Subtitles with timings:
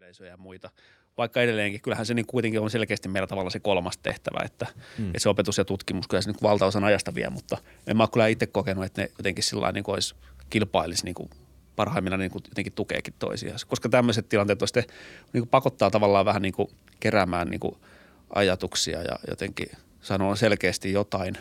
[0.00, 0.70] yleisöjä ja muita.
[1.18, 4.66] Vaikka edelleenkin, kyllähän se niin kuitenkin on selkeästi meillä tavallaan se kolmas tehtävä, että,
[4.98, 5.06] mm.
[5.06, 8.08] että se opetus ja tutkimus, kyllä se niin valtaosan ajasta vie, mutta en mä ole
[8.12, 10.14] kyllä itse kokenut, että ne jotenkin sillä niin olisi
[10.50, 11.30] kilpailisi niin kuin
[11.76, 13.58] parhaimmillaan niin kuin jotenkin tukeekin toisiaan.
[13.68, 14.84] Koska tämmöiset tilanteet sitten
[15.32, 16.68] niin kuin pakottaa tavallaan vähän niin kuin
[17.00, 17.76] keräämään niin kuin
[18.34, 19.68] ajatuksia ja jotenkin
[20.00, 21.38] sanoa selkeästi jotain.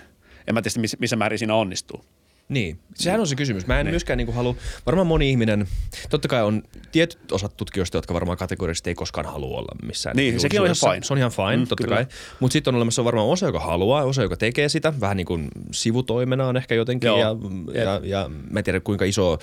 [0.47, 2.05] En mä tiedä, missä määrin siinä onnistuu.
[2.49, 3.67] Niin, sehän on se kysymys.
[3.67, 3.93] Mä en niin.
[3.93, 4.55] myöskään niin halua,
[4.85, 5.67] varmaan moni ihminen,
[6.09, 10.15] totta kai on tietyt osat tutkijoista, jotka varmaan kategorisesti ei koskaan halua olla missään.
[10.15, 11.03] Niin, sekin on ihan fine.
[11.03, 11.95] Se on ihan fine, mm, totta kyllä.
[11.95, 12.05] kai.
[12.39, 15.47] Mutta sitten on olemassa varmaan osa, joka haluaa, osa, joka tekee sitä, vähän niin kuin
[15.71, 17.07] sivutoimenaan ehkä jotenkin.
[17.07, 17.19] Joo.
[17.19, 17.35] Ja,
[17.83, 19.37] ja, ja, mä en tiedä kuinka iso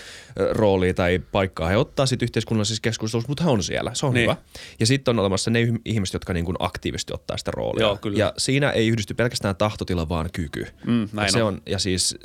[0.50, 4.22] rooli tai paikkaa he ottaa sitten yhteiskunnallisessa keskustelussa, mutta he on siellä, se on niin.
[4.22, 4.36] hyvä.
[4.80, 7.86] Ja sitten on olemassa ne ihmiset, jotka niin kuin aktiivisesti ottaa sitä roolia.
[7.86, 8.18] Joo, kyllä.
[8.18, 10.66] Ja siinä ei yhdisty pelkästään tahtotila, vaan kyky.
[10.86, 11.54] Mm, näin ja se on.
[11.54, 11.62] on.
[11.66, 12.18] Ja siis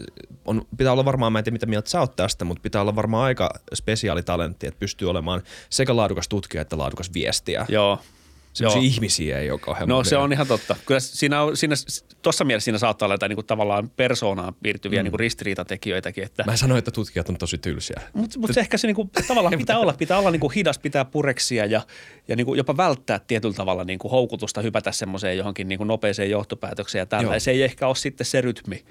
[0.46, 2.96] on pitää olla varmaan, mä en tiedä mitä mieltä sä oot tästä, mutta pitää olla
[2.96, 7.66] varmaan aika spesiaali talentti, että pystyy olemaan sekä laadukas tutkija että laadukas viestiä.
[7.70, 8.00] Joo.
[8.54, 10.76] Sellaisia ihmisiä ei ole kauhean No se on ihan totta.
[10.86, 11.76] Kyllä siinä, on, siinä
[12.22, 15.04] tuossa mielessä siinä saattaa olla jotain niin kuin tavallaan persoonaan piirtyviä mm.
[15.04, 16.24] niin kuin ristiriitatekijöitäkin.
[16.24, 16.44] Että...
[16.44, 18.02] Mä sanoin, että tutkijat on tosi tylsiä.
[18.14, 21.06] Mutta mut ehkä se niin kuin, tavallaan pitää olla, pitää olla niin kuin hidas, pitää
[21.06, 21.82] pureksia ja,
[22.28, 25.88] ja niin kuin jopa välttää tietyllä tavalla niin kuin houkutusta hypätä semmoiseen johonkin niin kuin
[25.88, 27.34] nopeeseen johtopäätökseen ja tällä.
[27.34, 28.86] Ja se ei ehkä ole sitten se rytmi,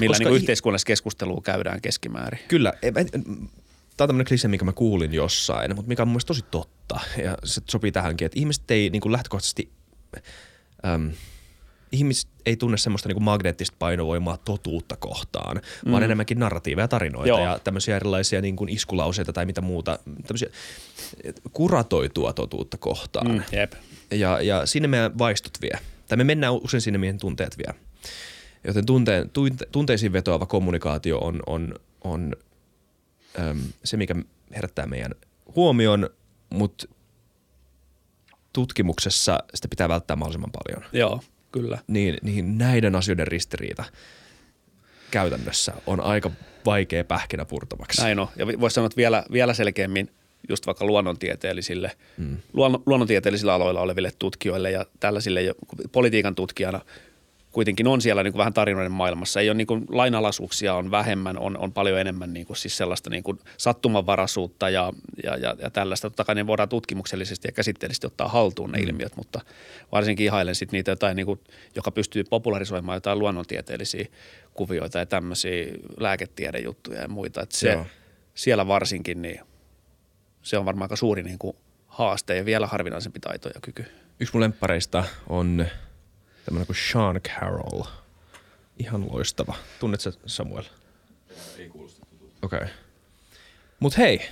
[0.00, 2.40] millä niin kuin yhteiskunnassa keskustelua käydään keskimäärin.
[2.48, 2.72] Kyllä
[3.96, 7.00] tämä on tämmöinen klise, mikä mä kuulin jossain, mutta mikä on mun mielestä tosi totta.
[7.24, 9.72] Ja se sopii tähänkin, että ihmiset ei niin kuin lähtökohtaisesti,
[10.86, 11.10] äm,
[11.92, 15.92] ihmiset ei tunne semmoista niin kuin magneettista painovoimaa totuutta kohtaan, mm.
[15.92, 17.44] vaan enemmänkin narratiiveja, tarinoita Joo.
[17.44, 20.48] ja tämmöisiä erilaisia niin kuin iskulauseita tai mitä muuta, tämmöisiä
[21.52, 23.28] kuratoitua totuutta kohtaan.
[23.28, 23.72] Mm, jep.
[24.10, 25.78] Ja, ja sinne meidän vaistot vie.
[26.08, 27.74] Tai me mennään usein sinne, mihin tunteet vie.
[28.64, 32.36] Joten tunteen, tunte, tunteisiin vetoava kommunikaatio on, on, on
[33.84, 34.14] se, mikä
[34.56, 35.14] herättää meidän
[35.56, 36.10] huomion,
[36.50, 36.86] mutta
[38.52, 40.90] tutkimuksessa sitä pitää välttää mahdollisimman paljon.
[40.92, 41.20] Joo,
[41.52, 41.78] kyllä.
[41.86, 43.84] Niin, niin näiden asioiden ristiriita
[45.10, 46.30] käytännössä on aika
[46.64, 48.02] vaikea pähkinä purtavaksi.
[48.02, 48.28] Näin on.
[48.36, 50.10] Ja voisi sanoa, että vielä, vielä selkeämmin
[50.48, 52.36] just vaikka luonnontieteellisille, mm.
[52.52, 55.40] luon, luonnontieteellisillä aloilla oleville tutkijoille ja tällaisille
[55.92, 56.80] politiikan tutkijana–
[57.52, 59.40] kuitenkin on siellä niin kuin vähän tarinoiden maailmassa.
[59.40, 63.10] Ei ole niin kuin lainalaisuuksia on vähemmän, on, on paljon enemmän niin kuin siis sellaista
[63.10, 64.92] niin kuin sattumanvaraisuutta ja,
[65.24, 66.10] ja, ja, ja tällaista.
[66.10, 68.84] Totta kai ne voidaan tutkimuksellisesti ja käsitteellisesti ottaa haltuun ne mm.
[68.84, 69.40] ilmiöt, mutta
[69.92, 71.40] varsinkin ihailen sitten niitä jotain, niin kuin,
[71.74, 74.06] joka pystyy popularisoimaan jotain luonnontieteellisiä
[74.54, 77.42] kuvioita ja tämmöisiä lääketiedejuttuja ja muita.
[77.42, 77.78] Että se,
[78.34, 79.40] siellä varsinkin, niin
[80.42, 83.84] se on varmaan aika suuri niin kuin haaste ja vielä harvinaisempi taito ja kyky.
[84.20, 85.66] Yksi mun lemppareista on–
[86.44, 87.82] tämmöinen kuin Sean Carroll.
[88.78, 89.54] Ihan loistava.
[89.80, 90.64] Tunnetko Samuel?
[91.58, 92.06] Ei kuulosta
[92.42, 92.58] Okei.
[92.58, 92.68] Okay.
[93.80, 94.28] Mut hei,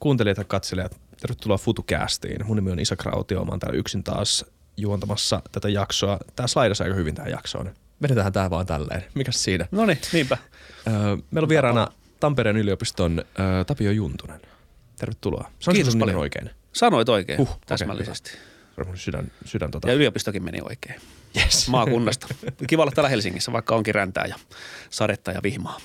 [0.00, 2.46] kuuntelijat ja katselijat, tervetuloa FutuCastiin.
[2.46, 4.44] Mun nimi on Isa Krautio, mä oon täällä yksin taas
[4.76, 6.18] juontamassa tätä jaksoa.
[6.36, 7.74] Tää slaidasi aika hyvin tähän jaksoon.
[8.02, 9.04] Vedetään tää vaan tälleen.
[9.14, 9.66] Mikäs siinä?
[9.70, 10.38] No niin, niinpä.
[10.86, 10.94] Öö,
[11.30, 11.88] meillä on vieraana
[12.20, 14.40] Tampereen yliopiston öö, Tapio Juntunen.
[14.98, 15.50] Tervetuloa.
[15.58, 16.18] Sanoit Kiitos paljon.
[16.18, 16.50] oikein?
[16.72, 18.30] Sanoit oikein, huh, täsmällisesti.
[18.30, 18.44] Okay,
[18.94, 19.88] sydän, sydän tota.
[19.88, 21.00] Ja yliopistokin meni oikein.
[21.36, 21.68] Yes.
[21.68, 22.26] Maakunnasta.
[22.66, 24.36] Kiva olla täällä Helsingissä, vaikka onkin räntää ja
[24.90, 25.78] sadetta ja vihmaa.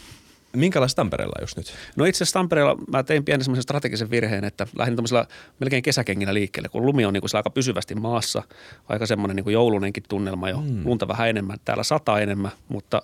[0.56, 1.74] Minkälaista Tampereella just nyt?
[1.96, 5.26] No itse asiassa Tampereella mä tein pienen semmoisen strategisen virheen, että lähdin tämmöisellä
[5.60, 8.44] melkein kesäkenginä liikkeelle, kun lumi on niin kuin aika pysyvästi maassa.
[8.90, 10.86] Aika semmoinen niin kuin joulunenkin tunnelma jo, mm.
[10.86, 11.58] lunta vähän enemmän.
[11.66, 13.02] Täällä sataa enemmän, mutta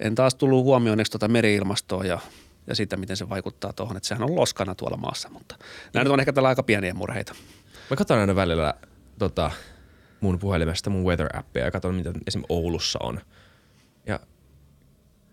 [0.00, 2.18] en taas tullut huomioon tuota meri-ilmastoa ja,
[2.66, 3.96] ja sitä, miten se vaikuttaa tuohon.
[3.96, 5.56] Että sehän on loskana tuolla maassa, mutta
[5.92, 7.34] nämä nyt on ehkä tällä aika pieniä murheita.
[7.90, 8.74] Mä katson aina välillä
[9.18, 9.50] tota,
[10.20, 13.20] mun puhelimesta mun weather-appia ja katson, mitä esimerkiksi Oulussa on.
[14.06, 14.20] Ja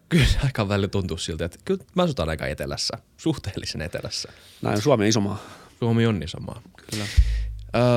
[0.10, 4.30] kyllä se aika välillä tuntuu siltä, että kyllä mä asutaan aika etelässä, suhteellisen etelässä.
[4.62, 5.40] Näin, Suomi on iso maa.
[5.80, 6.62] Suomi on iso maa.
[6.92, 7.06] Kyllä.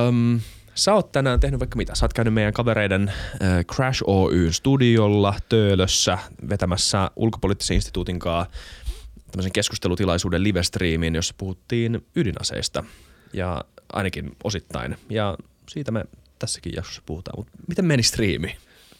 [0.07, 0.39] Öm,
[0.75, 1.95] sä oot tänään tehnyt vaikka mitä.
[1.95, 6.17] Sä oot käynyt meidän kavereiden äh, Crash Oyn studiolla Töölössä
[6.49, 8.51] vetämässä ulkopoliittisen instituutin kanssa
[9.31, 12.83] tämmöisen keskustelutilaisuuden livestreamin, jossa puhuttiin ydinaseista
[13.33, 13.63] ja
[13.93, 14.97] ainakin osittain.
[15.09, 15.37] Ja
[15.69, 16.05] siitä me
[16.39, 17.39] tässäkin jaksossa puhutaan.
[17.39, 18.55] Mutta miten meni striimi?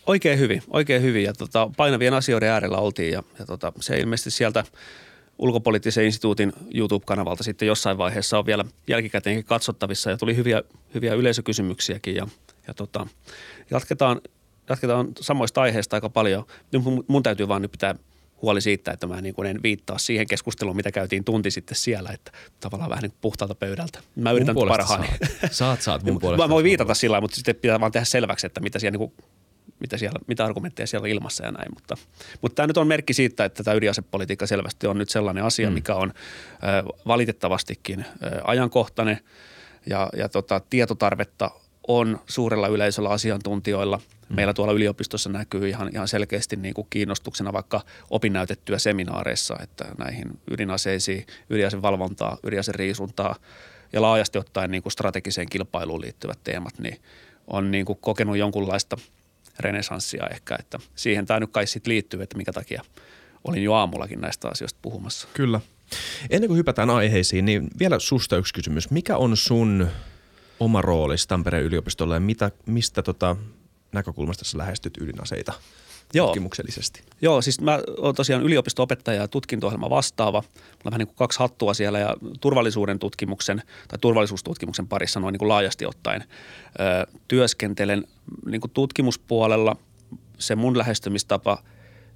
[0.05, 4.31] Oikein hyvin, oikein hyvin ja tota, painavien asioiden äärellä oltiin ja, ja tota, se ilmeisesti
[4.31, 4.63] sieltä
[5.37, 10.63] ulkopoliittisen instituutin YouTube-kanavalta sitten jossain vaiheessa on vielä jälkikäteenkin katsottavissa ja tuli hyviä,
[10.93, 12.27] hyviä yleisökysymyksiäkin ja,
[12.67, 13.07] ja tota,
[13.71, 14.21] jatketaan,
[14.69, 16.45] jatketaan samoista aiheista aika paljon.
[16.83, 17.95] Mun, mun täytyy vaan nyt pitää–
[18.45, 22.09] huoli siitä, että mä niin kuin en viittaa siihen keskusteluun, mitä käytiin tunti sitten siellä,
[22.13, 23.99] että tavallaan vähän niin puhtaalta pöydältä.
[24.15, 25.07] Mä mun yritän parhaani.
[25.07, 25.53] Saat.
[25.53, 26.43] saat, saat mun puolesta.
[26.43, 29.25] Mä voin viitata sillä mutta sitten pitää vaan tehdä selväksi, että mitä siellä niin kuin
[29.79, 31.71] mitä, siellä, mitä argumentteja siellä on ilmassa ja näin.
[31.73, 31.97] Mutta,
[32.41, 35.73] mutta tämä nyt on merkki siitä, että tämä ydinasepolitiikka selvästi on nyt sellainen asia, mm.
[35.73, 36.13] mikä on
[37.07, 38.05] valitettavastikin
[38.43, 39.19] ajankohtainen
[39.85, 41.51] ja, ja tota, tietotarvetta
[41.87, 43.97] on suurella yleisöllä asiantuntijoilla.
[43.97, 44.35] Mm.
[44.35, 50.39] Meillä tuolla yliopistossa näkyy ihan, ihan selkeästi niin kuin kiinnostuksena vaikka opinnäytettyä seminaareissa, että näihin
[50.51, 53.35] ydinaseisiin, ydinasevalvontaa, ydinaseriisuntaa
[53.93, 57.01] ja laajasti ottaen niin kuin strategiseen kilpailuun liittyvät teemat, niin
[57.47, 58.97] on niin kuin kokenut jonkunlaista
[59.59, 62.81] renesanssia ehkä, että siihen tämä nyt kai sitten liittyy, että mikä takia
[63.43, 65.27] olin jo aamullakin näistä asioista puhumassa.
[65.33, 65.61] Kyllä.
[66.29, 68.91] Ennen kuin hypätään aiheisiin, niin vielä susta yksi kysymys.
[68.91, 69.87] Mikä on sun
[70.59, 73.35] oma rooli Tampereen yliopistolla ja mitä, mistä tota
[73.91, 75.53] näkökulmasta sä lähestyt ydinaseita
[76.13, 76.27] Joo.
[76.27, 77.01] tutkimuksellisesti?
[77.21, 80.41] Joo, siis mä oon tosiaan yliopisto-opettaja ja tutkinto vastaava.
[80.41, 85.33] Mulla on vähän niin kuin kaksi hattua siellä ja turvallisuuden tutkimuksen tai turvallisuustutkimuksen parissa noin
[85.33, 88.07] niin kuin laajasti ottaen ö, työskentelen
[88.45, 89.75] niin kuin tutkimuspuolella.
[90.37, 91.57] Se mun lähestymistapa–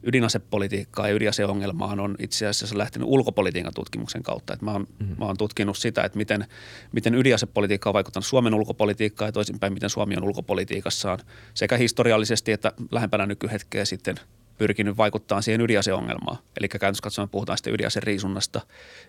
[0.04, 4.54] ydinasepolitiikkaa ja ydinaseongelmaan on itse asiassa lähtenyt ulkopolitiikan tutkimuksen kautta.
[4.54, 5.16] Että mä, oon, mm-hmm.
[5.20, 6.46] mä oon tutkinut sitä, että miten,
[6.92, 11.20] miten ydinasepolitiikka on vaikuttanut Suomen ulkopolitiikkaan ja toisinpäin, miten Suomi on ulkopolitiikassaan
[11.54, 14.16] sekä historiallisesti että lähempänä nykyhetkeä sitten
[14.58, 16.38] pyrkinyt vaikuttaa siihen ydinaseongelmaan.
[16.60, 18.62] Eli käytännössä katsoen puhutaan sitten ydinaseriisunnasta,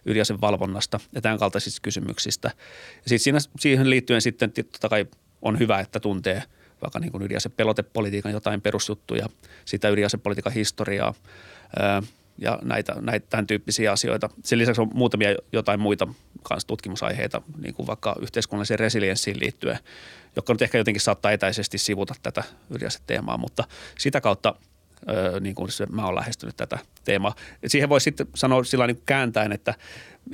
[0.07, 2.51] ydinasevalvonnasta ja tämän kaltaisista kysymyksistä.
[2.95, 5.07] Ja sitten siinä, siihen liittyen sitten totta kai
[5.43, 6.43] on hyvä, että tuntee–
[6.83, 9.29] vaikka niin kuin ydinasepelotepolitiikan jotain perusjuttuja,
[9.65, 11.15] sitä ydinasepolitiikan historiaa
[12.39, 14.31] ja näitä, näitä tämän tyyppisiä asioita.
[14.45, 16.09] Sen lisäksi on muutamia jotain muita
[16.43, 19.79] kanssa tutkimusaiheita, niin kuin vaikka yhteiskunnalliseen resilienssiin liittyen,
[20.37, 23.65] jotka nyt ehkä jotenkin saattaa etäisesti sivuta tätä ydinaseteemaa, mutta
[23.99, 24.55] sitä kautta–
[25.09, 27.35] öö, niin kuin se, mä oon lähestynyt tätä teemaa.
[27.63, 29.75] Et siihen voi sitten sanoa sillä niin kääntäen, että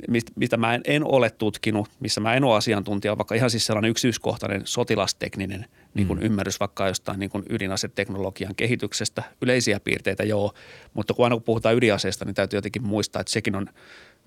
[0.07, 3.65] mistä, mitä mä en, en ole tutkinut, missä mä en ole asiantuntija, vaikka ihan siis
[3.65, 6.25] sellainen yksityiskohtainen sotilastekninen niin kuin mm.
[6.25, 9.23] ymmärrys vaikka jostain niin kuin ydinaseteknologian kehityksestä.
[9.41, 10.53] Yleisiä piirteitä joo,
[10.93, 13.67] mutta kun aina kun puhutaan ydinaseesta, niin täytyy jotenkin muistaa, että sekin on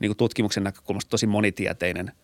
[0.00, 2.12] niin kuin tutkimuksen näkökulmasta tosi monitieteinen–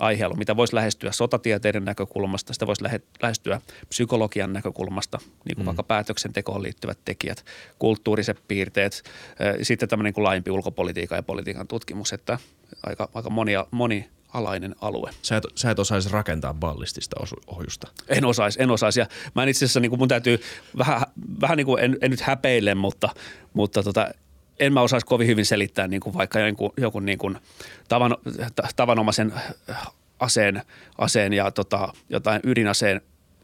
[0.00, 2.84] aihealue, mitä voisi lähestyä sotatieteiden näkökulmasta, sitä voisi
[3.22, 5.66] lähestyä psykologian näkökulmasta, niin kuin mm.
[5.66, 7.44] vaikka päätöksentekoon liittyvät tekijät,
[7.78, 9.02] kulttuuriset piirteet,
[9.62, 12.38] sitten tämmöinen niin kuin laajempi ulkopolitiikan ja politiikan tutkimus, että
[12.86, 15.10] aika, aika monia, moni alainen alue.
[15.22, 17.88] Sä et, sä et osaisi rakentaa ballistista ohjusta.
[18.08, 19.00] En osaisi, en osaisi.
[19.00, 20.40] Ja mä en itse asiassa, niin kuin mun täytyy
[20.78, 21.02] vähän,
[21.40, 23.08] vähän niin kuin en, en nyt häpeille, mutta,
[23.54, 24.08] mutta tota,
[24.60, 27.38] en mä osaisi kovin hyvin selittää niin kuin vaikka jonkun, jonkun niin kuin
[27.88, 28.16] tavan,
[28.76, 29.32] tavanomaisen
[30.18, 30.62] aseen,
[30.98, 33.00] aseen ja tota, jotain ydinaseen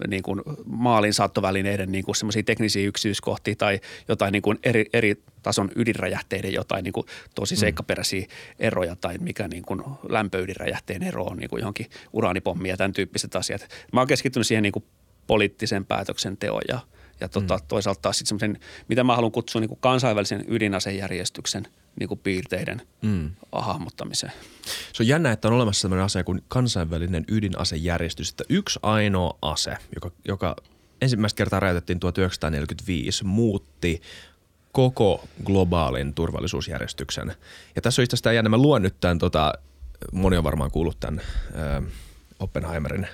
[0.09, 5.23] niin kuin maalin saattovälineiden niin kuin semmoisia teknisiä yksityiskohtia tai jotain niin kuin eri, eri
[5.43, 7.59] tason ydinräjähteiden jotain niin kuin tosi mm.
[7.59, 8.27] seikkaperäisiä
[8.59, 13.37] eroja tai mikä niin kuin lämpöydinräjähteen ero on niin kuin johonkin uraanipommi ja tämän tyyppiset
[13.37, 13.69] asiat.
[13.93, 14.85] Mä oon keskittynyt siihen niin kuin
[15.27, 16.79] poliittisen päätöksenteon ja–
[17.21, 17.63] ja tota, mm.
[17.69, 21.67] toisaalta taas sitten semmoisen, mitä mä haluan kutsua niin kuin kansainvälisen ydinasejärjestyksen
[22.01, 23.31] niin kuin piirteiden mm.
[23.53, 24.33] hahmottamiseen.
[24.93, 29.77] Se on jännä, että on olemassa sellainen asia kuin kansainvälinen ydinasejärjestys, että yksi ainoa ase,
[29.95, 30.57] joka, joka
[31.01, 34.03] ensimmäistä kertaa räjäytettiin 1945, muutti
[34.73, 37.35] koko globaalin turvallisuusjärjestyksen.
[37.77, 39.53] Ja tässä on itse asiassa jännä, mä luon nyt tämän, tota,
[40.13, 41.85] moni on varmaan kuullut tämän äh,
[42.41, 43.07] Oppenheimerin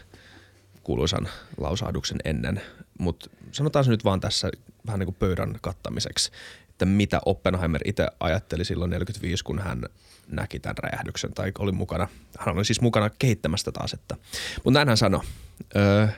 [0.83, 2.63] kuuluisan lausahduksen ennen
[2.99, 4.51] mutta sanotaan se nyt vaan tässä
[4.87, 6.31] vähän niin kuin pöydän kattamiseksi,
[6.71, 9.83] että mitä Oppenheimer itse ajatteli silloin 45, kun hän
[10.29, 12.09] näki tämän räjähdyksen tai oli mukana.
[12.39, 14.17] Hän oli siis mukana kehittämästä taas, että.
[14.65, 16.09] Mutta näin hän sanoi, uh,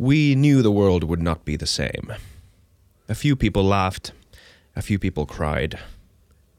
[0.00, 2.20] we knew the world would not be the same.
[3.10, 4.14] A few people laughed,
[4.76, 5.78] a few people cried,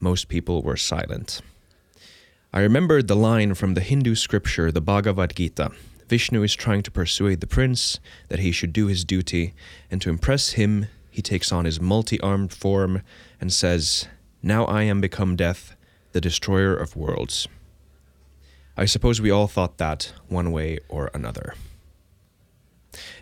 [0.00, 1.44] most people were silent.
[2.56, 5.70] I remembered the line from the Hindu scripture, the Bhagavad Gita–
[6.10, 9.54] Vishnu is trying to persuade the prince that he should do his duty,
[9.92, 13.02] and to impress him, he takes on his multi armed form
[13.40, 14.08] and says,
[14.42, 15.76] Now I am become death,
[16.12, 17.48] the destroyer of worlds.
[18.76, 21.54] I suppose we all thought that one way or another.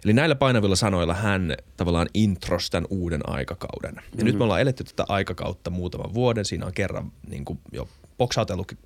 [0.05, 3.95] Eli näillä painavilla sanoilla hän tavallaan intros tämän uuden aikakauden.
[3.95, 4.25] Ja mm-hmm.
[4.25, 6.45] nyt me ollaan eletty tätä aikakautta muutaman vuoden.
[6.45, 7.89] Siinä on kerran niin kuin jo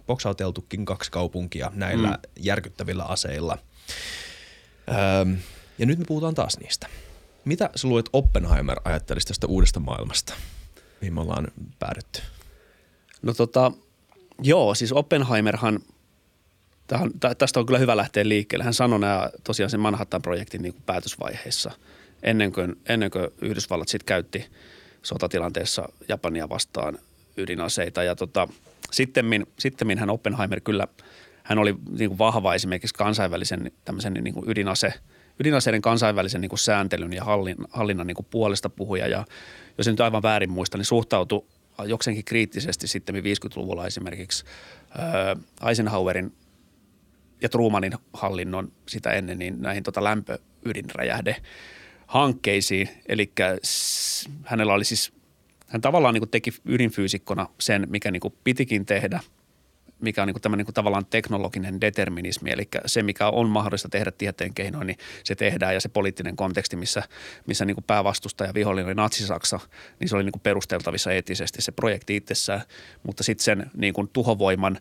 [0.06, 2.16] boksauteltukin kaksi kaupunkia näillä mm.
[2.36, 3.58] järkyttävillä aseilla–
[4.88, 5.36] Öö,
[5.78, 6.86] ja nyt me puhutaan taas niistä.
[7.44, 10.34] Mitä sä luulet Oppenheimer ajattelisi tästä uudesta maailmasta,
[11.00, 11.48] mihin me ollaan
[11.78, 12.22] päädytty?
[13.22, 13.72] No tota,
[14.42, 15.80] joo, siis Oppenheimerhan,
[16.86, 18.64] tähän, tästä on kyllä hyvä lähteä liikkeelle.
[18.64, 21.70] Hän sanoi nämä tosiaan sen Manhattan-projektin niin kuin päätösvaiheessa,
[22.22, 24.46] ennen kuin, ennen kuin Yhdysvallat sitten käytti
[25.02, 26.98] sotatilanteessa Japania vastaan
[27.36, 28.02] ydinaseita.
[28.02, 28.48] Ja tota,
[28.90, 30.88] sittemmin, sittemmin hän Oppenheimer kyllä–
[31.42, 34.94] hän oli niin kuin vahva esimerkiksi kansainvälisen tämmöisen niin kuin ydinase,
[35.40, 39.08] ydinaseiden kansainvälisen niin kuin sääntelyn ja hallin, hallinnan niin kuin puolesta puhuja.
[39.08, 39.24] Ja
[39.78, 41.44] jos en nyt aivan väärin muista, niin suhtautui
[41.84, 44.44] jokseenkin kriittisesti sitten 50-luvulla esimerkiksi
[44.98, 46.32] äh, Eisenhowerin
[47.40, 51.36] ja Trumanin hallinnon sitä ennen niin näihin tota lämpöydinräjähde
[52.06, 52.88] hankkeisiin.
[53.08, 53.32] Eli
[54.44, 55.12] hänellä oli siis,
[55.68, 59.20] hän tavallaan niin teki ydinfyysikkona sen, mikä niin pitikin tehdä–
[60.02, 64.54] mikä on niin kuin niin tavallaan teknologinen determinismi, eli se, mikä on mahdollista tehdä tieteen
[64.54, 65.74] keinoin, niin se tehdään.
[65.74, 67.02] Ja se poliittinen konteksti, missä,
[67.46, 69.60] missä niin kuin päävastustaja vihollinen oli Natsi-Saksa,
[70.00, 72.62] niin se oli niin kuin perusteltavissa eettisesti se projekti itsessään,
[73.02, 74.78] mutta sitten sen niin kuin tuhovoiman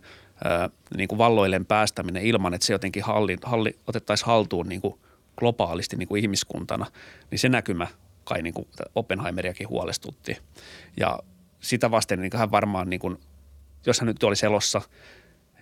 [0.98, 5.00] niin kuin valloilleen päästäminen ilman, että se jotenkin halli, halli, otettaisiin haltuun niin kuin
[5.38, 6.86] globaalisti niin kuin ihmiskuntana,
[7.32, 7.88] niin se näkymä
[8.24, 10.38] kai niin kuin Oppenheimeriakin huolestutti.
[10.98, 11.20] Ja
[11.60, 13.18] sitä vasten niin hän varmaan niin kuin–
[13.86, 14.82] jos hän nyt olisi elossa,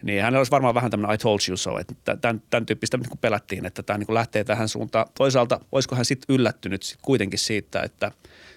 [0.03, 3.09] niin hänellä olisi varmaan vähän tämmöinen I told you so, että tämän, tämän tyyppistä niin
[3.09, 5.05] kuin pelättiin, että tämä niin kuin lähtee tähän suuntaan.
[5.17, 8.11] Toisaalta olisiko hän sitten yllättynyt sit kuitenkin siitä, että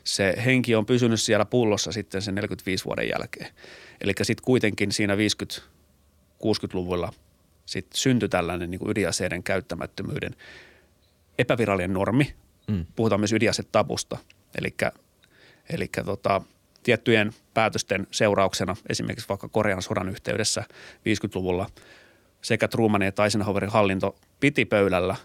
[0.04, 3.52] se henki on pysynyt siellä pullossa sitten sen 45 vuoden jälkeen.
[4.00, 7.12] Eli sitten kuitenkin siinä 50-60-luvulla
[7.66, 10.36] sitten syntyi tällainen niin kuin ydinaseiden käyttämättömyyden
[11.38, 12.34] epävirallinen normi.
[12.68, 12.86] Mm.
[12.96, 14.18] Puhutaan myös ydinasetabusta.
[14.58, 14.74] Eli,
[15.70, 16.42] eli tota,
[16.82, 21.70] tiettyjen päätösten seurauksena, esimerkiksi vaikka Korean sodan yhteydessä 50-luvulla
[22.42, 25.16] sekä Trumanin että Eisenhowerin hallinto piti pöydällä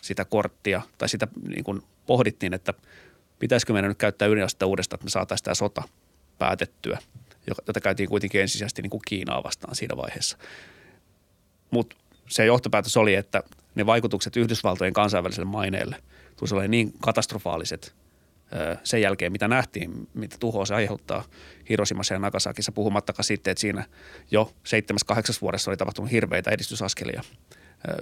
[0.00, 2.74] sitä korttia tai sitä niin kuin pohdittiin, että
[3.38, 5.82] pitäisikö meidän nyt käyttää ydinasetta uudestaan, että me saataisiin tämä sota
[6.38, 6.98] päätettyä,
[7.66, 10.38] jota käytiin kuitenkin ensisijaisesti niin kuin Kiinaa vastaan siinä vaiheessa.
[11.70, 11.96] Mutta
[12.28, 13.42] se johtopäätös oli, että
[13.74, 15.96] ne vaikutukset Yhdysvaltojen kansainväliselle maineelle
[16.36, 17.94] tulisi niin katastrofaaliset–
[18.84, 21.24] sen jälkeen, mitä nähtiin, mitä tuhoa se aiheuttaa
[21.68, 23.84] Hiroshimassa ja Nagasakissa, puhumattakaan sitten, että siinä
[24.30, 24.52] jo
[25.12, 27.22] 7-8 vuodessa oli tapahtunut hirveitä edistysaskelia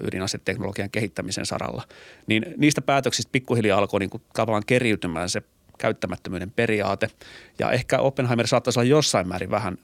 [0.00, 1.82] ydinaseteknologian kehittämisen saralla.
[2.26, 5.42] Niin niistä päätöksistä pikkuhiljaa alkoi niin kuin tavallaan keriytymään se
[5.78, 7.10] käyttämättömyyden periaate.
[7.58, 9.78] Ja ehkä Oppenheimer saattaisi olla jossain määrin vähän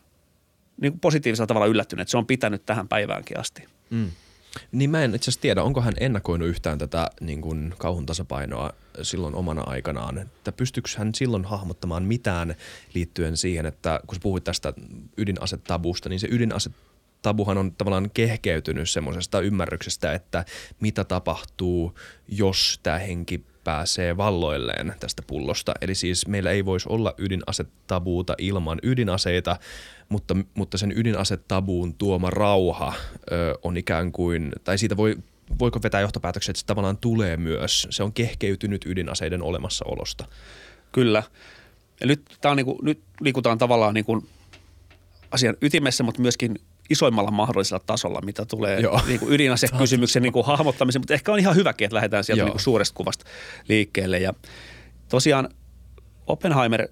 [0.80, 3.64] niin kuin positiivisella tavalla yllättynyt, että se on pitänyt tähän päiväänkin asti.
[3.90, 4.10] Mm.
[4.72, 8.70] Niin mä en itse asiassa tiedä, onko hän ennakoinut yhtään tätä niin kuin kauhun tasapainoa
[9.02, 10.18] silloin omana aikanaan.
[10.18, 12.54] Että pystyykö hän silloin hahmottamaan mitään
[12.94, 14.72] liittyen siihen, että kun sä puhuit tästä
[15.16, 20.44] ydinasetabusta, niin se ydinasetabuhan on tavallaan kehkeytynyt semmoisesta ymmärryksestä, että
[20.80, 25.72] mitä tapahtuu, jos tämä henki pääsee valloilleen tästä pullosta.
[25.80, 29.56] Eli siis meillä ei voisi olla ydinasetabuuta ilman ydinaseita,
[30.08, 32.94] mutta, mutta sen ydinasetabuun tuoma rauha
[33.32, 35.16] ö, on ikään kuin, tai siitä voi
[35.58, 40.24] voiko vetää johtopäätökset, että se tavallaan tulee myös, se on kehkeytynyt ydinaseiden olemassaolosta.
[40.92, 41.22] Kyllä.
[42.00, 44.24] Ja nyt, tää on niinku, nyt liikutaan tavallaan niinku
[45.30, 46.58] asian ytimessä, mutta myöskin
[46.92, 51.56] isoimmalla mahdollisella tasolla, mitä tulee niin kuin ydinasekysymyksen niin kuin hahmottamiseen, mutta ehkä on ihan
[51.56, 53.24] hyväkin, että lähdetään sieltä niin kuin suuresta kuvasta
[53.68, 54.18] liikkeelle.
[54.18, 54.34] Ja
[55.08, 55.48] tosiaan
[56.26, 56.88] Oppenheimer,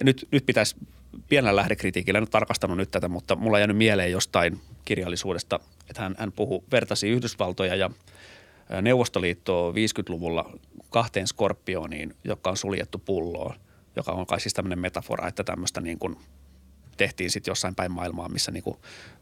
[0.00, 0.76] ja nyt, nyt pitäisi
[1.28, 5.60] pienellä lähdekritiikillä, en ole tarkastanut nyt tätä, mutta mulla on jäänyt mieleen jostain kirjallisuudesta,
[5.90, 7.90] että hän, hän puhu, vertasi Yhdysvaltoja ja
[8.82, 10.50] Neuvostoliittoa 50-luvulla
[10.90, 13.54] kahteen skorpioniin, joka on suljettu pulloon,
[13.96, 16.16] joka on kai siis tämmöinen metafora, että tämmöistä niin kuin–
[17.00, 18.80] tehtiin sitten jossain päin maailmaa, missä niinku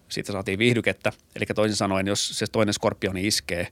[0.09, 1.13] siitä saatiin viihdykettä.
[1.37, 3.69] Eli toisin sanoen, jos se toinen skorpioni iskee,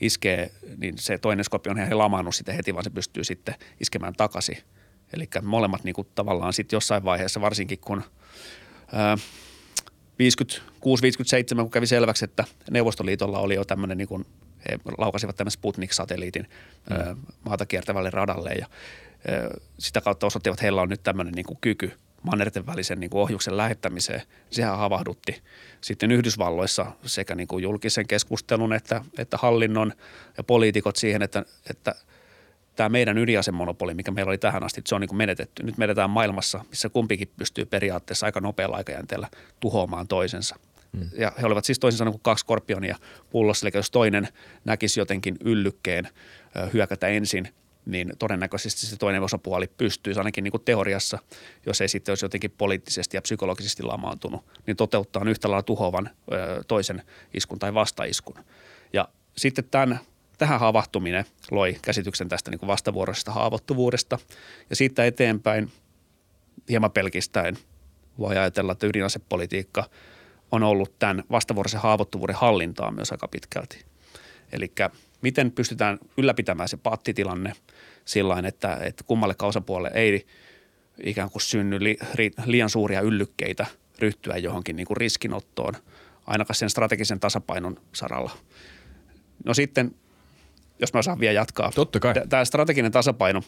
[0.00, 4.58] iskee niin se toinen skorpioni ei lamaannut sitä heti, vaan se pystyy sitten iskemään takaisin.
[5.12, 8.02] Eli molemmat niinku tavallaan sitten jossain vaiheessa, varsinkin kun
[8.92, 9.18] ää, 56-57,
[11.56, 14.26] kun kävi selväksi, että Neuvostoliitolla oli jo tämmöinen, niin kuin,
[14.68, 16.48] he laukasivat tämän Sputnik-satelliitin
[16.90, 17.16] mm.
[17.44, 18.66] maata kiertävälle radalle ja
[19.28, 23.10] ää, sitä kautta osoittivat, että heillä on nyt tämmöinen niin kuin kyky– mannerten välisen niin
[23.10, 24.22] kuin ohjuksen lähettämiseen.
[24.50, 25.42] Sehän havahdutti
[25.80, 29.92] sitten Yhdysvalloissa sekä niin kuin julkisen keskustelun että, että hallinnon
[30.36, 31.94] ja poliitikot siihen, että, että
[32.76, 35.62] tämä meidän ydinasemonopoli, mikä meillä oli tähän asti, se on niin kuin menetetty.
[35.62, 39.28] Nyt menetään maailmassa, missä kumpikin pystyy periaatteessa aika nopealla aikajänteellä
[39.60, 40.56] tuhoamaan toisensa.
[40.96, 41.08] Hmm.
[41.18, 42.96] Ja he olivat siis toisin sanoen kuin kaksi skorpionia
[43.30, 44.28] pullossa, eli jos toinen
[44.64, 46.08] näkisi jotenkin yllykkeen
[46.72, 47.48] hyökätä ensin–
[47.90, 51.18] niin todennäköisesti se toinen osapuoli pystyisi ainakin niin kuin teoriassa,
[51.66, 56.64] jos ei sitten olisi jotenkin poliittisesti ja psykologisesti lamaantunut, niin toteuttaa yhtä lailla tuhoavan ö,
[56.68, 57.02] toisen
[57.34, 58.44] iskun tai vastaiskun.
[58.92, 60.00] Ja sitten tämän,
[60.38, 64.18] tähän havahtuminen loi käsityksen tästä niin kuin vastavuoroisesta haavoittuvuudesta
[64.70, 65.72] ja siitä eteenpäin
[66.68, 67.58] hieman pelkistäen
[68.18, 69.90] voi ajatella, että ydinasepolitiikka
[70.52, 73.89] on ollut tämän vastavuoroisen haavoittuvuuden hallintaa myös aika pitkälti.
[74.52, 74.72] Eli
[75.22, 77.52] miten pystytään ylläpitämään se pattitilanne
[78.04, 80.26] sillä että, että kummalle osapuolelle ei
[81.04, 83.66] ikään kuin synny li, ri, liian suuria yllykkeitä
[83.98, 85.74] ryhtyä johonkin niin kuin riskinottoon,
[86.26, 88.30] ainakaan sen strategisen tasapainon saralla.
[89.44, 89.94] No sitten,
[90.78, 91.72] jos mä saan vielä jatkaa.
[91.74, 92.14] Totta kai.
[92.28, 93.42] Tämä strateginen tasapaino,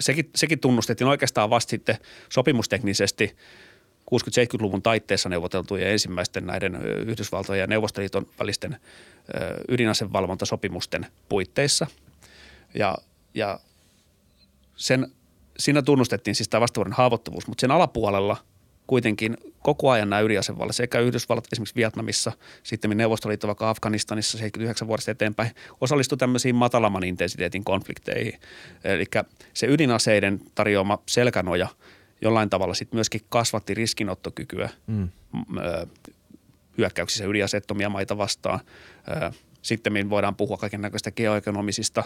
[0.00, 1.96] sekin, sekin tunnustettiin oikeastaan vasta sitten
[2.28, 3.36] sopimusteknisesti–
[4.12, 6.76] 60-70-luvun taitteessa neuvoteltujen ensimmäisten näiden
[7.06, 8.76] Yhdysvaltojen ja Neuvostoliiton välisten
[9.68, 11.86] ydinasevalvontasopimusten puitteissa.
[12.74, 12.98] Ja,
[13.34, 13.60] ja
[14.76, 15.12] sen,
[15.58, 18.36] siinä tunnustettiin siis tämä vastavuoden haavoittuvuus, mutta sen alapuolella
[18.86, 25.10] kuitenkin koko ajan nämä ydinasevallat sekä Yhdysvallat esimerkiksi Vietnamissa, sitten Neuvostoliitto vaikka Afganistanissa 79 vuodesta
[25.10, 25.50] eteenpäin
[25.80, 28.40] osallistui tämmöisiin matalamman intensiteetin konflikteihin.
[28.84, 29.04] Eli
[29.54, 31.68] se ydinaseiden tarjoama selkänoja
[32.22, 35.08] jollain tavalla sitten myöskin kasvatti riskinottokykyä mm.
[36.78, 38.60] hyökkäyksissä ydinaseettomia maita vastaan–
[39.62, 42.04] sitten voidaan puhua kaiken näköistä geoekonomisista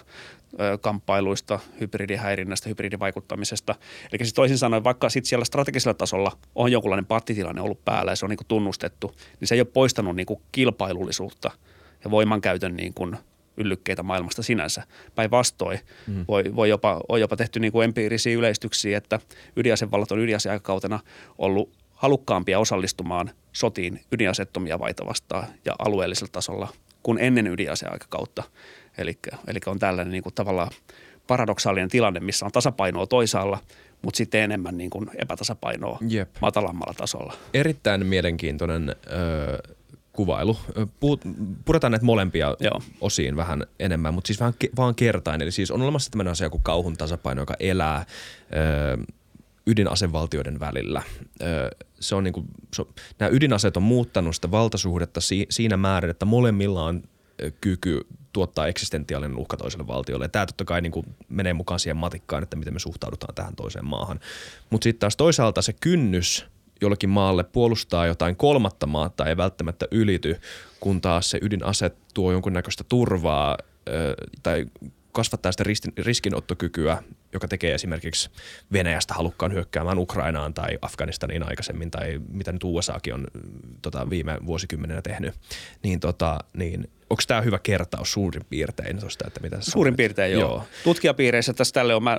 [0.60, 3.74] ö, kamppailuista, hybridihäirinnästä, hybridivaikuttamisesta.
[4.12, 8.16] Eli siis toisin sanoen, vaikka sitten siellä strategisella tasolla on jonkunlainen pattitilanne ollut päällä ja
[8.16, 11.50] se on niin kuin tunnustettu, niin se ei ole poistanut niin kuin kilpailullisuutta
[12.04, 13.16] ja voimankäytön niin kuin
[13.56, 14.82] yllykkeitä maailmasta sinänsä.
[15.14, 16.24] Päinvastoin mm.
[16.28, 19.20] voi, voi jopa, on jopa tehty niin kuin empiirisiä yleistyksiä, että
[19.56, 21.00] ydinasevallat on ydinaseaikakautena
[21.38, 26.68] ollut halukkaampia osallistumaan sotiin ydinasettomia vaita vastaan ja alueellisella tasolla–
[27.06, 28.42] kuin ennen ydinaseaikakautta.
[28.98, 30.70] Eli, eli on tällainen niin kuin tavallaan
[31.26, 33.58] paradoksaalinen tilanne, missä on tasapainoa toisaalla,
[34.02, 36.30] mutta sitten enemmän niin kuin epätasapainoa Jep.
[36.40, 37.34] matalammalla tasolla.
[37.54, 39.74] Erittäin mielenkiintoinen ö,
[40.16, 40.56] kuvailu.
[41.00, 41.20] Puhut,
[41.64, 42.82] puretaan näitä molempia Joo.
[43.00, 45.42] osiin vähän enemmän, mutta siis vähän vaan kertain.
[45.42, 48.06] Eli siis on olemassa tämmöinen asia kuin kauhun tasapaino, joka elää
[48.98, 49.04] ö,
[49.66, 51.02] ydinasevaltioiden välillä.
[52.00, 52.84] Se on niin kuin, se,
[53.18, 57.02] nämä ydinaseet on muuttanut sitä valtasuhdetta si, siinä määrin, että molemmilla on
[57.60, 60.24] kyky tuottaa eksistentiaalinen uhka toiselle valtiolle.
[60.24, 63.56] Ja tämä totta kai niin kuin menee mukaan siihen matikkaan, että miten me suhtaudutaan tähän
[63.56, 64.20] toiseen maahan.
[64.70, 66.46] Mutta sitten taas toisaalta se kynnys
[66.80, 70.40] jollekin maalle puolustaa jotain kolmatta maata ei välttämättä ylity,
[70.80, 73.58] kun taas se ydinase tuo jonkunnäköistä turvaa
[74.42, 74.66] tai
[75.12, 75.64] kasvattaa sitä
[75.98, 77.02] riskinottokykyä,
[77.32, 78.30] joka tekee esimerkiksi
[78.72, 83.26] Venäjästä halukkaan hyökkäämään Ukrainaan tai Afganistaniin aikaisemmin tai mitä nyt USAkin on
[83.82, 85.34] tota, viime vuosikymmenenä tehnyt,
[85.82, 89.96] niin, tota, niin onko tämä hyvä kertaus suurin piirtein tuosta, että mitä Suurin sanoit?
[89.96, 90.40] piirtein joo.
[90.40, 90.64] joo.
[90.84, 92.18] Tutkijapiireissä tässä tälle on mä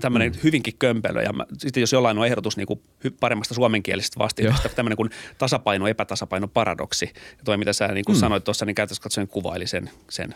[0.00, 0.38] tämmöinen mm.
[0.44, 2.82] hyvinkin kömpelö ja mä, sitten jos jollain on ehdotus niin kuin
[3.20, 7.10] paremmasta suomenkielisestä vastineesta, tämmöinen kuin tasapaino, epätasapaino, paradoksi.
[7.14, 8.20] Ja toi mitä sä niin kuin mm.
[8.20, 10.34] sanoit tuossa, niin käytössä katsoen kuvaili sen, sen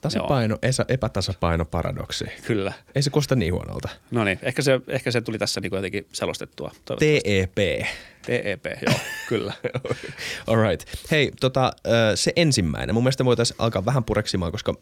[0.00, 2.24] Tasapaino, esä, epätasapaino, paradoksi.
[2.46, 2.72] Kyllä.
[2.94, 3.88] Ei se kosta niin huonolta.
[4.10, 6.72] No niin, ehkä se, ehkä se tuli tässä niin jotenkin selostettua.
[6.98, 7.86] TEP.
[8.26, 9.52] TEP, joo, kyllä.
[10.46, 10.88] All right.
[11.10, 11.72] Hei, tota,
[12.14, 12.94] se ensimmäinen.
[12.94, 14.74] Mun mielestä voitaisiin alkaa vähän pureksimaan, koska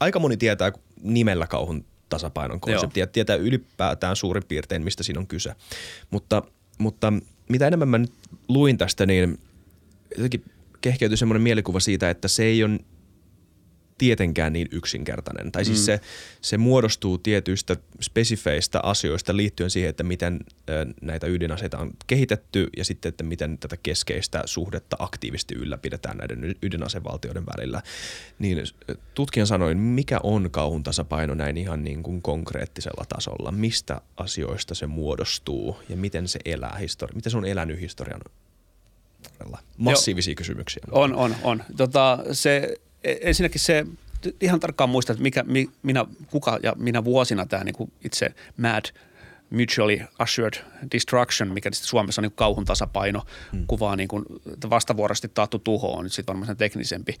[0.00, 3.06] aika moni tietää nimellä kauhun tasapainon konseptia.
[3.06, 5.54] Tietää ylipäätään suurin piirtein, mistä siinä on kyse.
[6.10, 6.42] Mutta,
[6.78, 7.12] mutta
[7.48, 8.12] mitä enemmän mä nyt
[8.48, 9.38] luin tästä, niin
[10.16, 10.44] jotenkin
[10.80, 12.78] kehkeytyi semmoinen mielikuva siitä, että se ei ole
[13.98, 15.52] tietenkään niin yksinkertainen.
[15.52, 15.84] Tai siis mm.
[15.84, 16.00] se,
[16.40, 20.40] se muodostuu tietyistä spesifeistä asioista liittyen siihen, että miten
[21.00, 27.46] näitä ydinaseita on kehitetty ja sitten, että miten tätä keskeistä suhdetta aktiivisesti ylläpidetään näiden ydinasevaltioiden
[27.46, 27.82] välillä.
[28.38, 28.62] Niin
[29.14, 33.52] tutkijan sanoin, mikä on kauhun tasapaino näin ihan niin kuin konkreettisella tasolla?
[33.52, 38.20] Mistä asioista se muodostuu ja miten se elää histori- miten se on elänyt historian
[39.78, 40.36] Massiivisia Joo.
[40.36, 40.82] kysymyksiä.
[40.90, 41.62] On, on, on.
[41.76, 43.86] Tota, se ensinnäkin se,
[44.40, 48.34] ihan tarkkaan muista, että mikä, mi, minä, kuka ja minä vuosina tämä niin kuin itse
[48.56, 48.84] MAD
[49.50, 50.54] mutually assured
[50.94, 53.64] destruction, mikä Suomessa on niin kauhun tasapaino, hmm.
[53.66, 54.24] kuvaa niin kuin,
[54.70, 57.18] vastavuoroisesti taattu tuho on sitten varmaan teknisempi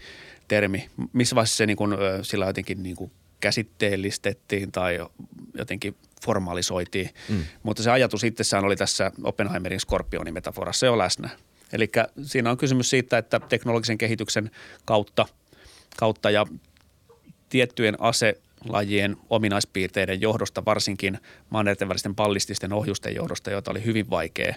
[0.48, 0.90] termi.
[1.12, 3.10] Missä vaiheessa se niin kuin, sillä jotenkin niin kuin
[3.40, 4.98] käsitteellistettiin tai
[5.54, 7.10] jotenkin formalisoitiin.
[7.28, 7.44] Hmm.
[7.62, 11.30] Mutta se ajatus itsessään oli tässä Oppenheimerin skorpionin metaforassa jo läsnä.
[11.72, 11.90] Eli
[12.22, 14.50] siinä on kysymys siitä, että teknologisen kehityksen
[14.84, 15.26] kautta–
[15.96, 16.46] kautta ja
[17.48, 21.18] tiettyjen aselajien ominaispiirteiden johdosta, varsinkin
[21.50, 24.54] mannerten välisten ballististen ohjusten johdosta, joita oli hyvin vaikea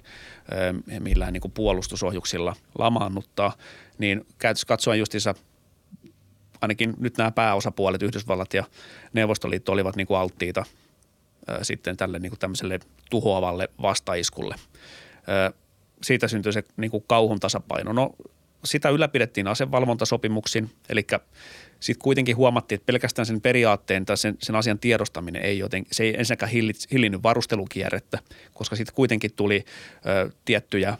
[1.00, 3.54] millään niin kuin puolustusohjuksilla lamaannuttaa,
[3.98, 5.36] niin käytössä katsoen justiinsa
[6.62, 8.64] ainakin nyt nämä pääosapuolet, Yhdysvallat ja
[9.14, 10.66] Neuvostoliitto olivat niin kuin alttiita
[11.62, 14.56] sitten tälle niin kuin tämmöiselle tuhoavalle vastaiskulle.
[16.04, 17.94] Siitä syntyi se niin kuin kauhun tasapaino.
[17.94, 18.12] No
[18.66, 21.08] sitä ylläpidettiin asevalvontasopimuksin, eli
[21.80, 26.04] sitten kuitenkin huomattiin, että pelkästään sen periaatteen tai sen, sen asian tiedostaminen ei joten, se
[26.04, 26.52] ei ensinnäkään
[26.92, 28.20] hillinnyt varustelukierrettä,
[28.54, 29.66] koska sitten kuitenkin tuli
[30.06, 30.96] ö, tiettyjä ö,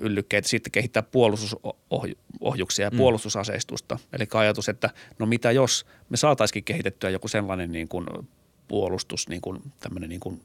[0.00, 2.96] yllykkeitä sitten kehittää puolustusohjuksia ja mm.
[2.96, 3.98] puolustusaseistusta.
[4.12, 8.06] Eli ajatus, että no mitä jos me saataisiin kehitettyä joku sellainen niin kuin
[8.68, 10.40] puolustus, niin kuin tämmöinen niin kuin,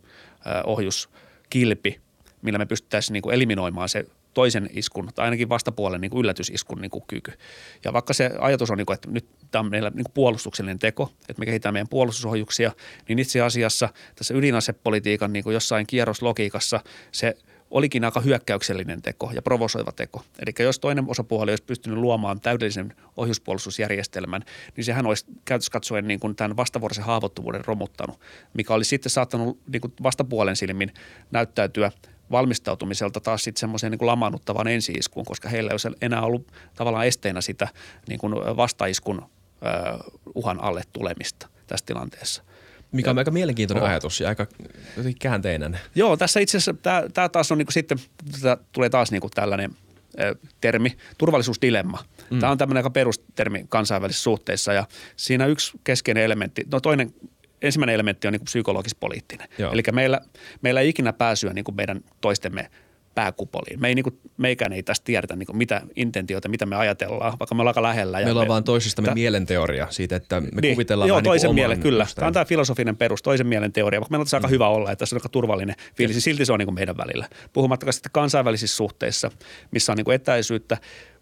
[0.46, 2.02] ö, ohjuskilpi,
[2.42, 6.82] millä me pystyttäisiin niin kuin eliminoimaan se toisen iskun tai ainakin vastapuolen niin kuin yllätysiskun
[6.82, 7.32] niin kuin kyky.
[7.86, 10.80] Ja vaikka se ajatus on, niin kuin, että nyt tämä on meillä niin kuin puolustuksellinen
[10.80, 12.72] teko, että me kehitämme meidän puolustusohjuksia,
[13.08, 16.80] niin itse asiassa tässä ydinasepolitiikan niin kuin jossain kierroslogiikassa
[17.12, 17.36] se
[17.72, 20.24] olikin aika hyökkäyksellinen teko ja provosoiva teko.
[20.40, 24.42] Eli jos toinen osapuoli olisi pystynyt luomaan täydellisen ohjuspuolustusjärjestelmän,
[24.76, 28.20] niin sehän olisi käytössä katsoen niin kuin tämän vastavuoroisen haavoittuvuuden romuttanut,
[28.54, 30.94] mikä olisi sitten saattanut niin kuin vastapuolen silmin
[31.32, 31.92] näyttäytyä
[32.32, 37.42] valmistautumiselta taas sitten semmoiseen niin lamaannuttavaan ensiiskuun, koska heillä ei olisi enää ollut tavallaan esteenä
[37.42, 37.68] sitä
[38.08, 39.26] niin kuin vastaiskun
[40.36, 42.44] uhan alle tulemista tässä tilanteessa.
[42.92, 43.90] Mikä on ja, aika mielenkiintoinen oh.
[43.90, 44.48] ajatus ja aika
[45.20, 45.80] käänteinen.
[45.96, 46.74] Joo, tässä itse asiassa
[47.14, 47.98] tämä taas on niin kuin sitten,
[48.42, 49.72] tää tulee taas niin kuin tällainen
[50.62, 52.04] termi, turvallisuusdilemma.
[52.30, 52.40] Mm.
[52.40, 57.14] Tämä on tämmöinen aika perustermi kansainvälisissä suhteissa ja siinä yksi keskeinen elementti, no toinen
[57.62, 59.48] ensimmäinen elementti on niin psykologis-poliittinen.
[59.72, 60.22] Eli meillä,
[60.62, 62.70] meillä ei ikinä pääsyä niin kuin meidän toistemme
[63.16, 63.82] pääkupoliin.
[63.82, 67.40] Me ei, niin kuin, meikään ei tästä tiedetä niin kuin, mitä intentioita, mitä me ajatellaan,
[67.40, 68.18] vaikka me ollaan aika lähellä.
[68.18, 71.24] Meillä ja on me, vaan toisistamme ta- mielenteoria siitä, että me niin, kuvitellaan joo, vähän
[71.24, 72.08] toisen niin mielen, kyllä.
[72.16, 74.44] Tämä on tämä filosofinen perus, toisen mielen teoria, vaikka meillä on tässä mm.
[74.44, 76.76] aika hyvä olla, että se on aika turvallinen fiilis, niin silti se on niin kuin
[76.76, 77.28] meidän välillä.
[77.54, 79.32] Puhumattakaan sitten kansainvälisissä suhteissa,
[79.72, 80.78] missä on niin kuin etäisyyttä,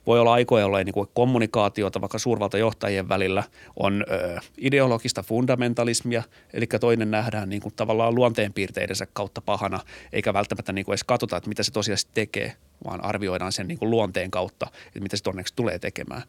[0.08, 3.44] voi olla aikoja, jolloin niin kuin kommunikaatiota vaikka suurvaltajohtajien välillä
[3.76, 9.80] on ö, ideologista fundamentalismia, eli toinen nähdään niin kuin tavallaan luonteenpiirteidensä kautta pahana,
[10.14, 12.54] eikä välttämättä niin kuin edes katsota, että mitä se tosiaan tekee,
[12.86, 16.22] vaan arvioidaan sen niin kuin luonteen kautta, että mitä se onneksi tulee tekemään.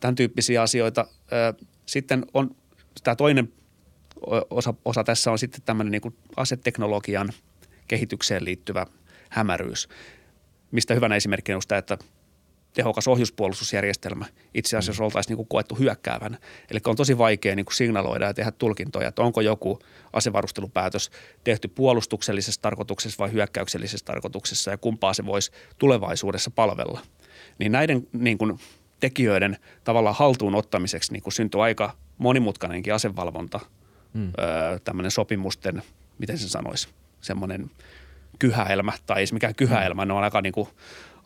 [0.00, 1.06] Tämän tyyppisiä asioita.
[1.32, 2.56] Ö, sitten on
[3.04, 3.52] tämä toinen
[4.50, 7.32] osa, osa tässä on sitten tämmöinen niin kuin aseteknologian
[7.88, 8.86] kehitykseen liittyvä
[9.28, 9.88] hämäryys,
[10.70, 11.98] mistä hyvänä esimerkkinä on sitä, että–
[12.76, 15.04] tehokas ohjuspuolustusjärjestelmä itse asiassa mm.
[15.04, 16.38] oltaisiin niin kuin koettu hyökkäävän.
[16.70, 19.78] Eli on tosi vaikea niin kuin signaloida ja tehdä tulkintoja, että onko joku
[20.12, 21.10] asevarustelupäätös
[21.44, 27.00] tehty puolustuksellisessa tarkoituksessa vai hyökkäyksellisessä tarkoituksessa ja kumpaa se voisi tulevaisuudessa palvella.
[27.58, 28.58] Niin näiden niin kuin
[29.00, 33.60] tekijöiden tavallaan haltuun ottamiseksi niin kuin syntyi aika monimutkainenkin asevalvonta,
[34.14, 34.32] mm.
[34.38, 35.82] öö, tämmöinen sopimusten,
[36.18, 36.88] miten se sanoisi,
[37.20, 37.70] semmoinen
[38.38, 40.08] kyhäelmä tai ei se mikään kyhäelmä, mm.
[40.08, 40.68] ne on aika niin kuin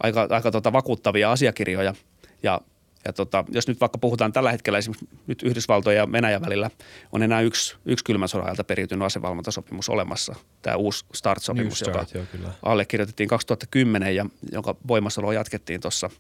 [0.01, 1.95] aika, aika tota vakuuttavia asiakirjoja.
[2.43, 2.61] Ja,
[3.05, 6.71] ja tota, jos nyt vaikka puhutaan tällä hetkellä esimerkiksi nyt Yhdysvaltojen ja Venäjän välillä
[7.13, 10.35] on enää yksi, yksi kylmän sodan ajalta periytynyt asevalvontasopimus olemassa.
[10.63, 12.53] Tämä uusi START-sopimus, Start, joka joo, kyllä.
[12.63, 16.11] allekirjoitettiin 2010 ja jonka voimassaoloa jatkettiin tuossa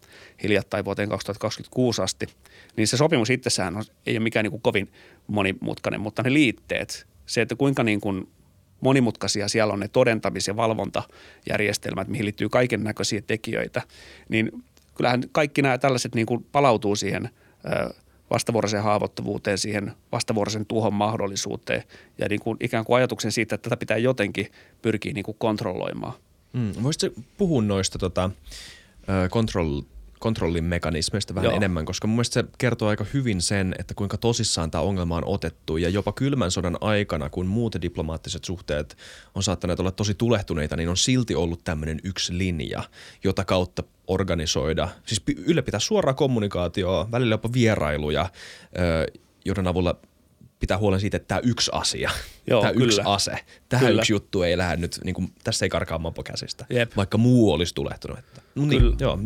[0.43, 2.27] hiljattain vuoteen 2026 asti.
[2.77, 4.93] Niin se sopimus itsessään on, ei ole mikään niin kuin kovin
[5.27, 8.29] monimutkainen, mutta ne liitteet, se, että kuinka niin kuin
[8.81, 9.49] monimutkaisia.
[9.49, 13.83] Siellä on ne todentamis- ja valvontajärjestelmät, mihin liittyy kaiken näköisiä tekijöitä,
[14.29, 14.65] niin
[14.95, 17.31] kyllähän kaikki nämä tällaiset niin kuin palautuu siihen
[18.31, 21.83] vastavuoroiseen haavoittuvuuteen, siihen vastavuoroisen tuhon mahdollisuuteen.
[22.19, 26.13] Ja niin kuin ikään kuin ajatuksen siitä, että tätä pitää jotenkin pyrkiä niin kuin kontrolloimaan.
[26.53, 28.31] Mm, voisitko puhua noista tota,
[29.31, 29.83] kontroll,
[30.21, 31.57] kontrollin mekanismeista vähän Joo.
[31.57, 35.27] enemmän, koska mun mielestä se kertoo aika hyvin sen, että kuinka tosissaan tämä ongelma on
[35.27, 38.97] otettu ja jopa kylmän sodan aikana, kun muut diplomaattiset suhteet
[39.35, 42.83] on saattaneet olla tosi tulehtuneita, niin on silti ollut tämmöinen yksi linja,
[43.25, 48.31] jota kautta organisoida, siis ylläpitää suoraa kommunikaatioa, välillä jopa vierailuja,
[49.45, 50.01] joiden avulla
[50.61, 52.11] pitää huolen siitä, että tämä yksi asia,
[52.47, 52.87] Joo, tämä kyllä.
[52.87, 53.37] yksi ase,
[53.69, 54.01] tämä kyllä.
[54.01, 56.97] yksi juttu ei lähde nyt, niin kuin, tässä ei karkaa mapo käsistä, Jep.
[56.97, 58.19] vaikka muu olisi tulehtunut.
[58.19, 58.97] Että, no niin, kyllä.
[59.01, 59.19] Joo.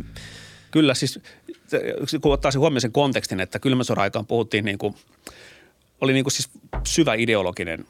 [0.75, 1.21] Kyllä siis,
[2.21, 4.95] kun ottaa se huomioon sen kontekstin, että kylmän sodan aikaan puhuttiin niin kuin,
[6.01, 6.51] oli niin kuin siis
[6.85, 7.85] syvä ideologinen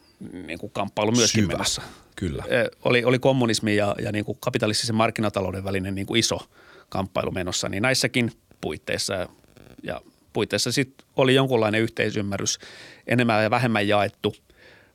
[0.47, 1.53] niin kuin kamppailu myöskin syvä.
[1.53, 1.83] menossa.
[2.17, 2.45] Kyllä.
[2.85, 6.49] Oli, oli kommunismi ja, ja niin kuin kapitalistisen markkinatalouden välinen niin kuin iso
[6.89, 9.29] kamppailu menossa, niin näissäkin puitteissa
[9.83, 10.01] ja,
[10.33, 12.59] puitteissa sitten oli jonkunlainen yhteisymmärrys
[13.07, 14.37] enemmän ja vähemmän jaettu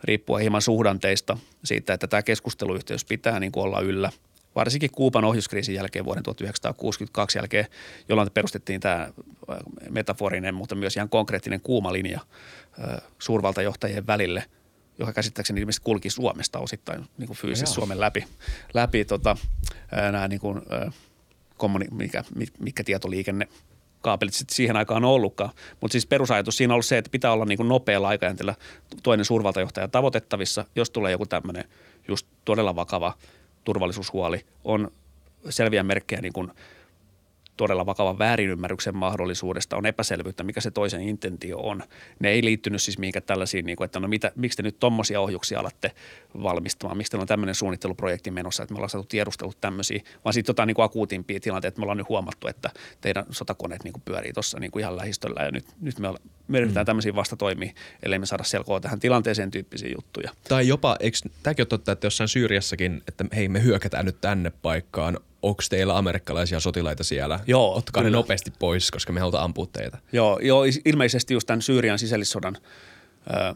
[0.04, 4.12] riippuen hieman suhdanteista siitä, että tämä keskusteluyhteys pitää niin kuin olla yllä–
[4.56, 7.66] varsinkin Kuupan ohjuskriisin jälkeen vuoden 1962 jälkeen,
[8.10, 9.12] jolloin perustettiin tämä äh,
[9.90, 12.20] metaforinen, mutta myös ihan konkreettinen kuuma linja
[12.84, 14.44] äh, suurvaltajohtajien välille,
[15.00, 18.26] joka käsittääkseni ilmeisesti kulki Suomesta osittain niin kuin fyysisesti Suomen läpi,
[18.74, 19.38] läpi tota,
[19.98, 20.62] äh, nämä niin kuin,
[21.58, 22.24] kommuni- mikä,
[22.60, 23.48] mikä tietoliikenne
[24.02, 25.52] kaapelit sitten siihen aikaan on ollutkaan.
[25.82, 28.56] Mutta siis perusajatus siinä on ollut se, että pitää olla niin kuin nopealla aikajänteellä
[29.04, 31.66] toinen suurvaltajohtaja tavoitettavissa, jos tulee joku tämmöinen
[32.08, 33.14] just todella vakava–
[33.64, 34.92] turvallisuushuoli on
[35.50, 36.52] selviä merkkejä niin kuin
[37.60, 41.84] todella vakavan väärinymmärryksen mahdollisuudesta, on epäselvyyttä, mikä se toisen intentio on.
[42.20, 45.22] Ne ei liittynyt siis mihinkään tällaisiin, niin kuin, että no mitä, miksi te nyt tuommoisia
[45.22, 45.92] ohjuksia alatte
[46.44, 50.50] valmistamaan, miksi teillä on tämmöinen suunnitteluprojekti menossa, että me ollaan saatu tiedustelut tämmöisiä, vaan sitten
[50.50, 52.70] jotain niin kuin akuutimpia tilanteita, että me ollaan nyt huomattu, että
[53.02, 56.20] teidän sotakoneet niin kuin pyörii tuossa niin kuin ihan lähistöllä ja nyt, nyt me, olla,
[56.48, 56.86] me yritetään mm.
[56.86, 57.72] tämmöisiä vastatoimia,
[58.04, 60.32] ellei me saada selkoa tähän tilanteeseen tyyppisiä juttuja.
[60.50, 64.52] Tai jopa, eikö tämäkin ole totta, että jossain Syyriassakin, että hei me hyökätään nyt tänne
[64.62, 67.40] paikkaan, onko teillä amerikkalaisia sotilaita siellä?
[67.48, 68.12] Joo, Ottakaa kyllä.
[68.12, 69.98] ne nopeasti pois, koska me halutaan ampua teitä.
[70.12, 72.58] Joo, joo ilmeisesti just tämän Syyrian sisällissodan
[73.34, 73.56] ö,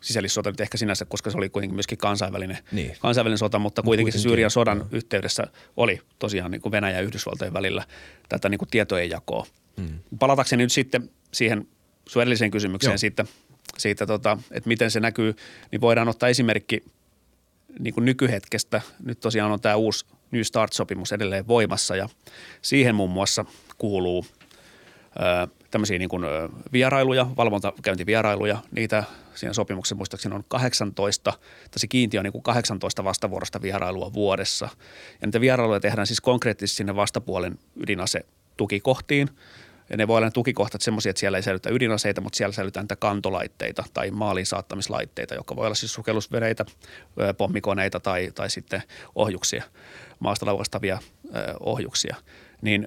[0.00, 2.96] sisällissota nyt ehkä sinänsä, koska se oli kuitenkin myöskin kansainvälinen, Niin.
[3.00, 7.02] kansainvälinen sota, mutta kuitenkin, se kuitenkin, Syyrian sodan yhteydessä oli tosiaan niin kuin Venäjä ja
[7.02, 7.84] Yhdysvaltojen välillä
[8.28, 9.46] tätä niin kuin tietojen jakoa.
[9.76, 9.98] Mm.
[10.18, 11.68] Palatakseni nyt sitten siihen
[12.08, 12.98] sun edelliseen kysymykseen Joo.
[12.98, 13.24] siitä,
[13.78, 15.34] siitä tota, että miten se näkyy,
[15.72, 16.84] niin voidaan ottaa esimerkki
[17.78, 18.80] niin kuin nykyhetkestä.
[19.04, 22.08] Nyt tosiaan on tämä uusi New Start-sopimus edelleen voimassa ja
[22.62, 23.44] siihen muun muassa
[23.78, 24.26] kuuluu
[25.16, 26.24] ö, tämmöisiä niin kuin,
[26.72, 28.58] vierailuja, valvontakäyntivierailuja.
[28.70, 31.30] Niitä siinä sopimuksessa muistaakseni on 18,
[31.70, 34.68] tai se kiintiö on niin kuin 18 vastavuorosta vierailua vuodessa.
[35.20, 38.20] Ja niitä vierailuja tehdään siis konkreettisesti sinne vastapuolen ydinase
[38.56, 39.28] tukikohtiin.
[39.90, 42.84] Ja ne voi olla ne tukikohtat semmoisia, että siellä ei säilytä ydinaseita, mutta siellä säilytään
[42.84, 46.64] niitä kantolaitteita tai maaliin saattamislaitteita, jotka voi olla siis sukellusveneitä,
[47.38, 48.82] pommikoneita tai, tai sitten
[49.14, 49.64] ohjuksia,
[50.18, 50.98] maasta laukastavia
[51.60, 52.16] ohjuksia.
[52.62, 52.86] Niin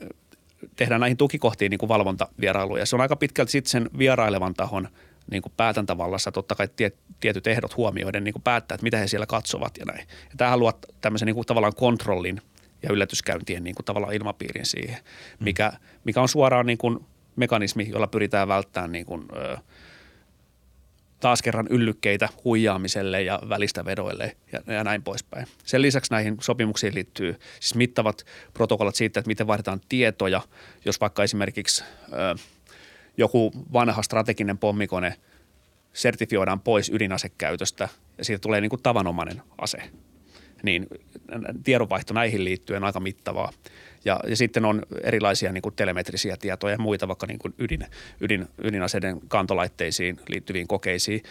[0.75, 2.85] tehdään näihin tukikohtiin niin kuin valvontavierailuja.
[2.85, 4.87] Se on aika pitkälti sitten sen vierailevan tahon
[5.31, 9.07] niin kuin päätäntävallassa totta kai tie, tietyt ehdot huomioiden niin kuin päättää, että mitä he
[9.07, 10.07] siellä katsovat ja näin.
[10.09, 12.41] Ja tämähän luo tämmöisen niin kuin tavallaan kontrollin
[12.83, 14.97] ja yllätyskäyntien niin kuin tavallaan ilmapiirin siihen,
[15.39, 19.57] mikä, mikä on suoraan niin kuin mekanismi, jolla pyritään välttämään niin kuin, ö,
[21.19, 25.47] taas kerran yllykkeitä huijaamiselle ja välistä vedoille ja, ja näin poispäin.
[25.63, 30.41] Sen lisäksi näihin sopimuksiin liittyy siis mittavat protokollat siitä, että miten vaihdetaan tietoja,
[30.85, 32.35] jos vaikka esimerkiksi ö,
[33.17, 35.15] joku vanha strateginen pommikone
[35.93, 39.83] sertifioidaan pois ydinasekäytöstä ja siitä tulee niin kuin tavanomainen ase.
[40.63, 40.87] Niin
[41.63, 43.51] tiedonvaihto näihin liittyen on aika mittavaa.
[44.05, 47.85] Ja, ja sitten on erilaisia niin kuin telemetrisiä tietoja ja muita, vaikka niin kuin ydin,
[48.21, 51.23] ydin, ydinaseiden kantolaitteisiin liittyviin kokeisiin.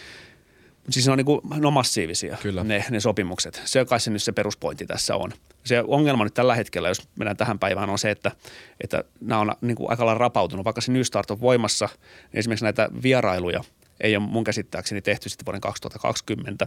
[0.91, 2.65] Siis ne on, niin kuin, ne on massiivisia Kyllä.
[2.65, 3.63] Ne, ne sopimukset.
[3.65, 5.33] Se kai se nyt se peruspointti tässä on.
[5.65, 8.33] Se ongelma nyt tällä hetkellä, jos mennään tähän päivään, on se, että,
[8.81, 10.65] että nämä on niin kuin aika lailla rapautunut.
[10.65, 11.89] Vaikka se New Start on voimassa,
[12.33, 13.65] niin esimerkiksi näitä vierailuja
[14.01, 16.67] ei ole mun käsittääkseni tehty sitten vuoden 2020.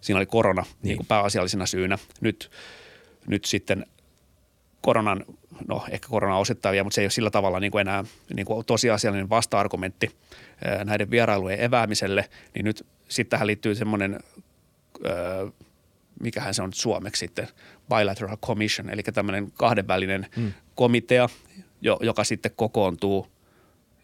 [0.00, 0.76] Siinä oli korona niin.
[0.82, 1.98] Niin kuin pääasiallisena syynä.
[2.20, 2.50] Nyt,
[3.26, 3.86] nyt sitten
[4.80, 5.24] koronan,
[5.68, 8.46] no ehkä korona osittain vielä, mutta se ei ole sillä tavalla niin kuin enää niin
[8.46, 10.16] kuin tosiasiallinen vasta-argumentti
[10.84, 14.20] näiden vierailujen eväämiselle, niin nyt sitten tähän liittyy semmoinen,
[15.04, 15.14] ää,
[16.22, 17.48] mikähän se on suomeksi sitten,
[17.88, 20.52] bilateral commission, eli tämmöinen kahdenvälinen mm.
[20.74, 21.28] komitea,
[21.80, 23.26] jo, joka sitten kokoontuu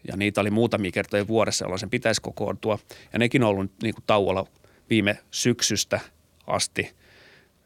[0.07, 2.79] ja niitä oli muutamia kertoja vuodessa, jolloin sen pitäisi kokoontua.
[3.13, 4.47] Ja nekin on ollut niin kuin tauolla
[4.89, 5.99] viime syksystä
[6.47, 6.89] asti–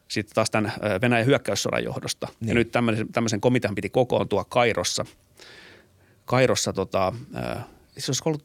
[0.08, 0.72] sitten taas tämän
[1.02, 2.28] Venäjän hyökkäyssodan johdosta.
[2.40, 2.48] Niin.
[2.48, 5.04] Ja nyt tämmöisen, tämmöisen komitean piti kokoontua Kairossa.
[6.24, 7.12] Kairossa tota,
[7.98, 8.44] se olisi ollut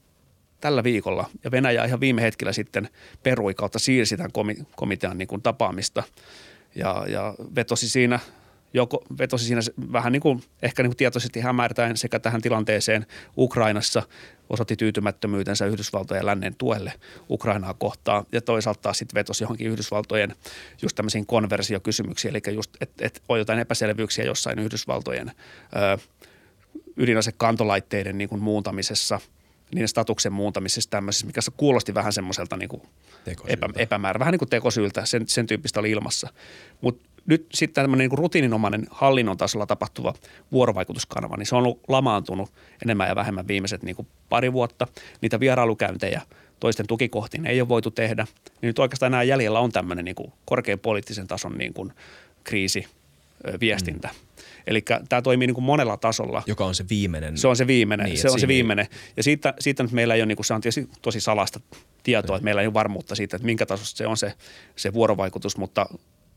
[0.62, 1.30] tällä viikolla.
[1.44, 2.90] Ja Venäjä ihan viime hetkellä sitten
[3.24, 6.04] perui kautta siirsi tämän komi- komitean niin kuin tapaamista.
[6.76, 8.20] Ja, ja vetosi siinä
[8.74, 13.06] joko vetosi siinä vähän niin kuin, ehkä niin kuin tietoisesti hämärtäen sekä tähän tilanteeseen
[13.38, 14.04] Ukrainassa
[14.50, 16.94] osoitti tyytymättömyytensä Yhdysvaltojen lännen tuelle
[17.30, 20.36] Ukrainaa kohtaan ja toisaalta taas sitten vetosi johonkin Yhdysvaltojen
[20.82, 25.32] just tämmöisiin konversiokysymyksiin, eli just, että et on jotain epäselvyyksiä jossain Yhdysvaltojen
[25.76, 25.98] ö,
[26.98, 29.20] ydinasekantolaitteiden niin kuin muuntamisessa,
[29.76, 32.82] niiden statuksen muuntamisessa tämmöisessä, mikä se kuulosti vähän semmoiselta niin
[33.48, 36.30] epä, epämäärä, vähän niin kuin tekosyyltä, sen, sen tyyppistä oli ilmassa.
[36.82, 40.14] Mutta nyt sitten tämmöinen niin rutiininomainen hallinnon tasolla tapahtuva
[40.52, 42.52] vuorovaikutuskanava, niin se on ollut lamaantunut
[42.84, 44.88] enemmän ja vähemmän viimeiset niin kuin pari vuotta.
[45.22, 46.22] Niitä vierailukäyntejä
[46.60, 48.28] toisten tukikohtiin ei ole voitu tehdä.
[48.46, 51.94] Niin nyt oikeastaan nämä jäljellä on tämmöinen niin kuin korkean poliittisen tason niin kuin
[52.44, 52.88] kriisi,
[53.60, 54.08] viestintä.
[54.08, 54.44] Mm.
[54.68, 56.44] Eli tämä toimii niin kuin monella tasolla.
[56.48, 57.38] Joka on se viimeinen.
[57.38, 58.88] Se on se viimeinen, Niin, niin, se on se ei- viimeinen.
[59.18, 61.60] Ja siitä, siitä nyt meillä ei ole, niin kuin, se on tietysti tosi salasta
[62.04, 64.34] tietoa, että meillä ei ole varmuutta siitä, että minkä tasosta se on se,
[64.76, 65.86] se vuorovaikutus, mutta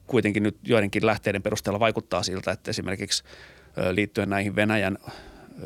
[0.06, 3.24] kuitenkin nyt joidenkin lähteiden perusteella vaikuttaa siltä, että esimerkiksi
[3.92, 4.98] liittyen näihin Venäjän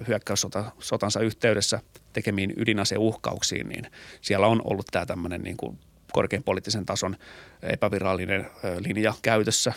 [0.08, 1.80] hyökkäyssotansa yhteydessä
[2.12, 3.86] tekemiin ydinaseuhkauksiin, niin
[4.20, 5.78] siellä on ollut tämä tämmöinen niin kuin
[6.12, 7.16] korkean poliittisen tason
[7.62, 8.46] epävirallinen
[8.78, 9.72] linja käytössä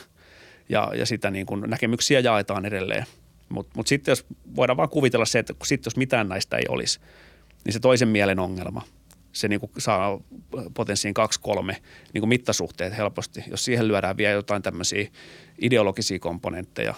[0.69, 3.05] ja, ja sitä niin kuin näkemyksiä jaetaan edelleen.
[3.49, 6.99] Mutta mut sitten jos voidaan vaan kuvitella se, että sitten jos mitään näistä ei olisi,
[7.65, 8.81] niin se toisen mielen ongelma,
[9.33, 10.19] se niin kuin saa
[10.73, 11.77] potenssiin kaksi, kolme
[12.13, 13.43] niin kuin mittasuhteet helposti.
[13.47, 15.07] Jos siihen lyödään vielä jotain tämmöisiä
[15.61, 16.93] ideologisia komponentteja,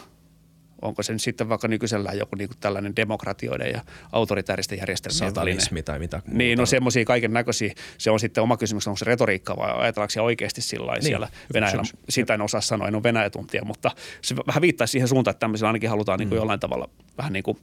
[0.82, 5.84] onko se nyt sitten vaikka nykyisellään joku niin kuin tällainen demokratioiden ja autoritaaristen järjestelmien satanismi
[5.84, 6.22] tai mitä.
[6.28, 6.70] Niin, no muuta.
[6.70, 7.74] semmoisia kaiken näköisiä.
[7.98, 11.30] Se on sitten oma kysymys, onko se retoriikka vai ajatellaanko siellä oikeasti sillä niin, siellä
[11.54, 11.82] Venäjällä.
[11.82, 12.06] kysymys.
[12.10, 15.70] Sitä en osaa sanoa, en ole Venäjä-tuntija, mutta se vähän viittaa siihen suuntaan, että tämmöisellä
[15.70, 17.58] ainakin halutaan niin kuin jollain tavalla vähän niin kuin,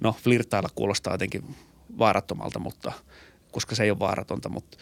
[0.00, 1.54] no flirttailla kuulostaa jotenkin
[1.98, 2.92] vaarattomalta, mutta
[3.54, 4.78] koska se ei ole vaaratonta, mutta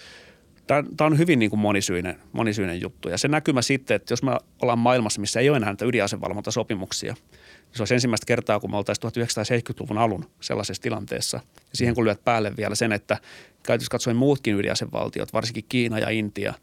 [0.66, 3.08] Tämä, on hyvin niin kuin monisyinen, monisyinen juttu.
[3.08, 4.32] Ja se näkymä sitten, että jos me
[4.62, 8.76] ollaan maailmassa, missä ei ole enää näitä ydinasevalvontasopimuksia, niin se olisi ensimmäistä kertaa, kun me
[8.76, 11.40] oltaisiin 1970-luvun alun sellaisessa tilanteessa.
[11.54, 13.18] Ja siihen kun lyöt päälle vielä sen, että
[13.62, 16.54] käytössä katsoen muutkin ydinasevaltiot, varsinkin Kiina ja Intia,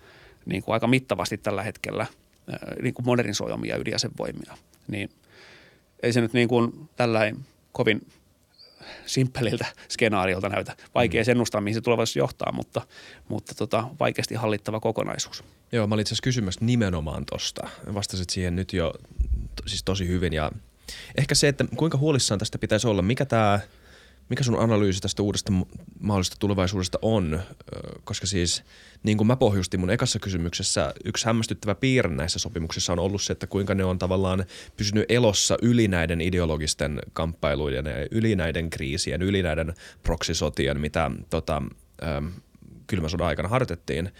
[0.45, 2.05] niin kuin aika mittavasti tällä hetkellä
[2.81, 5.09] niin kuin modernisoi omia ydinasevoimia, niin
[6.03, 7.37] ei se nyt niin kuin tällainen
[7.71, 8.01] kovin
[9.05, 10.75] simppeliltä skenaariolta näytä.
[10.95, 11.31] Vaikea mm.
[11.31, 12.81] ennustaa, mihin se tulevaisuus johtaa, mutta,
[13.27, 15.43] mutta tota, vaikeasti hallittava kokonaisuus.
[15.71, 17.69] Joo, mä olin itse asiassa kysymässä nimenomaan tosta.
[17.93, 18.93] Vastasit siihen nyt jo
[19.67, 20.51] siis tosi hyvin ja
[21.17, 23.59] ehkä se, että kuinka huolissaan tästä pitäisi olla, mikä tämä–
[24.29, 25.53] mikä sun analyysi tästä uudesta
[25.99, 27.39] mahdollisesta tulevaisuudesta on?
[28.03, 28.63] Koska siis
[29.03, 33.33] niin kuin mä pohjustin mun ekassa kysymyksessä, yksi hämmästyttävä piirre näissä sopimuksissa on ollut se,
[33.33, 34.45] että kuinka ne on tavallaan
[34.77, 41.61] pysynyt elossa yli näiden ideologisten kamppailuiden yli näiden kriisien, yli näiden proksisotien, mitä tota,
[42.87, 44.11] kylmän sodan aikana harjoitettiin.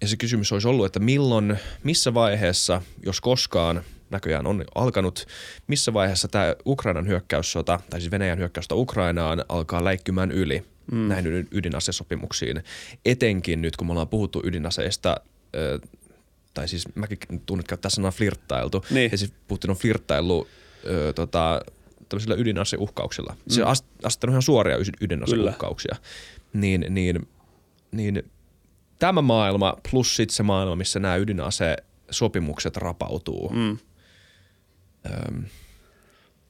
[0.00, 5.26] Ja se kysymys olisi ollut, että milloin, missä vaiheessa, jos koskaan, näköjään on alkanut.
[5.66, 11.08] Missä vaiheessa tämä Ukrainan hyökkäyssota, tai siis Venäjän hyökkäystä Ukrainaan, alkaa läikkymään yli mm.
[11.08, 12.64] näihin ydinasesopimuksiin?
[13.04, 15.16] Etenkin nyt, kun me ollaan puhuttu ydinaseista,
[16.54, 19.12] tai siis mäkin tunnen käyttää sanaa flirttailtu, niin.
[19.12, 20.48] ja siis Putin on flirttailu
[21.14, 21.60] tota,
[22.08, 23.32] tämmöisillä ydinaseuhkauksilla.
[23.32, 23.38] Mm.
[23.48, 25.96] Se on asettanut ihan suoria ydinaseuhkauksia.
[26.52, 27.28] Niin, niin,
[27.92, 28.30] niin
[28.98, 33.78] tämä maailma plus sitten se maailma, missä nämä ydinasesopimukset rapautuu, mm
[35.06, 35.44] ähm,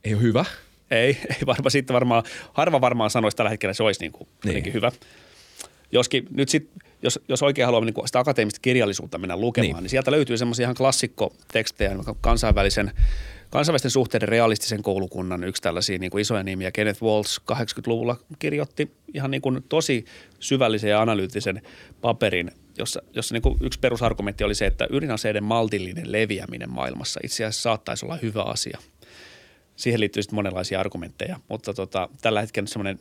[0.05, 0.45] ei ole hyvä.
[0.91, 4.73] Ei, ei varma, sitten varmaan, harva varmaan sanoisi tällä hetkellä, se olisi niin kuin niin.
[4.73, 4.93] hyvä.
[5.93, 6.71] Joskin nyt sit,
[7.03, 10.65] jos, jos oikein haluaa niin sitä akateemista kirjallisuutta mennä lukemaan, niin, niin sieltä löytyy semmoisia
[10.65, 12.93] ihan klassikkotekstejä, kansainvälisen,
[13.51, 16.73] kansainvälisten suhteiden realistisen koulukunnan yksi tällaisia niin kuin isoja nimiä.
[16.73, 20.05] Kenneth Walsh 80-luvulla kirjoitti ihan niin kuin tosi
[20.41, 21.63] syvällisen ja analyyttisen
[22.01, 22.51] paperin
[22.83, 27.63] jossa, jossa niin kuin yksi perusargumentti oli se, että ydinaseiden maltillinen leviäminen maailmassa itse asiassa
[27.63, 28.79] saattaisi olla hyvä asia.
[29.77, 32.99] Siihen liittyy sitten monenlaisia argumentteja, mutta tota, tällä hetkellä semmoinen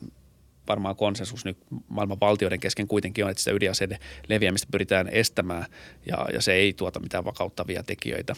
[0.68, 5.66] varmaan konsensus nyt maailman valtioiden kesken kuitenkin on, että sitä ydinaseiden leviämistä pyritään estämään
[6.06, 8.36] ja, ja se ei tuota mitään vakauttavia tekijöitä.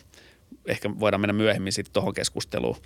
[0.67, 2.77] Ehkä voidaan mennä myöhemmin sitten tuohon keskusteluun.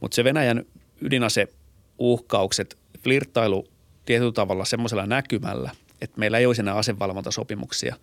[0.00, 0.64] Mutta se Venäjän
[1.00, 3.68] ydinaseuhkaukset, flirttailu
[4.06, 7.96] tietyllä tavalla semmoisella näkymällä, että meillä ei olisi enää asevalvontasopimuksia.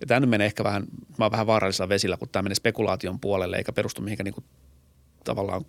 [0.00, 0.82] Ja tämä nyt menee ehkä vähän,
[1.18, 4.44] mä oon vähän vaarallisella vesillä, kun tämä menee spekulaation puolelle eikä perustu mihinkään niin kuin
[5.24, 5.64] tavallaan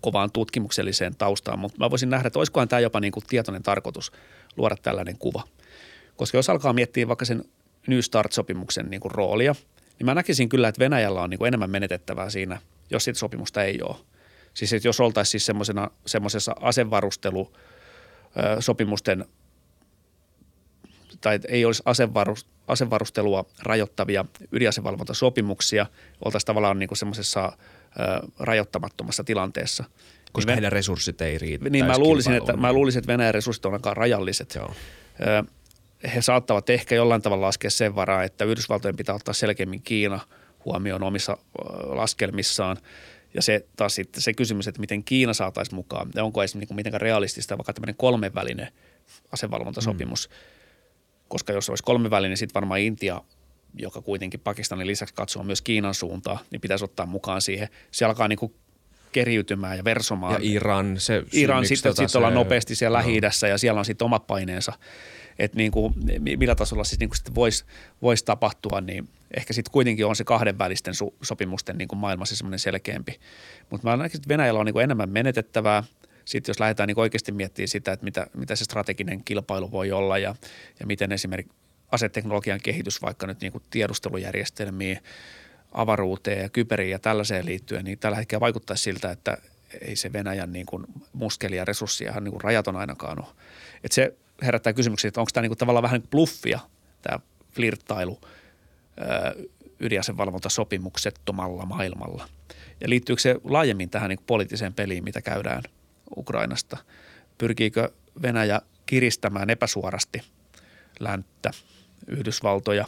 [0.00, 4.12] kovaan tutkimukselliseen taustaan, mutta mä voisin nähdä, että olisikohan tämä jopa niin kuin tietoinen tarkoitus
[4.56, 5.42] luoda tällainen kuva.
[6.16, 7.44] Koska jos alkaa miettiä vaikka sen
[7.86, 9.54] New Start-sopimuksen niin kuin roolia,
[9.98, 13.64] niin mä näkisin kyllä, että Venäjällä on niin kuin enemmän menetettävää siinä, jos siitä sopimusta
[13.64, 13.96] ei ole.
[14.54, 15.56] Siis että jos oltaisiin siis
[16.06, 19.24] semmoisessa asevarustelusopimusten
[21.22, 21.82] tai ei olisi
[22.66, 25.86] asevarustelua rajoittavia ydinasevalvontasopimuksia,
[26.24, 27.52] oltaisiin tavallaan niin semmoisessa
[28.38, 29.84] rajoittamattomassa tilanteessa.
[30.32, 31.68] Koska niin heidän resurssit ei riitä.
[31.68, 34.54] Niin mä luulisin, että, mä luulisin, että Venäjän resurssit on aika rajalliset.
[34.54, 34.74] Joo.
[36.14, 40.20] He saattavat ehkä jollain tavalla laskea sen varaa, että Yhdysvaltojen pitää ottaa selkeämmin Kiina
[40.64, 41.36] huomioon omissa
[41.84, 42.76] laskelmissaan.
[43.34, 47.00] Ja se taas sitten se kysymys, että miten Kiina saataisiin mukaan ja onko esimerkiksi mitenkään
[47.00, 48.68] realistista vaikka tämmöinen kolmenvälinen
[49.32, 50.61] asevalvontasopimus mm
[51.32, 53.20] koska jos olisi kolmivälinen, niin sitten varmaan Intia,
[53.74, 57.68] joka kuitenkin Pakistanin lisäksi katsoo myös Kiinan suuntaan, niin pitäisi ottaa mukaan siihen.
[57.90, 58.54] Se alkaa niin kuin
[59.12, 60.32] keriytymään ja versomaan.
[60.32, 63.06] Ja Iran, se Iran sitten tota sit ollaan nopeasti siellä no.
[63.06, 64.72] lähi ja siellä on sitten omat paineensa.
[65.38, 65.94] Että niin kuin,
[66.38, 67.64] millä tasolla siis niin kuin sitten voisi
[68.02, 72.58] vois tapahtua, niin ehkä sitten kuitenkin on se kahdenvälisten su- sopimusten niin kuin maailmassa semmoinen
[72.58, 73.20] selkeämpi.
[73.70, 75.84] Mutta mä näkisin, että Venäjällä on niin kuin enemmän menetettävää–
[76.24, 80.18] sitten jos lähdetään niin oikeasti miettimään sitä, että mitä, mitä se strateginen kilpailu voi olla
[80.18, 80.34] ja,
[80.80, 81.56] ja miten esimerkiksi
[81.92, 84.98] aseteknologian kehitys vaikka nyt niin kuin tiedustelujärjestelmiin,
[85.72, 89.38] avaruuteen ja kyberiin ja tällaiseen liittyen, niin tällä hetkellä vaikuttaisi siltä, että
[89.80, 93.28] ei se Venäjän niin kuin muskeli ja resurssia ihan niin kuin rajaton ainakaan ole.
[93.84, 96.60] Että se herättää kysymyksiä, että onko tämä niin kuin tavallaan vähän bluffia,
[97.02, 97.20] tämä
[97.52, 98.20] flirttailu
[99.80, 102.28] ydinasevalvontasopimuksettomalla maailmalla.
[102.80, 105.62] Ja liittyykö se laajemmin tähän niin poliittiseen peliin, mitä käydään–
[106.16, 106.76] Ukrainasta.
[107.38, 107.90] Pyrkiikö
[108.22, 110.22] Venäjä kiristämään epäsuorasti
[111.00, 111.50] länttä,
[112.06, 112.84] Yhdysvaltoja,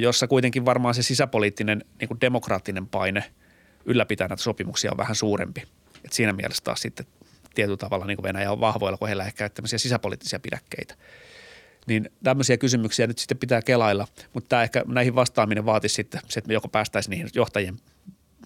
[0.00, 3.24] jossa kuitenkin varmaan se sisäpoliittinen niin kuin demokraattinen paine
[3.84, 5.62] ylläpitää näitä sopimuksia on vähän suurempi.
[6.04, 7.06] Et siinä mielessä taas sitten
[7.54, 10.94] tietyllä tavalla niin kuin Venäjä on vahvoilla, kun heillä ehkä tämmöisiä sisäpoliittisia pidäkkeitä.
[11.86, 16.48] Niin tämmöisiä kysymyksiä nyt sitten pitää kelailla, mutta tämä ehkä näihin vastaaminen vaatisi sitten että
[16.48, 17.76] me joko päästäisiin niihin johtajien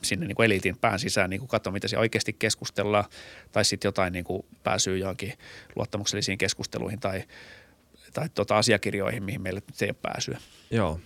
[0.03, 3.05] sinne niin kuin eliitin pään sisään niin kuin katsoa, mitä siellä oikeasti keskustellaan,
[3.53, 5.32] tai sitten jotain niin kuin pääsyy johonkin
[5.76, 7.22] luottamuksellisiin keskusteluihin tai
[8.14, 10.38] tai tota asiakirjoihin, mihin meille se ei ole pääsyä.
[10.70, 11.01] Joo.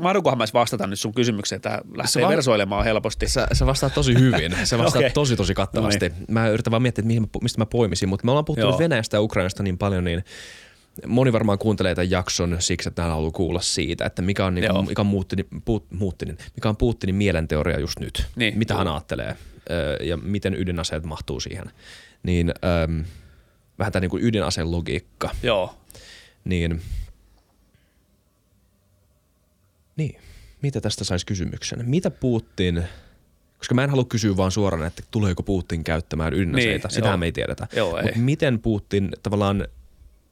[0.00, 3.28] Mahdukohan mä vastata nyt sun kysymykseen, tämä lähtee va- versoilemaan helposti.
[3.28, 5.10] Sä, sä vastaat tosi hyvin, sä vastaat okay.
[5.10, 6.08] tosi tosi kattavasti.
[6.08, 6.26] No niin.
[6.28, 8.78] Mä yritän vaan miettiä, että mistä mä poimisin, mutta me ollaan puhuttu Joo.
[8.78, 10.24] Venäjästä ja Ukrainasta niin paljon, niin
[11.06, 14.86] moni varmaan kuuntelee tämän jakson siksi, että nämä haluaa kuulla siitä, että mikä on, niin,
[14.88, 15.46] mikä on Putin,
[15.98, 18.26] Putin, mikä on Putinin mielenteoria just nyt.
[18.36, 19.36] Niin, mitä hän ajattelee
[20.00, 21.64] ja miten ydinaseet mahtuu siihen.
[22.22, 22.52] Niin
[22.84, 23.04] äm,
[23.78, 25.30] vähän tämä niin kuin ydinaseen logiikka.
[25.42, 25.74] Joo.
[26.44, 26.82] Niin,
[29.96, 30.20] niin,
[30.62, 31.88] mitä tästä saisi kysymyksen?
[31.88, 32.82] Mitä Putin,
[33.58, 37.26] koska mä en halua kysyä vaan suoraan, että tuleeko Putin käyttämään ydinaseita, niin, sitä me
[37.26, 37.68] ei tiedetä.
[37.76, 38.12] Joo, ei.
[38.16, 39.68] miten Putin tavallaan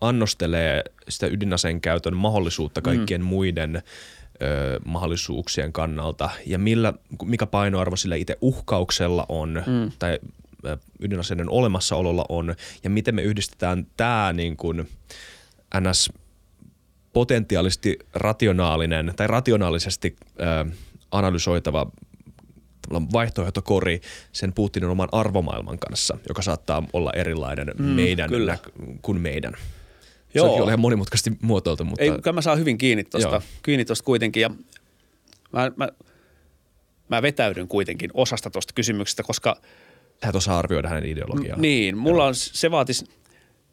[0.01, 3.27] annostelee sitä ydinaseen käytön mahdollisuutta kaikkien mm.
[3.27, 6.93] muiden ö, mahdollisuuksien kannalta ja millä,
[7.25, 9.93] mikä painoarvo sillä itse uhkauksella on mm.
[9.99, 10.19] tai
[11.01, 14.89] ydinaseiden olemassaololla on ja miten me yhdistetään tämä niin kuin
[15.81, 16.13] ns
[17.13, 20.71] potentiaalisesti rationaalinen tai rationaalisesti ö,
[21.11, 21.91] analysoitava
[23.13, 24.01] vaihtoehtokori
[24.33, 28.59] sen Putinin oman arvomaailman kanssa, joka saattaa olla erilainen mm, meidän kyllä.
[29.03, 29.55] kuin meidän.
[30.35, 30.57] Joo.
[30.57, 31.85] Se on ihan monimutkaisesti muotoiltu.
[31.85, 32.05] Mutta...
[32.05, 34.51] Ei, kyllä mä saan hyvin kiinni tuosta, kiinni tosta kuitenkin ja
[35.53, 35.89] mä, mä,
[37.09, 39.57] mä vetäydyn kuitenkin osasta tuosta kysymyksestä, koska–
[40.23, 41.59] Hän osaa arvioida hänen ideologiaa.
[41.59, 43.05] Niin, mulla on, se vaatisi,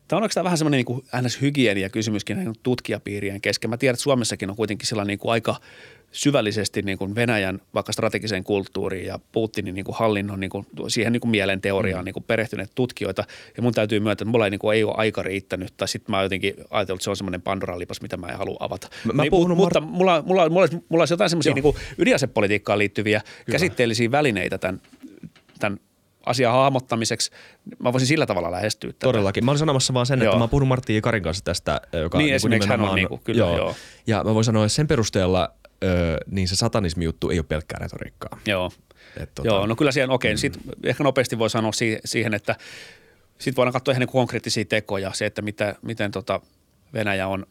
[0.07, 1.41] Tämä on oikeastaan vähän semmoinen niin ns.
[1.41, 3.69] hygienia kysymyskin tutkijapiirien kesken.
[3.69, 5.55] Mä tiedän, että Suomessakin on kuitenkin sellainen niin kuin aika
[6.11, 11.13] syvällisesti niin kuin Venäjän vaikka strategiseen kulttuuriin ja Putinin niin kuin hallinnon niin kuin, siihen
[11.13, 12.05] niin kuin mielen teoriaan mm.
[12.05, 13.23] niin kuin perehtyneet tutkijoita.
[13.57, 16.15] Ja mun täytyy myöntää, että mulla ei, niin kuin, ei ole aika riittänyt tai sitten
[16.15, 18.89] mä jotenkin ajatellut, että se on semmoinen Pandoran lipas, mitä mä en halua avata.
[19.13, 22.79] Mä, niin, puhun mutta Mar- mulla, mulla, mulla, olisi, mulla olisi jotain semmoisia niin ydinasepolitiikkaan
[22.79, 23.51] liittyviä Hyvä.
[23.51, 24.81] käsitteellisiä välineitä tämän,
[25.59, 25.79] tämän
[26.27, 27.31] asian hahmottamiseksi,
[27.79, 28.99] mä voisin sillä tavalla lähestyä tätä.
[28.99, 29.45] Todellakin.
[29.45, 30.25] Mä olin sanomassa vaan sen, joo.
[30.25, 33.21] että mä oon puhunut Martti Karin kanssa tästä, joka niin, niin hän on niin kuin,
[33.23, 33.57] kyllä, joo.
[33.57, 33.75] joo.
[34.07, 35.53] Ja mä voin sanoa, että sen perusteella
[35.83, 38.39] ö, niin se satanismi juttu ei ole pelkkää retoriikkaa.
[38.45, 38.71] Joo.
[39.17, 40.71] Et, tota, joo, no kyllä siihen, okei, okay, mm.
[40.83, 41.71] ehkä nopeasti voi sanoa
[42.05, 42.55] siihen, että
[43.37, 46.41] sitten voidaan katsoa ihan niin konkreettisia tekoja, se, että mitä, miten tota
[46.93, 47.45] Venäjä on,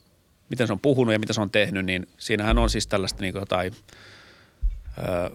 [0.51, 3.35] miten se on puhunut ja mitä se on tehnyt, niin siinähän on siis tällaista niin
[3.35, 3.73] jotain
[4.99, 5.31] ö,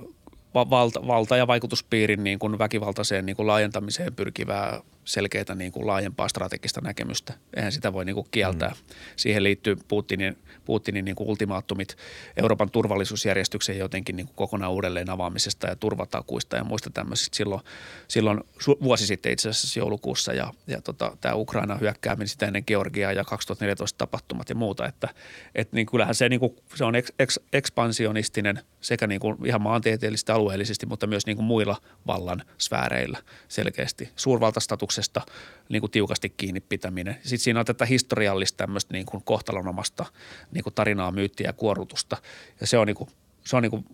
[0.54, 4.82] valta, valta- ja vaikutuspiirin niin kuin väkivaltaiseen niin kuin laajentamiseen pyrkivää
[5.12, 7.34] selkeää niin kuin laajempaa strategista näkemystä.
[7.56, 8.70] Eihän sitä voi niin kuin kieltää.
[8.70, 8.96] Mm.
[9.16, 11.98] Siihen liittyy Putinin, Putinin niin kuin ultimaattumit
[12.38, 17.62] Euroopan turvallisuusjärjestyksen jotenkin niin kuin kokonaan uudelleen avaamisesta ja turvatakuista ja muista tämmöisistä silloin,
[18.08, 18.40] silloin
[18.84, 23.24] vuosi sitten itse asiassa joulukuussa ja, ja tota, tämä Ukraina hyökkääminen sitä ennen Georgiaa ja
[23.24, 25.08] 2014 tapahtumat ja muuta, että
[25.56, 29.62] et niin kyllähän se, niin kuin, se on eks, eks, ekspansionistinen sekä niin kuin ihan
[29.62, 34.10] maantieteellisesti alueellisesti, mutta myös niin kuin muilla vallan sfääreillä selkeästi.
[34.16, 35.22] Suurvaltastatus sopimuksesta
[35.70, 37.16] niin kuin tiukasti kiinni pitäminen.
[37.22, 40.06] Sitten siinä on tätä historiallista tämmöistä niin kuin kohtalonomasta
[40.52, 42.18] niin kuin tarinaa, myyttiä ja kuorutusta.
[42.62, 43.10] Ja se on, niin kuin,
[43.46, 43.86] se on niin kuin,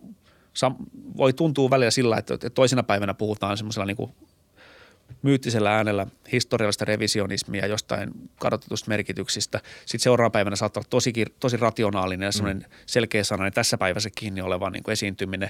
[1.17, 4.11] voi tuntua välillä sillä, että toisena päivänä puhutaan semmoisella niin kuin
[5.21, 9.61] myyttisellä äänellä historiallista revisionismia jostain kadotetusta merkityksistä.
[9.85, 12.75] Sitten seuraavana päivänä saattaa olla tosi, tosi rationaalinen ja semmoinen mm.
[12.85, 15.49] selkeä sananen tässä päivässä kiinni oleva niin kuin esiintyminen.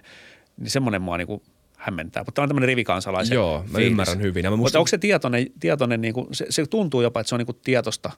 [0.58, 1.42] Niin semmoinen mua niin kuin
[1.88, 2.24] hämmentää.
[2.24, 3.92] Mutta tämä on tämmöinen rivikansalaisen Joo, mä fiilis.
[3.92, 4.44] ymmärrän hyvin.
[4.44, 7.36] Ja mä Mutta onko se tietoinen, tietoinen niin kuin, se, se, tuntuu jopa, että se
[7.36, 8.12] on niin kuin tietosta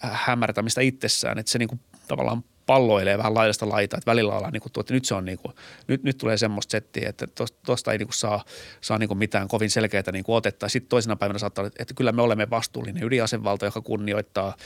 [0.00, 4.60] hämärtämistä itsessään, että se niin kuin tavallaan palloilee vähän laidasta laitaa, että välillä ollaan niin
[4.60, 5.54] kuin, että nyt se on niin kuin,
[5.86, 7.26] nyt, nyt tulee semmoista settiä, että
[7.66, 8.44] tuosta ei niin kuin saa,
[8.80, 10.68] saa niin kuin mitään kovin selkeää niin kuin otetta.
[10.68, 14.56] Sitten toisena päivänä saattaa olla, että kyllä me olemme vastuullinen ydinasevalta, joka kunnioittaa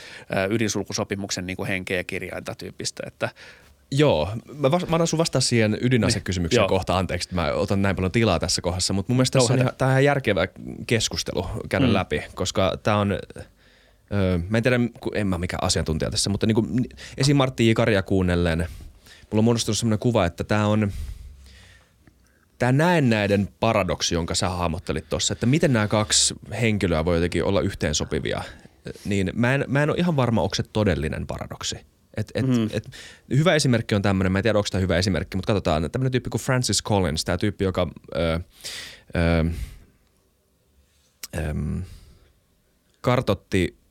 [0.49, 3.29] ydinsulkusopimuksen niin kuin henkeä ja kirjainta tyyppistä, että
[3.91, 7.81] Joo, mä, vas, mä annan sun vastaa siihen ydinasekysymykseen niin, kohta, anteeksi, että mä otan
[7.81, 10.47] näin paljon tilaa tässä kohdassa, mutta mun mielestä tässä on ihan, tämä on ihan järkevä
[10.87, 11.93] keskustelu käydä mm.
[11.93, 13.11] läpi, koska tämä on,
[14.13, 14.79] öö, mä en tiedä,
[15.15, 16.85] en mä mikä asiantuntija tässä, mutta niin kuin,
[17.17, 17.37] esim.
[17.37, 17.73] Martti J.
[17.73, 18.59] Karja kuunnellen,
[19.31, 20.91] mulla on muodostunut sellainen kuva, että tämä on,
[22.59, 27.61] tämä näennäiden paradoksi, jonka sä hahmottelit tuossa, että miten nämä kaksi henkilöä voi jotenkin olla
[27.61, 28.41] yhteensopivia,
[29.05, 31.75] niin mä en, mä en ole ihan varma, onko se todellinen paradoksi–
[32.17, 32.69] et, et, mm.
[32.73, 32.89] et,
[33.29, 36.29] hyvä esimerkki on tämmöinen, mä en tiedä onko tämä hyvä esimerkki, mutta katsotaan, tämmöinen tyyppi
[36.29, 38.39] kuin Francis Collins, tämä tyyppi, joka ö,
[39.15, 39.45] ö,
[41.35, 41.55] ö,
[43.01, 43.81] kartotti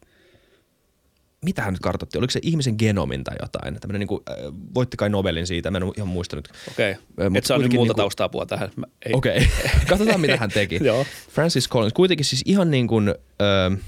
[1.45, 2.19] mitä hän nyt kartotti?
[2.19, 3.81] Oliko se ihmisen genomin tai jotain?
[3.81, 4.37] Tämmöinen niin kuin, äh,
[4.75, 6.49] voitti kai Nobelin siitä, mä en ihan muista nyt.
[6.71, 7.31] Okei, okay.
[7.35, 8.71] et saa nyt muuta niin taustaa tähän.
[9.13, 9.49] Okei, okay.
[9.89, 10.79] katsotaan mitä hän teki.
[10.85, 11.07] Joo.
[11.31, 13.79] Francis Collins, kuitenkin siis ihan niin kuin, uh,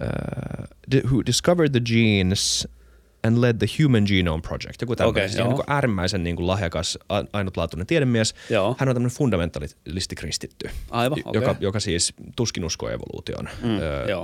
[0.00, 2.68] uh, who discovered the genes–
[3.24, 4.80] and led the Human Genome Project.
[4.80, 5.24] Joku tämmöinen.
[5.30, 5.48] Okay, joo.
[5.48, 6.98] niin äärimmäisen niin kuin lahjakas,
[7.32, 8.34] ainutlaatuinen tiedemies.
[8.50, 8.76] Joo.
[8.78, 11.42] Hän on tämmöinen fundamentalisti kristitty, Aivan, okei.
[11.42, 13.48] joka, joka siis tuskin uskoo evoluutioon.
[13.62, 13.78] Mm,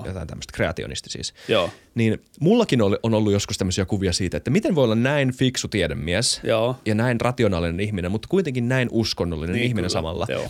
[0.07, 1.35] jotain tämmöistä, kreationisti siis.
[1.49, 1.71] Joo.
[1.95, 5.69] Niin mullakin oli, on ollut joskus tämmöisiä kuvia siitä, että miten voi olla näin fiksu
[5.69, 6.77] tiedemies Joo.
[6.87, 10.27] ja näin rationaalinen ihminen, mutta kuitenkin näin uskonnollinen Niin, ihminen kyllä, samalla.
[10.29, 10.49] joo.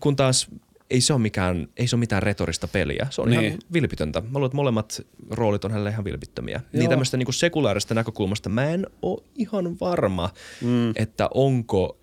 [0.00, 0.46] Kun taas
[0.90, 3.06] ei se ole, mikään, ei se ole mitään retorista peliä.
[3.10, 3.38] Se on niin.
[3.38, 3.48] Niin.
[3.48, 4.20] ihan vilpitöntä.
[4.20, 6.54] Mä luulen, että molemmat roolit on hänelle ihan vilpittömiä.
[6.54, 6.62] Joo.
[6.72, 6.90] Niin Joo.
[6.90, 10.30] tämmöistä niin sekulaarista näkökulmasta mä en ole ihan varma,
[10.62, 10.90] mm.
[10.96, 11.96] että onko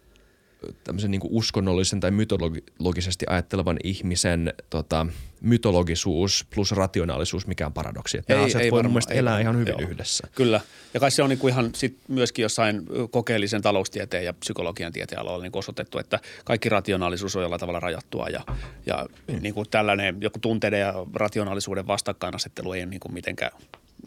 [0.83, 5.07] tämmöisen niin uskonnollisen tai mytologisesti ajattelevan ihmisen tota,
[5.41, 8.17] mytologisuus plus rationaalisuus mikään paradoksi.
[8.17, 9.89] Että nämä Ei- asiat ei voi mun varmaan, mielestä ei elää ihan hyvin joo.
[9.89, 10.27] yhdessä.
[10.35, 10.61] Kyllä.
[10.93, 15.43] Ja kai se on niinku ihan sit myöskin jossain kokeellisen taloustieteen ja psykologian tieteen alalla
[15.43, 18.41] niinku osoitettu, että kaikki rationaalisuus on jollain tavalla rajattua ja,
[18.85, 19.39] ja mm.
[19.41, 23.51] niinku tällainen joku tunteiden ja rationaalisuuden vastakkainasettelu ei ole niinku mitenkään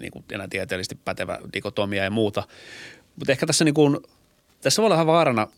[0.01, 2.43] niinku enää tieteellisesti pätevä dikotomia ja muuta.
[3.17, 4.03] Mutta ehkä tässä, niinku,
[4.61, 5.49] tässä voi olla vähän vaarana,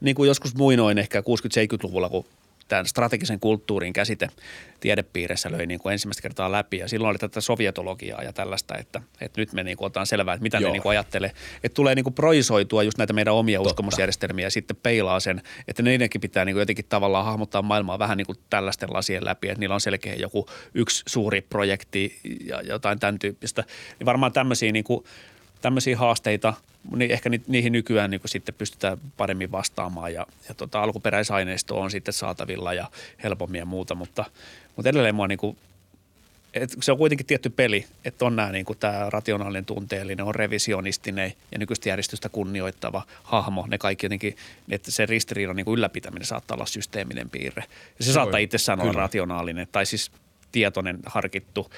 [0.00, 2.24] niin kuin joskus muinoin ehkä 60-70-luvulla, kun
[2.68, 4.28] tämän strategisen kulttuurin käsite
[4.80, 6.78] tiedepiirissä löi niin kuin ensimmäistä kertaa läpi.
[6.78, 10.34] Ja silloin oli tätä sovietologiaa ja tällaista, että, että nyt me niin kuin otetaan selvää,
[10.34, 10.68] että mitä Joo.
[10.68, 11.32] ne niin kuin ajattelee.
[11.64, 13.70] Että tulee niin kuin projisoitua just näitä meidän omia Totta.
[13.70, 18.16] uskomusjärjestelmiä ja sitten peilaa sen, että niidenkin pitää niin kuin jotenkin tavallaan hahmottaa maailmaa vähän
[18.16, 23.00] niin kuin tällaisten lasien läpi, että niillä on selkeä joku yksi suuri projekti ja jotain
[23.00, 23.64] tämän tyyppistä.
[23.98, 25.04] Niin varmaan tämmöisiä niin kuin,
[25.60, 26.54] tämmöisiä haasteita,
[26.96, 31.90] niin ehkä ni, niihin nykyään niin sitten pystytään paremmin vastaamaan ja, ja tota, alkuperäisaineisto on
[31.90, 32.90] sitten saatavilla ja
[33.22, 34.24] helpommin ja muuta, mutta,
[34.76, 35.56] mutta edelleen mua niin kuin,
[36.54, 40.34] et se on kuitenkin tietty peli, että on nämä niin kuin tämä rationaalinen tunteellinen, on
[40.34, 43.66] revisionistinen ja nykyistä järjestystä kunnioittava hahmo.
[43.68, 44.36] Ne kaikki jotenkin,
[44.70, 47.64] että se ristiriidan niin kuin ylläpitäminen saattaa olla systeeminen piirre.
[47.98, 49.02] Ja se Joo, saattaa itsessään olla kyllä.
[49.02, 50.10] rationaalinen tai siis
[50.52, 51.70] tietoinen, harkittu.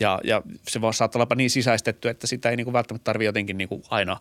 [0.00, 3.26] Ja, ja se voi saattaa olla niin sisäistetty, että sitä ei niin kuin välttämättä tarvitse
[3.26, 4.20] jotenkin niin kuin aina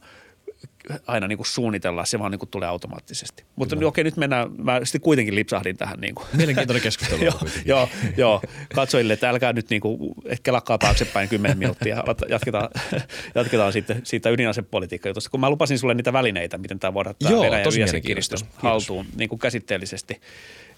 [1.08, 3.44] aina niin kuin suunnitella, se vaan niin kuin tulee automaattisesti.
[3.56, 7.24] Mutta niin, okei, nyt mennään, mä sitten kuitenkin lipsahdin tähän niin kuin Mielenkiintoinen keskustelu.
[7.26, 8.42] joo, joo, joo,
[8.76, 12.04] katsojille, että älkää nyt niinku, ehkä lakkaa taaksepäin 10 minuuttia.
[12.30, 12.70] Jatketaan,
[13.36, 15.30] jatketaan sitten siitä ydinasepolitiikkajutusta.
[15.30, 19.06] Kun mä lupasin sulle niitä välineitä, miten tämä voidaan tämä Joo, Venäjän tosi ydinasekiristys haltuun
[19.16, 20.22] niin kuin käsitteellisesti.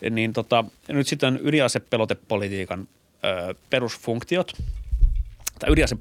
[0.10, 2.88] Niin tota, nyt sitten ydinasepelotepolitiikan
[3.24, 4.54] ö, perusfunktiot,
[5.60, 5.98] tai ydinase,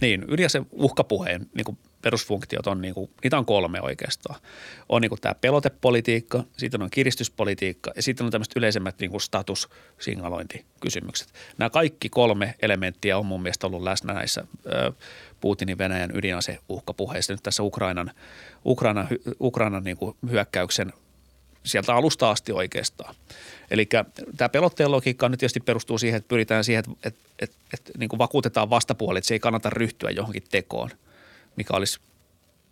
[0.00, 4.40] niin, ydinase uhkapuheen niin kuin perusfunktiot on, niin kuin, niitä on kolme oikeastaan.
[4.88, 9.20] On niin kuin tämä pelotepolitiikka, sitten on kiristyspolitiikka ja sitten on tämmöiset yleisemmät niin kuin
[9.20, 11.28] statussignalointikysymykset.
[11.58, 14.92] Nämä kaikki kolme elementtiä on mun mielestä ollut läsnä näissä ö,
[15.40, 18.10] Putinin Venäjän ydinaseuhkapuheissa nyt tässä Ukrainan,
[18.66, 19.08] Ukrainan,
[19.40, 20.92] Ukrainan niin kuin hyökkäyksen
[21.66, 23.14] sieltä alusta asti oikeastaan.
[23.70, 23.88] Eli
[24.36, 28.08] tämä pelotteen logiikka nyt tietysti perustuu siihen, että pyritään siihen, että, että, että, että niin
[28.08, 30.90] kuin vakuutetaan vastapuoli, että se ei kannata ryhtyä johonkin tekoon,
[31.56, 32.00] mikä olisi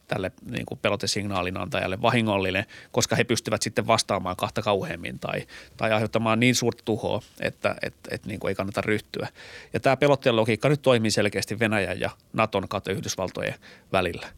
[0.09, 5.93] tälle niin kuin pelotesignaalin antajalle vahingollinen, koska he pystyvät sitten vastaamaan kahta kauheammin tai, tai
[5.93, 9.29] aiheuttamaan niin suurta tuhoa, että, että, että niin kuin ei kannata ryhtyä.
[9.73, 13.55] Ja tämä pelotteen logiikka nyt toimii selkeästi Venäjän ja Naton kautta Yhdysvaltojen
[13.93, 14.29] välillä.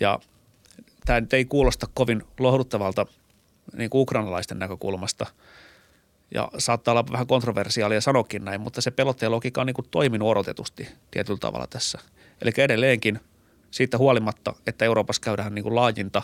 [0.00, 0.18] Ja
[1.04, 3.06] tämä nyt ei kuulosta kovin lohduttavalta
[3.76, 5.26] niin kuin ukrainalaisten näkökulmasta
[6.34, 10.28] ja saattaa olla vähän kontroversiaalia sanokin näin, mutta se pelotteen logiikka on niin kuin toiminut
[10.28, 11.98] odotetusti tietyllä tavalla tässä.
[12.42, 13.20] Eli edelleenkin
[13.70, 16.22] siitä huolimatta, että Euroopassa käydään niin kuin laajinta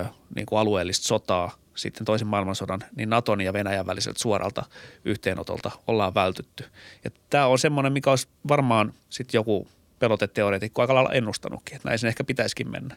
[0.00, 4.64] ö, niin kuin alueellista sotaa sitten toisen maailmansodan, niin Naton ja Venäjän väliseltä suoralta
[5.04, 6.64] yhteenotolta ollaan vältytty.
[7.04, 9.68] Ja tämä on semmoinen, mikä olisi varmaan sitten joku
[9.98, 12.96] peloteteoreetikko aika lailla ennustanutkin, että näin sen ehkä pitäisikin mennä.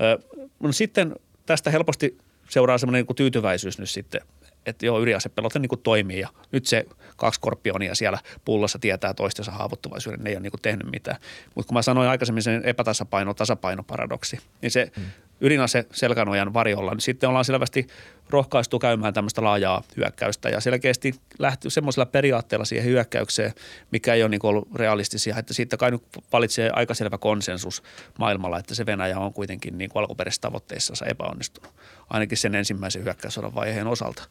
[0.00, 0.18] Ö,
[0.60, 1.16] no sitten
[1.46, 2.18] tästä helposti
[2.48, 4.20] seuraa semmoinen niin tyytyväisyys nyt sitten,
[4.66, 6.86] että joo, ydinasepelote niin toimii ja nyt se
[7.16, 11.16] kaksi skorpionia siellä pullossa tietää toistensa haavoittuvaisuuden, ne ei ole niin tehnyt mitään.
[11.54, 15.04] Mutta kun mä sanoin aikaisemmin sen epätasapaino, tasapainoparadoksi, niin se hmm.
[15.40, 17.86] Ydinase selkänojan varjolla, niin sitten ollaan selvästi
[18.30, 23.52] rohkaistu käymään tämmöistä laajaa hyökkäystä ja selkeästi lähty semmoisella periaatteella siihen hyökkäykseen,
[23.90, 27.82] mikä ei ole niin ollut realistisia, että siitä kai nyt valitsee aika selvä konsensus
[28.18, 31.74] maailmalla, että se Venäjä on kuitenkin niin kuin alkuperäisissä tavoitteissansa epäonnistunut,
[32.10, 34.22] ainakin sen ensimmäisen hyökkäyssodan vaiheen osalta.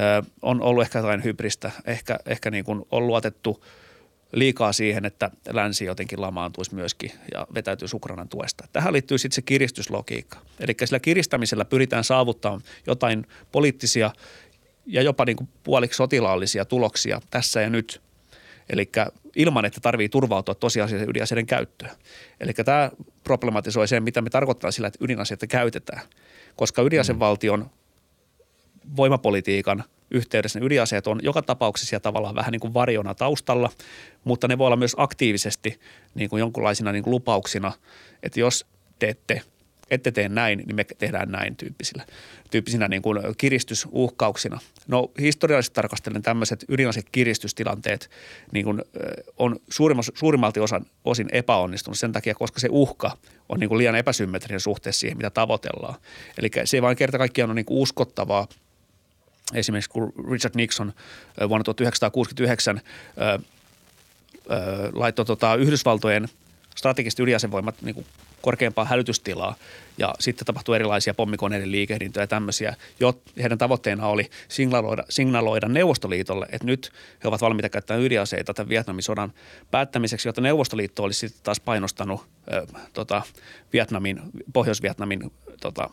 [0.00, 3.64] Ö, on ollut ehkä jotain hybristä, ehkä, ehkä niin kuin on luotettu
[4.32, 8.68] liikaa siihen, että länsi jotenkin lamaantuisi myöskin ja vetäytyisi Ukrainan tuesta.
[8.72, 10.38] Tähän liittyy sitten se kiristyslogiikka.
[10.60, 14.10] Eli sillä kiristämisellä pyritään saavuttamaan jotain poliittisia
[14.86, 18.00] ja jopa niin kuin puoliksi sotilaallisia tuloksia tässä ja nyt.
[18.68, 18.90] Eli
[19.36, 21.90] ilman, että tarvii turvautua tosiasiallisen ydinaseiden käyttöön.
[22.40, 22.90] Eli tämä
[23.24, 26.02] problematisoi sen, mitä me tarkoittaa sillä, että ydinaseita käytetään.
[26.56, 27.70] Koska ydinasevaltion
[28.96, 33.70] voimapolitiikan yhteydessä ne ydinaseet on joka tapauksessa siellä tavallaan vähän niin kuin varjona taustalla,
[34.24, 35.80] mutta ne voi olla myös aktiivisesti
[36.14, 37.72] niin kuin jonkunlaisina niin kuin lupauksina,
[38.22, 38.66] että jos
[38.98, 39.42] teette
[39.90, 42.04] ette tee näin, niin me tehdään näin tyyppisillä,
[42.50, 44.58] tyyppisinä niin kuin kiristysuhkauksina.
[44.88, 48.10] No historiallisesti tarkastellen tämmöiset ydinasekiristystilanteet
[48.52, 48.82] niin kuin,
[49.38, 49.56] on
[50.14, 53.16] suurimmalti osan, osin epäonnistunut sen takia, koska se uhka
[53.48, 55.94] on niin kuin liian epäsymmetrinen suhteessa siihen, mitä tavoitellaan.
[56.38, 58.48] Eli se ei vain kerta kaikkiaan ole niin kuin uskottavaa.
[59.54, 60.92] Esimerkiksi kun Richard Nixon
[61.48, 62.80] vuonna 1969
[63.18, 63.38] ö, ö,
[64.92, 66.28] laittoi tota Yhdysvaltojen
[66.76, 68.06] strategiset ydinasevoimat niin kuin
[68.42, 69.54] korkeampaa hälytystilaa
[69.98, 72.76] ja sitten tapahtuu erilaisia pommikoneiden liikehdintöjä ja tämmöisiä.
[73.00, 76.92] Jo, heidän tavoitteena oli signaloida, signaloida Neuvostoliitolle, että nyt
[77.24, 79.32] he ovat valmiita käyttämään ydinaseita tämän Vietnamin sodan
[79.70, 82.20] päättämiseksi, jotta Neuvostoliitto olisi sitten taas painostanut
[82.52, 83.22] ö, tota,
[83.72, 84.20] Vietnamin,
[84.52, 85.90] Pohjois-Vietnamin tota,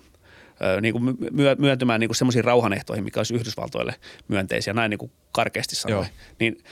[0.81, 1.17] niin kuin
[1.57, 3.95] myöntymään niin semmoisiin rauhanehtoihin, mikä olisi Yhdysvaltoille
[4.27, 6.09] myönteisiä, näin niin kuin karkeasti sanoen.
[6.39, 6.63] Niin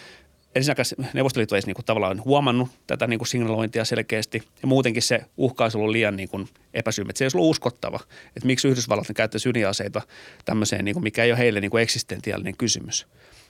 [0.56, 5.66] ensinnäkään Neuvostoliitto ei niin tavallaan huomannut tätä niin kuin signalointia selkeästi ja muutenkin se uhka
[5.66, 7.18] olisi ollut liian niin kuin epäsymmet.
[7.18, 8.00] Se ei olisi ollut uskottava,
[8.36, 10.02] että miksi Yhdysvallat käyttäisi ydinaseita
[10.46, 13.08] tämmöiseen, niin kuin, mikä ei ole heille niin kuin eksistentiaalinen kysymys.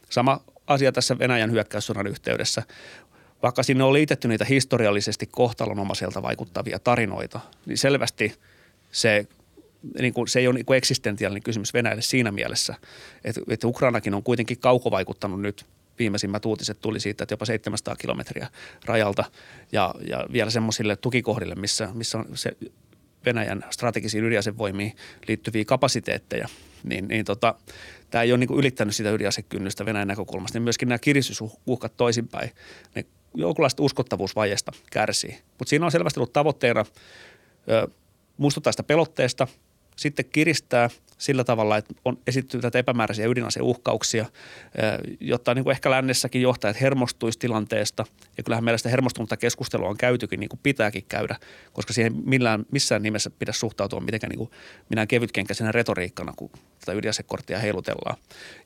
[0.09, 2.63] Sama asia tässä Venäjän hyökkäyssodan yhteydessä.
[3.43, 8.35] Vaikka sinne on liitetty niitä historiallisesti kohtalonomaiselta vaikuttavia tarinoita, niin selvästi
[8.91, 9.27] se
[10.01, 12.75] niin kuin, se ei ole niin kuin eksistentiaalinen kysymys Venäjälle siinä mielessä,
[13.23, 15.65] että, että Ukrainakin on kuitenkin kaukovaikuttanut nyt
[15.99, 18.47] viimeisimmät uutiset tuli siitä, että jopa 700 kilometriä
[18.85, 19.23] rajalta
[19.71, 22.57] ja, ja vielä semmoisille tukikohdille, missä, missä on se
[23.25, 24.95] Venäjän strategisiin ydinasevoimiin
[25.27, 26.47] liittyviä kapasiteetteja,
[26.83, 27.55] niin, niin tota,
[28.09, 30.57] tämä ei ole niin ylittänyt sitä ydinasekynnystä Venäjän näkökulmasta.
[30.57, 32.51] Niin myöskin nämä kiristysuhkat toisinpäin,
[32.95, 33.05] ne
[33.35, 35.37] jonkunlaista uskottavuusvajesta kärsii.
[35.59, 36.85] Mutta siinä on selvästi ollut tavoitteena
[37.69, 37.87] ö,
[38.37, 39.47] muistuttaa sitä pelotteesta–
[40.01, 44.25] sitten kiristää sillä tavalla, että on esittynyt tätä epämääräisiä ydinaseuhkauksia,
[45.19, 48.05] jotta niin kuin ehkä lännessäkin johtajat hermostuisi tilanteesta.
[48.37, 51.35] Ja kyllähän meillä sitä hermostunutta keskustelua on käytykin, niin kuin pitääkin käydä,
[51.73, 54.51] koska siihen millään, missään nimessä pidä suhtautua mitenkään niin kuin
[54.89, 56.49] minä kevytkenkäisenä retoriikkana, kun
[56.79, 58.17] tätä ydinasekorttia heilutellaan.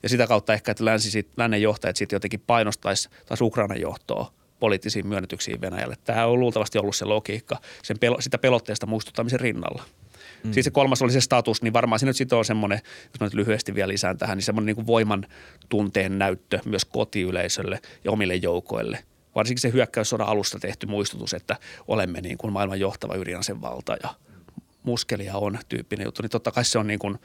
[0.02, 4.32] Ja sitä kautta ehkä, että länsi sit, lännen johtajat sitten jotenkin painostaisi taas Ukrainan johtoa
[4.58, 5.96] poliittisiin myönnytyksiin Venäjälle.
[6.04, 9.84] Tämä on luultavasti ollut se logiikka sen pelo, sitä pelotteesta muistuttamisen rinnalla.
[10.44, 10.52] Mm.
[10.52, 12.80] Siis se kolmas oli se status, niin varmaan se nyt sitten on semmoinen,
[13.12, 15.26] jos mä nyt lyhyesti vielä lisään tähän, niin semmoinen niin kuin voiman
[15.68, 18.98] tunteen näyttö myös kotiyleisölle ja omille joukoille.
[19.34, 21.56] Varsinkin se hyökkäyssodan alusta tehty muistutus, että
[21.88, 24.14] olemme niin kuin maailman johtava ydinasevalta ja
[24.82, 27.18] muskelia on tyyppinen juttu, niin totta kai se on niin kuin,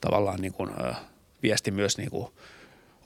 [0.00, 1.00] tavallaan niin kuin, äh,
[1.42, 2.28] viesti myös niin kuin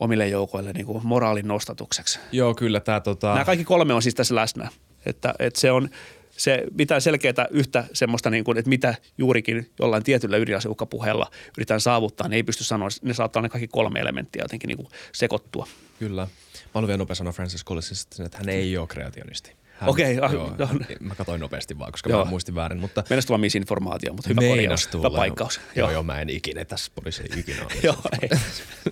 [0.00, 2.18] omille joukoille niin kuin moraalin nostatukseksi.
[2.32, 2.80] Joo, kyllä.
[2.80, 3.32] Tämä, tota...
[3.32, 4.68] Nämä kaikki kolme on siis tässä läsnä.
[5.06, 5.88] Että, että se on–
[6.36, 12.28] se mitään selkeää yhtä semmoista, niin kuin, että mitä juurikin jollain tietyllä ydinaseuhkapuheella yritetään saavuttaa,
[12.28, 12.88] niin ei pysty sanoa.
[13.02, 15.66] Ne saattaa ne kaikki kolme elementtiä jotenkin niin kuin sekoittua.
[15.98, 16.22] Kyllä.
[16.22, 19.52] Mä haluan vielä nopeasti sanoa Francis Collinsista, että hän ei ole kreationisti.
[19.86, 20.18] Okei.
[20.18, 20.68] Okay, joo, no.
[21.00, 22.24] Mä katsoin nopeasti vaan, koska joo.
[22.24, 22.78] mä muistin väärin.
[22.78, 25.56] Mutta Meinas tulla misinformaatio, mutta hyvä korjaus, hyvä paikkaus.
[25.56, 25.88] Joo.
[25.88, 27.72] joo, joo, mä en ikinä tässä poliisi ikinä ole.
[27.82, 28.28] joo, ei.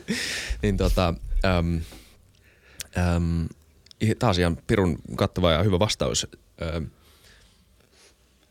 [0.63, 1.15] niin tota,
[1.59, 1.81] um,
[3.17, 3.49] um,
[4.19, 6.27] taas ihan pirun kattava ja hyvä vastaus.
[6.77, 6.91] Um,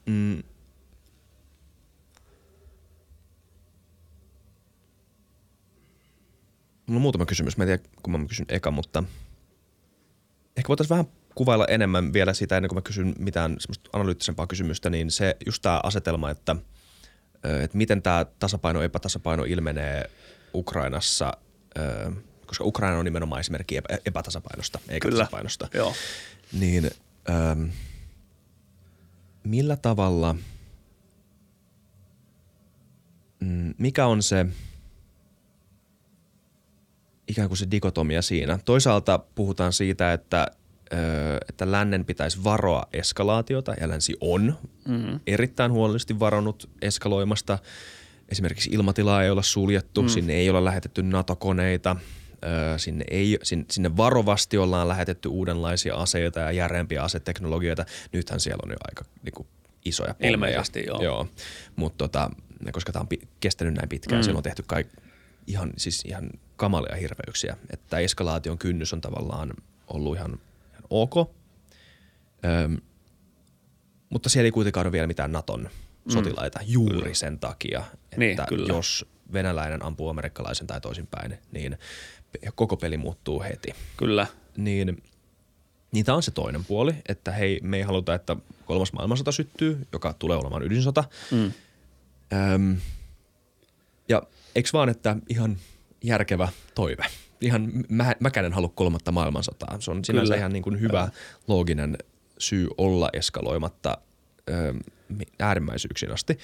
[0.09, 0.43] Mm.
[6.85, 7.57] Mulla on muutama kysymys.
[7.57, 9.03] Mä en tiedä, kun mä kysyn eka, mutta
[10.57, 11.05] ehkä voitaisiin vähän
[11.35, 15.61] kuvailla enemmän vielä sitä ennen kuin mä kysyn mitään semmoista analyyttisempaa kysymystä, niin se just
[15.61, 16.55] tämä asetelma, että,
[17.63, 20.09] että miten tämä tasapaino, epätasapaino ilmenee
[20.53, 21.33] Ukrainassa,
[22.45, 25.23] koska Ukraina on nimenomaan esimerkki epätasapainosta, eikä Kyllä.
[25.23, 25.67] tasapainosta.
[25.73, 25.93] Joo.
[26.53, 26.91] Niin
[29.49, 30.35] millä tavalla,
[33.39, 34.45] mm, mikä on se
[37.27, 38.59] ikään kuin se dikotomia siinä?
[38.65, 40.47] Toisaalta puhutaan siitä, että
[41.49, 44.55] että lännen pitäisi varoa eskalaatiota, ja länsi on
[44.87, 45.19] mm-hmm.
[45.27, 47.59] erittäin huolellisesti varannut eskaloimasta.
[48.29, 50.07] Esimerkiksi ilmatilaa ei olla suljettu, mm.
[50.07, 51.95] sinne ei ole lähetetty NATO-koneita,
[52.77, 57.85] sinne, ei, sinne varovasti ollaan lähetetty uudenlaisia aseita ja järeämpiä aseteknologioita.
[58.11, 59.47] Nythän siellä on jo aika niin kuin,
[59.85, 60.31] isoja pommeja.
[60.31, 61.03] Ilmeisesti, joo.
[61.03, 61.27] joo.
[61.75, 62.29] Mutta tota,
[62.71, 64.23] koska tämä on kestänyt näin pitkään, mm.
[64.23, 64.87] siellä on tehty kaik,
[65.47, 67.57] ihan, siis ihan kamalia hirveyksiä.
[67.69, 69.53] Että eskalaation kynnys on tavallaan
[69.87, 70.39] ollut ihan,
[70.71, 71.13] ihan ok.
[72.45, 72.77] Öm,
[74.09, 76.11] mutta siellä ei kuitenkaan ole vielä mitään Naton mm.
[76.11, 76.65] sotilaita mm.
[76.67, 77.13] juuri kyllä.
[77.13, 77.83] sen takia,
[78.17, 81.77] niin, että niin, jos venäläinen ampuu amerikkalaisen tai toisinpäin, niin
[82.55, 83.73] koko peli muuttuu heti.
[83.97, 84.27] Kyllä.
[84.57, 85.03] Niin,
[85.91, 89.87] niin tämä on se toinen puoli, että hei, me ei haluta, että kolmas maailmansota syttyy,
[89.93, 91.03] joka tulee olemaan ydinsota.
[91.31, 91.51] Mm.
[92.53, 92.77] Öm,
[94.09, 94.23] ja
[94.55, 95.57] eikö vaan, että ihan
[96.03, 97.05] järkevä toive.
[97.41, 99.81] Ihan mä, mäkään en halua kolmatta maailmansotaa.
[99.81, 100.37] Se on sinänsä Kyllä.
[100.37, 101.09] ihan niin kuin hyvä
[101.47, 101.97] looginen
[102.37, 103.97] syy olla eskaloimatta
[104.49, 104.73] ö,
[105.39, 106.37] äärimmäisyyksiin asti.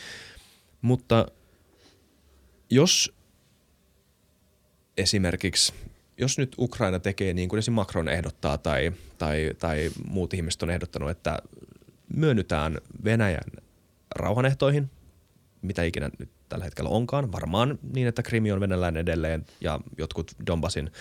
[0.81, 1.25] Mutta
[2.69, 3.14] jos
[4.97, 5.73] esimerkiksi,
[6.17, 10.69] jos nyt Ukraina tekee niin kuin esimerkiksi Macron ehdottaa tai, tai, tai muut ihmiset on
[10.69, 11.39] ehdottanut, että
[12.15, 13.51] myönnytään Venäjän
[14.15, 14.89] rauhanehtoihin,
[15.61, 20.31] mitä ikinä nyt tällä hetkellä onkaan, varmaan niin, että Krimi on venäläinen edelleen ja jotkut
[20.47, 20.91] Donbasin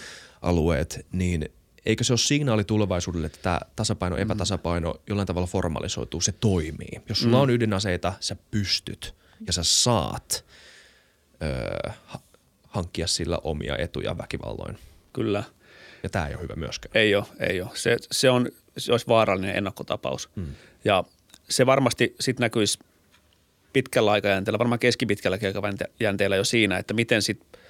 [0.43, 1.49] alueet, niin
[1.87, 7.03] eikö se ole signaali tulevaisuudelle, että tämä tasapaino, epätasapaino jollain tavalla formalisoituu, se toimii.
[7.09, 9.15] Jos sulla on ydinaseita, sä pystyt
[9.47, 10.45] ja sä saat
[11.43, 11.93] öö,
[12.75, 14.79] hankkia sillä omia etuja väkivalloin.
[15.13, 15.43] Kyllä.
[16.03, 16.91] Ja tämä ei ole hyvä myöskään.
[16.95, 17.71] Ei ole, ei ole.
[17.75, 18.49] Se, se, on,
[18.79, 20.29] se olisi vaarallinen ennakkotapaus.
[20.37, 20.47] Mm.
[20.85, 21.05] Ja
[21.49, 22.79] se varmasti sitten näkyisi
[23.73, 27.61] pitkällä aikajänteellä, varmaan keskipitkällä aikajänteellä jo siinä, että miten sitten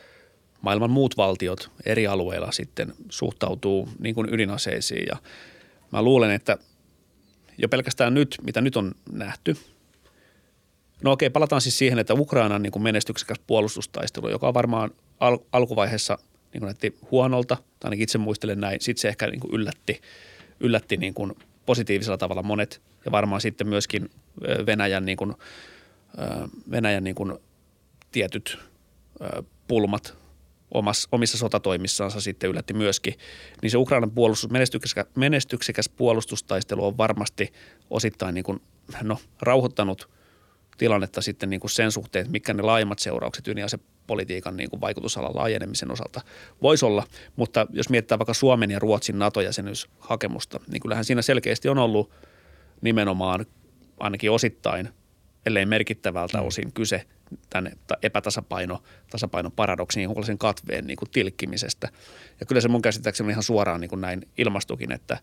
[0.62, 5.06] maailman muut valtiot eri alueilla sitten suhtautuu niin kuin ydinaseisiin.
[5.08, 5.16] Ja
[5.92, 6.58] mä luulen, että
[7.58, 9.56] jo pelkästään nyt, mitä nyt on nähty,
[11.04, 14.90] no okei, palataan siis siihen, että Ukrainan niin kuin menestyksekäs puolustustaistelu, joka on varmaan
[15.20, 16.18] al- alkuvaiheessa
[16.52, 20.00] niin kuin näytti huonolta, tai ainakin itse muistelen näin, sitten se ehkä niin kuin yllätti,
[20.60, 21.32] yllätti niin kuin
[21.66, 24.10] positiivisella tavalla monet, ja varmaan sitten myöskin
[24.66, 25.34] Venäjän, niin kuin,
[26.70, 27.34] Venäjän niin kuin
[28.12, 28.58] tietyt
[29.68, 30.14] pulmat
[30.70, 33.14] omassa, omissa sotatoimissaansa sitten yllätti myöskin,
[33.62, 37.52] niin se Ukrainan puolustus, menestyksekäs, menestyksekäs puolustustaistelu on varmasti
[37.90, 38.62] osittain niin kuin,
[39.02, 40.08] no, rauhoittanut
[40.78, 45.34] tilannetta sitten niin kuin sen suhteen, että mitkä ne laajemmat seuraukset ydinasepolitiikan niin kuin vaikutusalan
[45.34, 46.20] laajenemisen osalta
[46.62, 47.06] voisi olla.
[47.36, 52.10] Mutta jos mietitään vaikka Suomen ja Ruotsin NATO-jäsenyyshakemusta, niin kyllähän siinä selkeästi on ollut
[52.80, 53.46] nimenomaan
[54.00, 54.88] ainakin osittain,
[55.46, 57.06] ellei merkittävältä osin kyse
[57.50, 57.72] tänne
[58.02, 61.88] epätasapaino, tasapainon paradoksin jonkunlaisen katveen niin kuin tilkkimisestä.
[62.40, 65.18] Ja kyllä se mun käsittääkseni on ihan suoraan niin kuin näin ilmastukin, että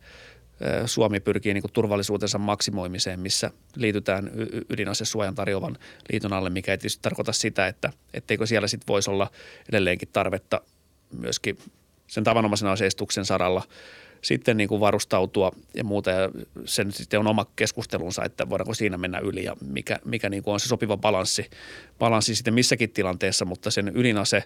[0.86, 4.32] Suomi pyrkii niin turvallisuutensa maksimoimiseen, missä liitytään
[4.70, 5.78] ydinasesuojan tarjoavan
[6.12, 9.32] liiton alle, mikä ei tietysti tarkoita sitä, että etteikö siellä sitten voisi olla
[9.70, 10.62] edelleenkin tarvetta
[11.18, 11.58] myöskin
[12.08, 13.64] sen tavanomaisen aseistuksen saralla
[14.22, 16.12] sitten niin kuin varustautua ja muuta.
[16.12, 16.30] Ja
[16.66, 20.54] sen sitten on oma keskustelunsa, että voidaanko siinä mennä yli ja mikä, mikä niin kuin
[20.54, 21.50] on se sopiva balanssi,
[22.00, 24.44] balanssi sitten missäkin tilanteessa, mutta sen ydinase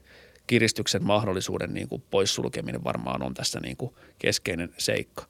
[0.47, 5.25] kiristyksen mahdollisuuden niin kuin poissulkeminen varmaan on tässä niin kuin keskeinen seikka.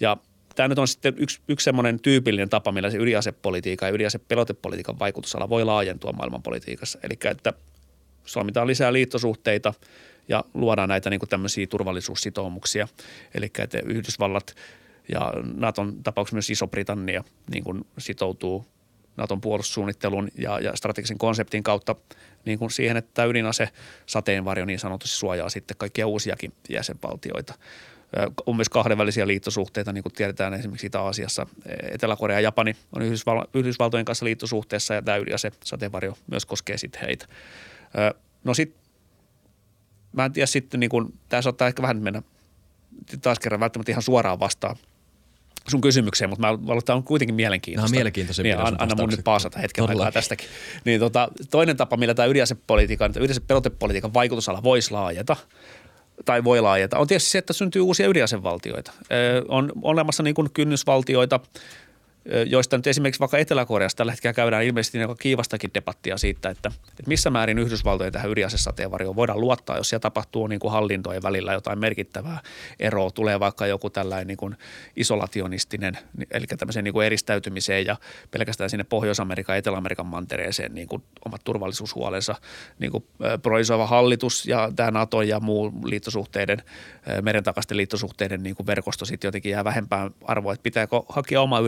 [0.00, 0.16] Ja
[0.54, 5.48] tämä nyt on sitten yksi, yksi semmoinen tyypillinen tapa, millä se ydinasepolitiikan ja ydinasepelotepolitiikan vaikutusala
[5.48, 6.98] voi laajentua maailmanpolitiikassa.
[7.02, 7.52] Eli että
[8.24, 9.74] solmitaan lisää liittosuhteita
[10.28, 12.88] ja luodaan näitä niin kuin tämmöisiä turvallisuussitoumuksia.
[13.34, 14.54] Eli että Yhdysvallat
[15.12, 18.66] ja Naton tapauksessa myös Iso-Britannia niin kuin sitoutuu
[19.16, 21.96] Naton puolustussuunnittelun ja, ja strategisen konseptin kautta
[22.44, 23.68] niin kuin siihen, että ydinase
[24.06, 27.54] sateenvarjo niin sanotusti suojaa sitten kaikkia uusiakin jäsenvaltioita.
[28.46, 31.46] On myös kahdenvälisiä liittosuhteita, niin kuin tiedetään esimerkiksi Itä-Aasiassa.
[31.92, 37.00] Etelä-Korea ja Japani on Yhdysval- Yhdysvaltojen kanssa liittosuhteessa ja tämä ydinase sateenvarjo myös koskee sitten
[37.00, 37.26] heitä.
[38.44, 38.80] No sitten
[40.12, 42.22] mä en tiedä sitten, niin kun, tämä saattaa ehkä vähän mennä
[43.22, 44.76] taas kerran välttämättä ihan suoraan vastaan
[45.68, 47.86] sun kysymykseen, mutta mä että tämä on kuitenkin mielenkiintoista.
[47.86, 50.06] Nämä on mielenkiintoisempia Niin, anna mun nyt paasata hetken Todellakin.
[50.06, 50.48] aikaa tästäkin.
[50.84, 55.36] Niin tota, toinen tapa, millä tämä ydinasepolitiikan, ydinasepelotepolitiikan vaikutusala voisi laajeta,
[56.24, 58.92] tai voi laajeta, on tietysti se, että syntyy uusia ydinasevaltioita.
[59.48, 61.40] On olemassa niin kuin kynnysvaltioita,
[62.46, 67.02] joista nyt esimerkiksi vaikka Etelä-Koreassa tällä hetkellä käydään ilmeisesti niin kiivastakin debattia siitä, että, että
[67.06, 71.78] missä määrin Yhdysvaltojen tähän ydinasesateenvarjoon voidaan luottaa, jos siellä tapahtuu niin kuin hallintojen välillä jotain
[71.78, 72.40] merkittävää
[72.80, 73.10] eroa.
[73.10, 74.56] Tulee vaikka joku tällainen niin kuin
[74.96, 75.98] isolationistinen,
[76.30, 77.96] eli tämmöiseen niin kuin eristäytymiseen ja
[78.30, 82.34] pelkästään sinne Pohjois-Amerikan ja Etelä-Amerikan mantereeseen niin kuin omat turvallisuushuolensa
[82.78, 83.04] niin kuin
[83.42, 86.62] projisoiva hallitus ja tämä NATO ja muu liittosuhteiden,
[87.08, 91.60] ö, merentakaisten liittosuhteiden niin kuin verkosto sitten jotenkin jää vähempään arvoa, että pitääkö hakea oma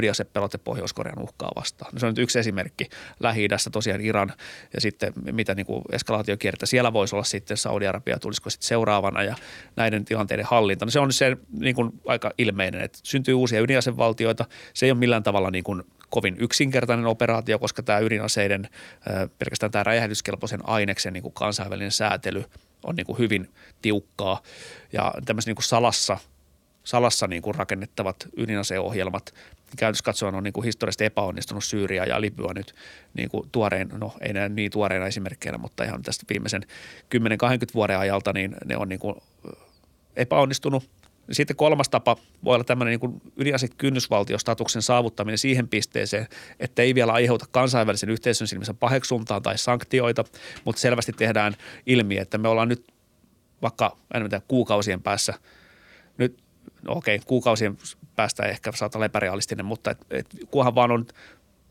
[0.50, 1.92] ydinasepelote Pohjois-Korean uhkaa vastaan.
[1.92, 2.88] No se on nyt yksi esimerkki.
[3.20, 4.32] Lähi-idässä tosiaan Iran
[4.74, 9.36] ja sitten mitä niin kuin eskalaatiokiertä siellä voisi olla sitten Saudi-Arabia, tulisiko sitten seuraavana ja
[9.76, 10.84] näiden tilanteiden hallinta.
[10.84, 14.44] No se on se niin kuin aika ilmeinen, että syntyy uusia ydinasevaltioita.
[14.74, 18.68] Se ei ole millään tavalla niin kuin kovin yksinkertainen operaatio, koska tämä ydinaseiden,
[19.38, 22.44] pelkästään tämä räjähdyskelpoisen aineksen niin kuin kansainvälinen säätely
[22.84, 23.48] on niin kuin hyvin
[23.82, 24.42] tiukkaa
[24.92, 26.18] ja tämmöiset niin kuin salassa
[26.84, 29.34] salassa niin kuin rakennettavat ydinaseohjelmat.
[29.76, 32.74] Käytössä katsoen on niin kuin historiallisesti epäonnistunut Syyria ja Libya nyt
[33.14, 36.66] niin kuin tuorein, no ei näin niin tuoreina esimerkkeinä, mutta ihan tästä viimeisen 10-20
[37.74, 39.14] vuoden ajalta, niin ne on niin kuin
[40.16, 40.90] epäonnistunut.
[41.32, 46.26] Sitten kolmas tapa voi olla tämmöinen niin kuin ydinasekynnysvaltiostatuksen saavuttaminen siihen pisteeseen,
[46.60, 50.24] että ei vielä aiheuta kansainvälisen yhteisön silmissä paheksuntaa tai sanktioita,
[50.64, 51.56] mutta selvästi tehdään
[51.86, 52.84] ilmi, että me ollaan nyt
[53.62, 55.34] vaikka en tiedä, kuukausien päässä,
[56.18, 56.38] nyt
[56.82, 57.78] no okei, kuukausien
[58.16, 61.06] päästä ehkä saattaa olla epärealistinen, mutta et, et, kunhan vaan on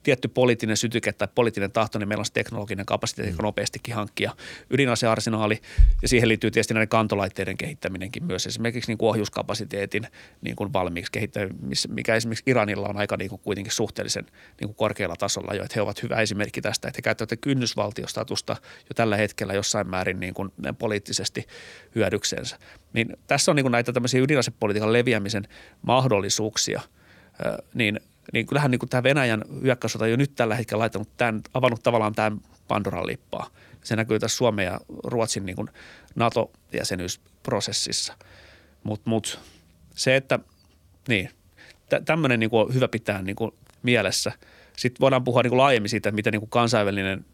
[0.03, 3.43] tietty poliittinen sytyke tai poliittinen tahto, niin meillä on se teknologinen kapasiteetti mm.
[3.43, 4.35] nopeastikin hankkia
[4.69, 5.61] ydinasearsenaali.
[6.01, 10.07] Ja siihen liittyy tietysti näiden kantolaitteiden kehittäminenkin myös, esimerkiksi niin kuin ohjuskapasiteetin
[10.41, 14.25] niin kuin valmiiksi kehittäminen, mikä esimerkiksi Iranilla on aika niin kuin kuitenkin suhteellisen
[14.59, 18.55] niin kuin korkealla tasolla jo, että he ovat hyvä esimerkki tästä, että he käyttävät kynnysvaltiostatusta
[18.61, 21.47] jo tällä hetkellä jossain määrin niin kuin poliittisesti
[21.95, 22.57] hyödyksensä.
[22.93, 25.47] Niin tässä on niin kuin näitä tämmöisiä ydinasepolitiikan leviämisen
[25.81, 26.81] mahdollisuuksia,
[27.73, 27.99] niin
[28.33, 32.15] niin kyllähän niin kuin tämä Venäjän hyökkäyssota jo nyt tällä hetkellä laittanut tämän, avannut tavallaan
[32.15, 33.49] tämän Pandoran lippaa.
[33.83, 35.69] Se näkyy tässä Suomen ja Ruotsin niin kuin
[36.15, 38.13] NATO-jäsenyysprosessissa.
[38.83, 39.39] Mutta mut,
[39.95, 40.39] se, että
[41.07, 41.29] niin,
[42.05, 43.51] tämmöinen niin on hyvä pitää niin kuin
[43.83, 44.31] mielessä.
[44.77, 47.25] Sitten voidaan puhua niin kuin laajemmin siitä, miten niin kuin kansainvälinen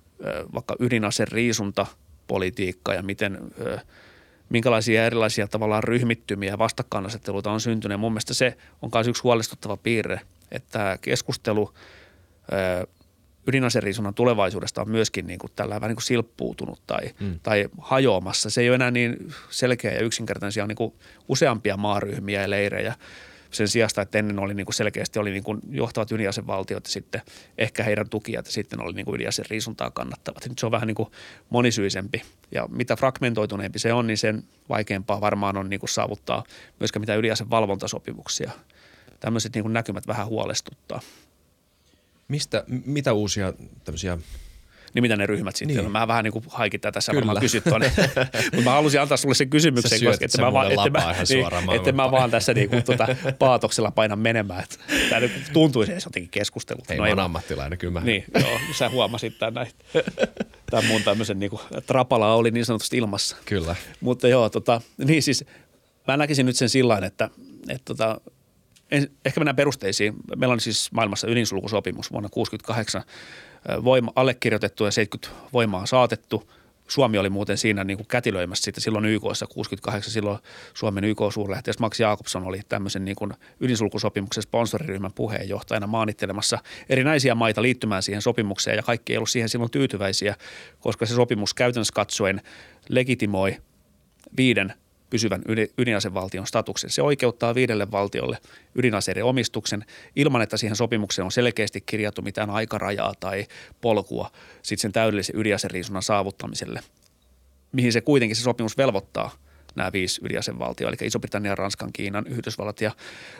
[0.54, 1.86] vaikka ydinaseen riisunta
[2.28, 3.38] politiikka ja miten,
[4.50, 8.00] minkälaisia erilaisia tavallaan ryhmittymiä ja vastakkainasetteluita on syntynyt.
[8.00, 10.22] mun mielestä se on myös yksi huolestuttava piirre–
[10.52, 11.74] että keskustelu
[13.48, 17.39] ydinaseriisunnan tulevaisuudesta on myöskin niin kuin tällä vähän niin kuin silppuutunut tai, mm.
[17.43, 18.50] tai hajoamassa.
[18.50, 20.52] Se ei ole enää niin selkeä ja yksinkertainen.
[20.52, 20.93] Siellä on niin kuin
[21.28, 22.96] useampia maaryhmiä ja leirejä
[23.52, 27.22] sen sijasta, että ennen oli niin kuin selkeästi oli niin kuin johtavat ydinasevaltiot ja sitten
[27.58, 30.50] ehkä heidän tukijat ja sitten oli niin kuin ydinaseriisuntaa kannattavat.
[30.50, 31.10] Nyt se on vähän niin kuin
[31.50, 32.22] monisyisempi
[32.52, 36.43] ja mitä fragmentoituneempi se on, niin sen vaikeampaa varmaan on niin kuin saavuttaa
[36.80, 38.52] myöskään mitä ydinasevalvontasopimuksia–
[39.20, 41.01] tämmöiset niin kuin näkymät vähän huolestuttaa.
[42.28, 43.53] Mistä, mitä uusia
[43.84, 44.18] tämmöisiä
[44.95, 45.86] niin mitä ne ryhmät sitten niin.
[45.86, 45.91] on.
[45.91, 47.91] Mä vähän niin kuin haikin tätä tässä varmaan kysyt tuonne.
[48.53, 51.91] Mutta mä halusin antaa sulle sen kysymyksen, koska että mä, vaan, että mä, niin, että
[51.91, 53.07] mä vaan tässä niin kuin, tuota,
[53.39, 54.63] paatoksella painan menemään.
[54.63, 54.78] Että
[55.09, 56.80] tämä nyt tuntuisi edes jotenkin keskustelu.
[56.89, 58.05] Ei, no, mä ammattilainen, kyllä mä.
[58.05, 59.72] Niin, joo, sä huomasit tämän näin.
[60.72, 63.38] Tämän mun tämmöisen niin kuin, trapala oli niin sanotusti ilmassa.
[63.45, 63.76] Kyllä.
[63.99, 65.45] Mutta joo, tota, niin siis
[66.07, 67.30] mä näkisin nyt sen sillä että,
[67.70, 68.22] että tota,
[69.26, 70.14] ehkä mennään perusteisiin.
[70.36, 73.04] Meillä on siis maailmassa ydinsulkusopimus vuonna 1968
[73.84, 76.52] voima, allekirjoitettu ja 70 voimaa saatettu.
[76.88, 80.40] Suomi oli muuten siinä niin kuin kätilöimässä sitä silloin YKssa 68, silloin
[80.74, 86.58] Suomen YK-suurlähtiäs Max Jakobson oli tämmöisen niin kuin ydinsulkusopimuksen sponsoriryhmän puheenjohtajana maanittelemassa
[86.90, 90.36] erinäisiä maita liittymään siihen sopimukseen ja kaikki ei ollut siihen silloin tyytyväisiä,
[90.80, 92.42] koska se sopimus käytännössä katsoen
[92.90, 93.58] legitimoi
[94.38, 94.74] viiden
[95.10, 95.41] pysyvän
[95.78, 96.89] ydinasevaltion statuksen.
[96.89, 98.38] Se oikeuttaa viidelle valtiolle
[98.76, 99.86] ydinaseiden omistuksen
[100.16, 103.45] ilman, että siihen sopimukseen on selkeästi kirjattu mitään aikarajaa tai
[103.82, 104.32] polkua
[104.62, 106.80] sitten sen täydellisen ydinaseriisunnan saavuttamiselle,
[107.72, 109.32] mihin se kuitenkin se sopimus velvoittaa
[109.76, 112.91] nämä viisi ydinasevaltioa, eli Iso-Britannia, Ranskan, Kiinan, Yhdysvallat ja,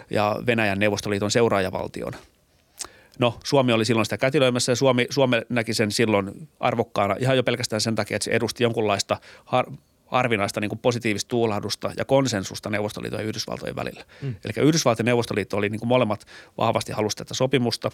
[0.10, 2.14] ja Venäjän Neuvostoliiton seuraajavaltion.
[3.20, 7.44] No, Suomi oli silloin sitä kätilöimässä ja Suomi, Suomi näki sen silloin arvokkaana ihan jo
[7.44, 9.66] pelkästään sen takia, että se edusti jonkunlaista har,
[10.12, 14.06] arvinaista niin kuin positiivista tuulahdusta ja konsensusta Neuvostoliiton ja Yhdysvaltojen välillä.
[14.22, 14.36] Mm.
[14.46, 16.26] Eli Yhdysvallat ja Neuvostoliitto oli niin kuin molemmat
[16.58, 17.92] vahvasti halusta tätä sopimusta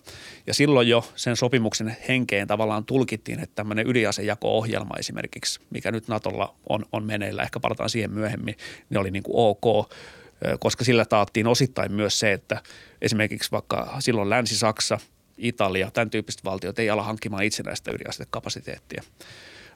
[0.48, 6.56] ja silloin jo sen sopimuksen henkeen tavallaan tulkittiin, että tämmöinen ydinasejako-ohjelma esimerkiksi, mikä nyt Natolla
[6.70, 8.56] on, on meneillä, ehkä palataan siihen myöhemmin,
[8.90, 9.92] niin oli niin kuin ok,
[10.60, 12.62] koska sillä taattiin osittain myös se, että
[13.02, 15.00] esimerkiksi vaikka silloin Länsi-Saksa,
[15.38, 19.04] Italia, tämän tyyppiset valtiot ei ala hankkimaan itsenäistä ydinasekapasiteettia.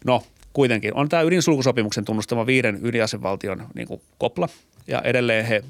[0.06, 0.24] No,
[0.56, 4.50] kuitenkin on tämä ydinsulkusopimuksen tunnustama viiden ydinasevaltion niin kuin kopla
[4.88, 5.64] ja edelleen he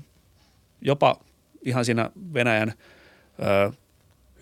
[0.82, 1.20] jopa
[1.62, 2.74] ihan siinä Venäjän
[3.40, 3.72] ö,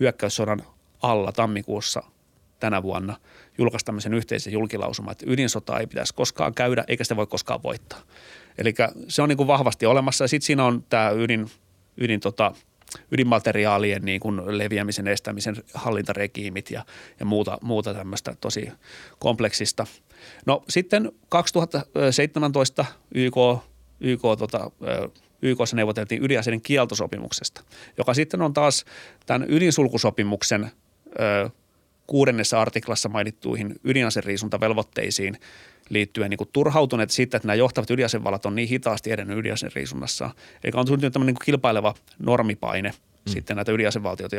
[0.00, 0.62] hyökkäyssodan
[1.02, 2.02] alla tammikuussa
[2.60, 3.16] tänä vuonna
[3.58, 8.00] julkaisi tämmöisen yhteisen julkilausuman, että ydinsotaa ei pitäisi koskaan käydä eikä sitä voi koskaan voittaa.
[8.58, 8.74] Eli
[9.08, 11.50] se on niin kuin vahvasti olemassa ja sitten siinä on tämä ydin,
[11.96, 12.54] ydin tota,
[13.10, 16.84] ydinmateriaalien niin kuin leviämisen estämisen hallintaregiimit ja,
[17.20, 18.68] ja muuta, muuta tämmöistä tosi
[19.18, 19.86] kompleksista.
[20.46, 23.36] No sitten 2017 YK,
[24.00, 24.70] YK tota,
[25.42, 27.62] YKssa neuvoteltiin ydinaseiden kieltosopimuksesta,
[27.98, 28.84] joka sitten on taas
[29.26, 30.70] tämän ydinsulkusopimuksen
[31.20, 31.50] ö,
[32.06, 35.38] kuudennessa artiklassa mainittuihin ydinaseriisuntavelvoitteisiin
[35.88, 40.30] liittyen niin kuin turhautuneet siitä, että nämä johtavat ydinasevallat on niin hitaasti edennyt ydinaseriisunnassa.
[40.64, 42.92] Eli on tullut tämmöinen niin kilpaileva normipaine
[43.26, 43.32] mm.
[43.32, 44.36] sitten näitä ydinasevaltioita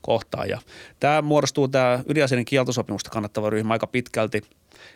[0.00, 0.48] kohtaan.
[0.48, 0.60] Ja
[1.00, 4.42] tämä muodostuu tämä ydinaseiden kieltosopimusta kannattava ryhmä aika pitkälti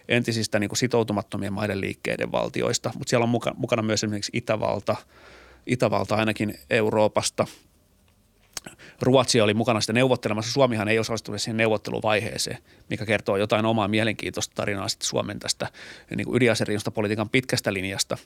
[0.09, 4.97] entisistä niin kuin sitoutumattomien maiden liikkeiden valtioista, mutta siellä on mukana, mukana myös esimerkiksi Itävalta,
[5.67, 7.47] Itävalta ainakin Euroopasta–
[9.03, 10.53] Ruotsi oli mukana sitä neuvottelemassa.
[10.53, 12.59] Suomihan ei osallistunut siihen neuvotteluvaiheeseen,
[12.91, 15.69] mikä kertoo jotain omaa mielenkiintoista tarinaa sitten Suomen tästä
[16.17, 16.41] niin kuin
[16.95, 18.19] politiikan pitkästä linjasta.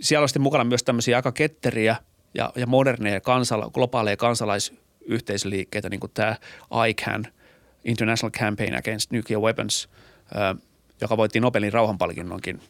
[0.00, 1.96] Siellä on sitten mukana myös tämmöisiä aika ketteriä
[2.34, 6.36] ja, ja moderneja kansala, globaaleja kansalaisyhteisöliikkeitä, niin kuin tämä
[6.88, 7.26] ICAN,
[7.84, 9.88] International Campaign Against Nuclear Weapons,
[11.00, 12.60] joka voitti Nobelin rauhanpalkinnonkin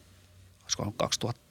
[0.63, 1.44] olisiko 2000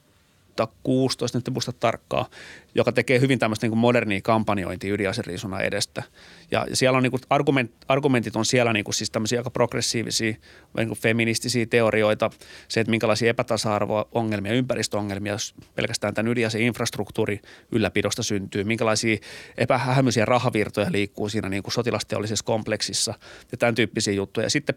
[0.57, 2.29] 2016, nyt en muista tarkkaa,
[2.75, 6.03] joka tekee hyvin tämmöistä niin modernia kampanjointia ydinaseriisunnan edestä.
[6.51, 10.35] Ja siellä on niin kuin argument, argumentit on siellä niin kuin siis tämmöisiä aika progressiivisia,
[10.77, 12.31] niin kuin feministisiä teorioita,
[12.69, 15.37] se, että minkälaisia epätasa-arvo-ongelmia, ympäristöongelmia
[15.75, 17.41] pelkästään tämän ydinaseen infrastruktuurin
[17.73, 19.17] ylläpidosta syntyy, minkälaisia
[19.59, 23.15] epähämyisiä rahavirtoja liikkuu siinä niin kuin sotilasteollisessa kompleksissa
[23.53, 24.47] ja tämän tyyppisiä juttuja.
[24.47, 24.75] Ja sitten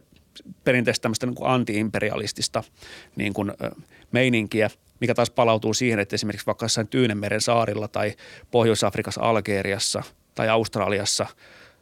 [0.64, 2.64] perinteistä tämmöistä niin kuin anti-imperialistista
[3.16, 3.54] niin kuin,
[4.12, 4.70] meininkiä–
[5.02, 8.14] mikä taas palautuu siihen, että esimerkiksi vaikka jossain Tyynemeren saarilla tai
[8.52, 10.04] Pohjois-Afrikassa, Algeriassa
[10.36, 11.26] tai Australiassa–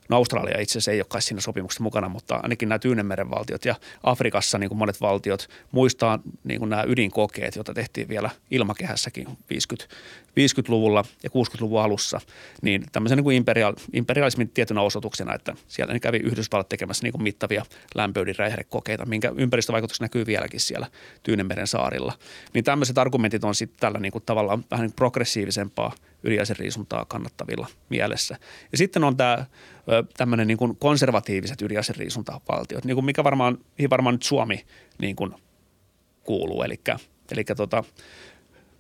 [0.10, 3.66] No Australia itse asiassa ei ole kai siinä sopimuksessa mukana, mutta ainakin nämä Tyynemeren valtiot
[3.66, 9.28] ja Afrikassa niin kuin monet valtiot muistaa niin kuin nämä ydinkokeet, joita tehtiin vielä ilmakehässäkin
[9.50, 9.96] 50,
[10.40, 12.22] 50-luvulla ja 60-luvun alussa,
[12.62, 17.12] niin tämmöisen niin kuin imperial, imperialismin tietynä osoituksena, että siellä ne kävi Yhdysvallat tekemässä niin
[17.12, 20.88] kuin mittavia lämpöydinräjähdekokeita, minkä ympäristövaikutukset näkyy vieläkin siellä
[21.24, 22.14] Tyynemeren saarilla.
[22.54, 25.92] Niin tämmöiset argumentit on sitten tällä niin kuin tavallaan vähän niin progressiivisempaa
[26.24, 28.38] ydinaseriisuntaa kannattavilla mielessä.
[28.72, 29.46] Ja sitten on tämä
[30.18, 34.66] tämmöinen niin konservatiiviset ydinaseriisuntavaltiot, niin kuin mikä varmaan, mihin varmaan nyt Suomi
[34.98, 35.34] niin kuin
[36.24, 36.64] kuuluu.
[36.64, 36.80] Eli,
[37.32, 37.84] eli tota,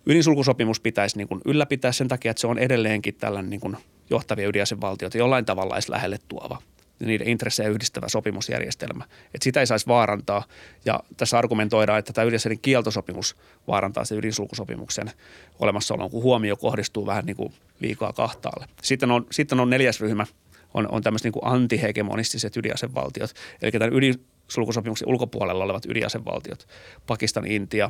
[0.05, 3.77] ydinsulkusopimus pitäisi niin kuin ylläpitää sen takia, että se on edelleenkin tällainen niin kuin
[4.09, 6.61] johtavia ydinasevaltioita jollain tavalla edes lähelle tuova
[6.99, 9.03] niiden intressejä yhdistävä sopimusjärjestelmä.
[9.03, 10.43] Että sitä ei saisi vaarantaa
[10.85, 13.35] ja tässä argumentoidaan, että tämä ydinaseiden kieltosopimus
[13.67, 15.11] vaarantaa sen ydinsulkusopimuksen
[15.59, 18.67] olemassaolon, kun huomio kohdistuu vähän niin kuin liikaa kahtaalle.
[18.81, 20.25] Sitten on, sitten on neljäs ryhmä,
[20.73, 23.31] on, on tämmöiset niin antihegemonistiset ydinasevaltiot,
[23.61, 26.67] eli tämän ydinsulkusopimuksen ulkopuolella olevat ydinasevaltiot,
[27.07, 27.89] Pakistan, Intia,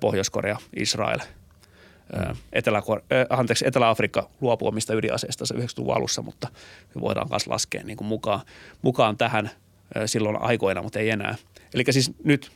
[0.00, 1.18] Pohjois-Korea, Israel–
[2.52, 2.82] Etelä,
[3.30, 6.48] anteeksi, Etelä-Afrikka luopuu omista ydinaseista 90-luvun alussa, mutta
[6.94, 8.40] me voidaan myös laskea niin kuin mukaan,
[8.82, 9.50] mukaan tähän
[10.06, 11.34] silloin aikoina, mutta ei enää.
[11.74, 12.52] Eli siis nyt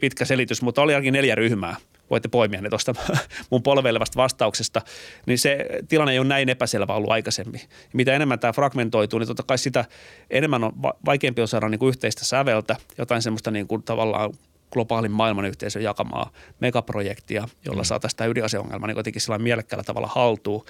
[0.00, 1.76] pitkä selitys, mutta oli ainakin neljä ryhmää.
[2.10, 2.94] Voitte poimia ne tuosta
[3.50, 4.82] mun polveilevasta vastauksesta.
[5.26, 7.60] Niin se tilanne ei ole näin epäselvä ollut aikaisemmin.
[7.92, 9.84] Mitä enemmän tämä fragmentoituu, niin totta kai sitä
[10.30, 14.30] enemmän on vaikeampi on saada niin kuin yhteistä säveltä, jotain semmoista niin kuin tavallaan
[14.72, 17.86] globaalin maailmanyhteisön jakamaa megaprojektia, jolla mm.
[17.86, 20.64] saataisiin tämä ydinaseongelma niin jotenkin sillä mielekkäällä tavalla haltuun.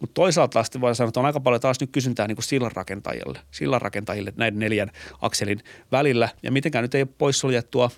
[0.00, 4.32] Mutta toisaalta sitten voi sanoa, että on aika paljon taas nyt kysyntää niin sillanrakentajille, sillanrakentajille
[4.36, 4.90] näiden neljän
[5.22, 5.60] akselin
[5.92, 6.28] välillä.
[6.42, 7.90] Ja mitenkään nyt ei ole poissuljettua,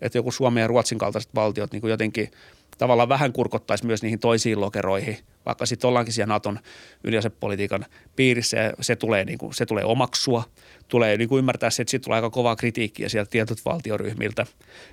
[0.00, 2.30] että joku Suomen ja Ruotsin kaltaiset valtiot niin jotenkin
[2.78, 6.58] tavallaan vähän kurkottaisi myös niihin toisiin lokeroihin– vaikka sitten ollaankin siellä Naton
[7.04, 7.86] ydinasepolitiikan
[8.16, 10.44] piirissä ja se tulee, niin kuin, se tulee omaksua,
[10.92, 14.46] tulee niin kuin ymmärtää se, että siitä tulee aika kovaa kritiikkiä sieltä tietyt valtioryhmiltä.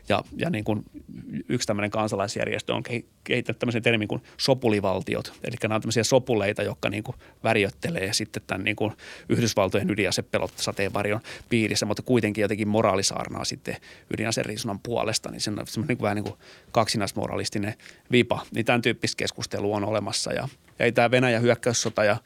[0.10, 0.84] Ja, ja niin kuin
[1.50, 2.84] yksi tämmöinen kansalaisjärjestö on
[3.24, 8.44] kehittänyt tämmöisen termin kuin sopulivaltiot, eli nämä on tämmöisiä sopuleita, jotka niin kuin värjöttelee sitten
[8.48, 8.94] tämän niin kuin
[9.30, 13.78] Yhdysvaltojen ydinasepelot sateenvarjon piirissä, mutta kuitenkin jotenkin moraalisaarnaa sitten
[14.14, 16.38] ydinaseriisunnan puolesta, niin se on semmoinen niin kuin vähän niin kuin
[16.72, 17.74] kaksinaismoralistinen
[18.12, 20.34] vipa, niin tämän tyyppistä keskustelua on olemassa.
[20.34, 20.48] Ja,
[20.80, 22.18] ja ei tämä Venäjän hyökkäyssota ja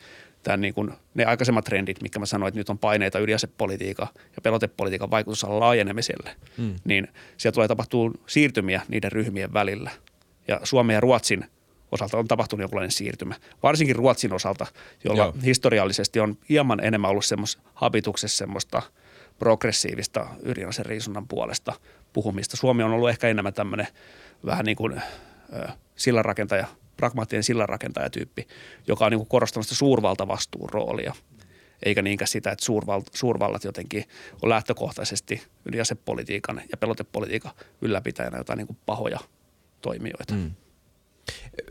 [0.43, 4.41] tämän niin kuin, ne aikaisemmat trendit, mitkä mä sanoin, että nyt on paineita ydinasepolitiikan ja
[4.41, 6.75] pelotepolitiikan vaikutusalan laajenemiselle, mm.
[6.83, 9.91] niin siellä tulee tapahtuu siirtymiä niiden ryhmien välillä.
[10.47, 11.45] Ja Suomen ja Ruotsin
[11.91, 13.35] osalta on tapahtunut jonkinlainen siirtymä.
[13.63, 14.65] Varsinkin Ruotsin osalta,
[15.03, 15.35] jolla Joo.
[15.45, 18.81] historiallisesti on hieman enemmän ollut semmoista habituksessa semmoista
[19.39, 21.73] progressiivista ydinaseriisunnan puolesta
[22.13, 22.57] puhumista.
[22.57, 23.87] Suomi on ollut ehkä enemmän tämmöinen
[24.45, 25.01] vähän niin kuin
[25.95, 26.67] sillanrakentaja–
[26.97, 28.47] pragmaattinen sillanrakentajatyyppi,
[28.87, 31.13] joka on niin korostanut sitä suurvaltavastuun roolia
[31.85, 34.03] eikä niinkään sitä, että suurvallat, suurvallat jotenkin
[34.41, 39.19] on lähtökohtaisesti ydinasepolitiikan ja pelotepolitiikan ylläpitäjänä jotain niin kuin pahoja
[39.81, 40.33] toimijoita.
[40.33, 40.51] Mm.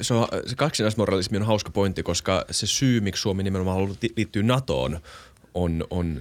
[0.01, 5.01] Se, on, se kaksinaismoralismi on hauska pointti, koska se syy, miksi Suomi nimenomaan liittyy NATOon,
[5.55, 6.21] on, on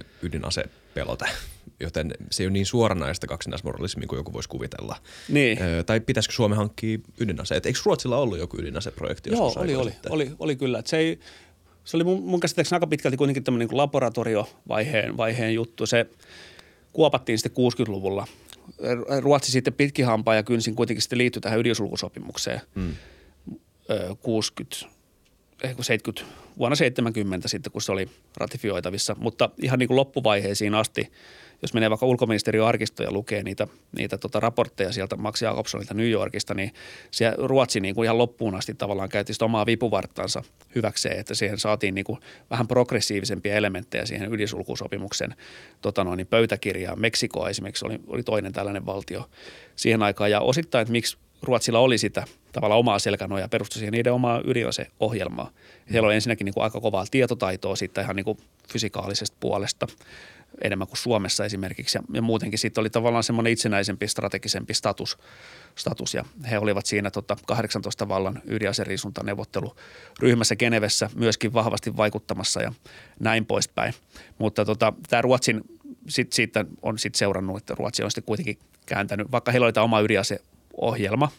[0.92, 1.24] ydinasepelote
[1.80, 4.96] joten se ei ole niin suoranaista kaksinaismoralismia kuin joku voisi kuvitella.
[5.28, 5.62] Niin.
[5.62, 7.66] Ö, tai pitäisikö Suomen hankkia ydinaseet?
[7.66, 10.78] Eikö Ruotsilla ollut joku ydinaseprojekti Joo, oli, oli, oli, oli, kyllä.
[10.78, 11.18] Et se, ei,
[11.84, 15.86] se oli mun, mun käsittääkseni aika pitkälti kuitenkin tämmöinen niin laboratoriovaiheen vaiheen juttu.
[15.86, 16.06] Se
[16.92, 18.26] kuopattiin sitten 60-luvulla.
[19.20, 22.94] Ruotsi sitten pitkin hampaa ja kynsin kuitenkin sitten liittyi tähän ydinsulkusopimukseen hmm.
[24.20, 24.76] 60,
[25.80, 26.24] 70,
[26.58, 29.16] vuonna 70 sitten, kun se oli ratifioitavissa.
[29.18, 31.08] Mutta ihan niin kuin loppuvaiheisiin asti–
[31.62, 36.10] jos menee vaikka ulkoministeriön arkistoja ja lukee niitä, niitä tota raportteja sieltä Max Jakobsonilta New
[36.10, 36.74] Yorkista, niin
[37.10, 40.42] se Ruotsi niin kuin ihan loppuun asti tavallaan käytti sitä omaa vipuvarttansa
[40.74, 42.18] hyväkseen, että siihen saatiin niin kuin
[42.50, 45.34] vähän progressiivisempia elementtejä siihen ydinsulkusopimuksen
[45.80, 47.00] tota noin, niin pöytäkirjaan.
[47.00, 49.30] Meksiko esimerkiksi oli, oli toinen tällainen valtio
[49.76, 54.12] siihen aikaan ja osittain, että miksi Ruotsilla oli sitä tavallaan omaa selkänojaa perustui siihen niiden
[54.12, 55.50] omaa ydinaseohjelmaa.
[55.90, 58.38] Siellä oli ensinnäkin niin kuin aika kovaa tietotaitoa siitä ihan niin kuin
[58.72, 59.86] fysikaalisesta puolesta
[60.60, 61.98] enemmän kuin Suomessa esimerkiksi.
[61.98, 65.18] Ja, ja muutenkin sitten oli tavallaan semmoinen itsenäisempi, strategisempi status,
[65.74, 66.14] status.
[66.14, 72.72] Ja he olivat siinä tota 18 vallan ydinaseriisuntaneuvotteluryhmässä Genevessä myöskin vahvasti vaikuttamassa ja
[73.20, 73.94] näin poispäin.
[74.38, 75.60] Mutta tota, tämä Ruotsin,
[76.08, 79.84] sit, siitä on sitten seurannut, että Ruotsi on sitten kuitenkin kääntänyt, vaikka heillä oli tämä
[79.84, 81.28] oma ydinaseohjelma–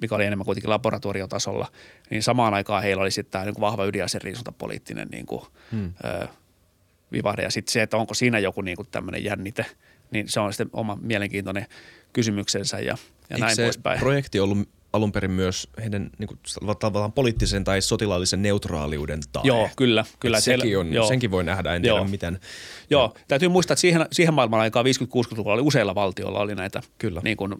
[0.00, 1.68] mikä oli enemmän kuitenkin laboratoriotasolla,
[2.10, 5.92] niin samaan aikaan heillä oli sitten tämä niin vahva ydinaseriisuntapoliittinen niin kuin, hmm.
[6.04, 6.28] ö,
[7.12, 7.42] vivahde.
[7.42, 9.66] Ja sitten se, että onko siinä joku niin kuin tämmöinen jännite,
[10.10, 11.66] niin se on sitten oma mielenkiintoinen
[12.12, 12.96] kysymyksensä ja,
[13.30, 14.00] ja näin se poispäin.
[14.00, 16.38] projekti ollut alun perin myös heidän niin kuin,
[16.78, 19.42] tavallaan poliittisen tai sotilaallisen neutraaliuden tae.
[19.44, 20.04] Joo, kyllä.
[20.20, 21.08] kyllä sekin siellä, on, joo.
[21.08, 22.04] Senkin voi nähdä, en tiedä joo.
[22.04, 22.40] miten.
[22.90, 27.20] Joo, täytyy muistaa, että siihen, siihen maailman aikaan 50-60-luvulla oli useilla valtioilla oli näitä kyllä.
[27.24, 27.54] Niin kuin,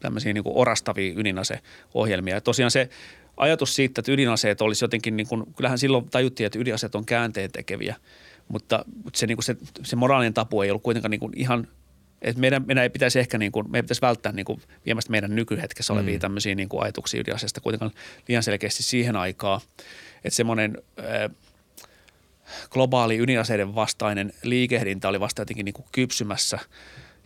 [0.00, 2.34] tämmöisiä niin kuin orastavia ydinaseohjelmia.
[2.34, 2.88] Ja tosiaan se
[3.36, 7.52] ajatus siitä, että ydinaseet olisi jotenkin, niin kuin, kyllähän silloin tajuttiin, että ydinaseet on käänteen
[7.52, 7.96] tekeviä,
[8.48, 8.84] mutta
[9.14, 11.68] se, niin kuin se, se moraalinen tapu ei ollut kuitenkaan niin kuin ihan
[12.22, 15.34] et meidän, meidän ei pitäisi ehkä niin kuin, meidän pitäisi välttää niin kuin viemästä meidän
[15.34, 16.20] nykyhetkessä olevia mm.
[16.20, 17.90] tämmöisiä niin kuin ajatuksia ydinasiasta kuitenkaan
[18.28, 19.60] liian selkeästi siihen aikaan,
[20.24, 21.30] että semmoinen äh,
[22.70, 26.58] globaali ydinaseiden vastainen liikehdintä oli vasta jotenkin niin kuin kypsymässä.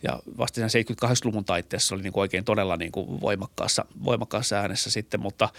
[0.03, 4.91] Ja vasta sen 78-luvun taitteessa oli niin kuin oikein todella niin kuin voimakkaassa, voimakkaassa äänessä
[4.91, 5.49] sitten, mutta,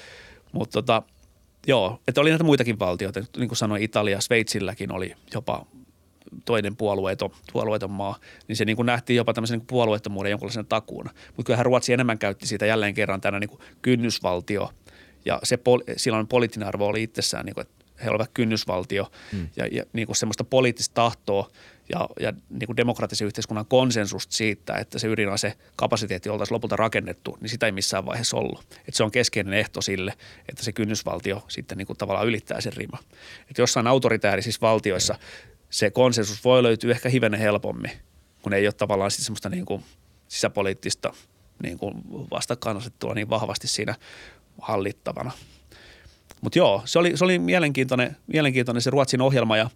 [0.53, 1.03] mutta tota,
[1.67, 5.67] joo, että oli näitä muitakin valtioita, niin kuin sanoin Italia, Sveitsilläkin oli jopa
[6.45, 8.19] toinen puolueeton, puolueeton maa,
[8.49, 11.11] niin se niin kuin nähtiin jopa tämmöisen niin puolueettomuuden jonkunlaisena takuuna.
[11.27, 14.71] Mutta kyllähän Ruotsi enemmän käytti siitä jälleen kerran tänä niin kuin kynnysvaltio
[15.25, 19.49] ja se pol- silloin poliittinen arvo oli itsessään, niin kuin, että he olivat kynnysvaltio hmm.
[19.57, 21.51] ja, ja niin kuin semmoista poliittista tahtoa
[21.89, 27.39] ja, ja niin kuin demokraattisen yhteiskunnan konsensusta siitä, että se ydinase kapasiteetti oltaisiin lopulta rakennettu,
[27.41, 28.61] niin sitä ei missään vaiheessa ollut.
[28.61, 30.15] Että se on keskeinen ehto sille,
[30.49, 32.99] että se kynnysvaltio sitten niin kuin tavallaan ylittää sen rima.
[33.51, 35.19] Että jossain autoritäärisissä valtioissa
[35.73, 37.91] se konsensus voi löytyä ehkä hivenen helpommin,
[38.43, 39.85] kun ei ole tavallaan sitten semmoista niin kuin
[40.29, 41.15] sisäpoliittista
[41.63, 41.95] niin kuin
[42.31, 43.95] vastakkainasettua niin vahvasti siinä
[44.61, 45.33] hallittavana.
[46.41, 49.71] Mutta joo, se oli, se oli mielenkiintoinen, mielenkiintoinen se Ruotsin ohjelma ja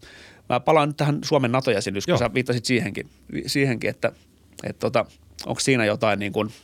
[0.48, 3.10] mä palaan nyt tähän Suomen NATO-jäsenyys, kun sä viittasit siihenkin,
[3.46, 4.12] siihenkin että,
[4.64, 5.04] että tota,
[5.46, 6.50] onko siinä jotain niin kuin–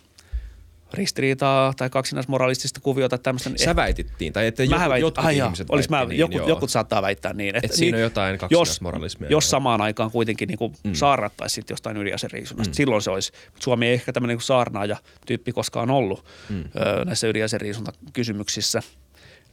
[0.94, 3.50] ristiriitaa tai kaksinaismoralistista kuviota tämmöistä.
[3.56, 7.02] Sä väitittiin, tai että jotkut, väit, jotkut ai ihmiset olis mä, niin, jokut, jokut saattaa
[7.02, 7.56] väittää niin.
[7.56, 9.26] Että, Et siinä niin, on jotain kaksinaismoralismia.
[9.26, 10.94] Jos, jos samaan aikaan kuitenkin niin kuin mm.
[10.94, 12.74] saarnattaisiin jostain ydinaseriisunnasta, mm.
[12.74, 13.32] silloin se olisi.
[13.60, 16.64] Suomi ei ehkä tämmöinen niin saarnaaja tyyppi koskaan ollut mm.
[16.64, 18.82] ö, näissä ydinaseriisuntakysymyksissä.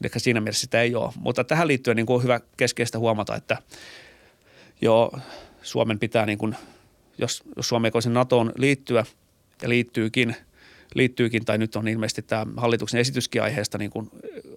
[0.04, 1.14] Ehkä siinä mielessä sitä ei ole.
[1.20, 3.58] Mutta tähän liittyen niin kuin on hyvä keskeistä huomata, että
[4.82, 5.20] joo,
[5.62, 6.56] Suomen pitää, niin kuin,
[7.18, 9.06] jos, jos Suomi voisi NATOon liittyä
[9.62, 10.36] ja liittyykin–
[10.96, 14.10] liittyykin, tai nyt on ilmeisesti tämä hallituksen esityskin aiheesta niin kuin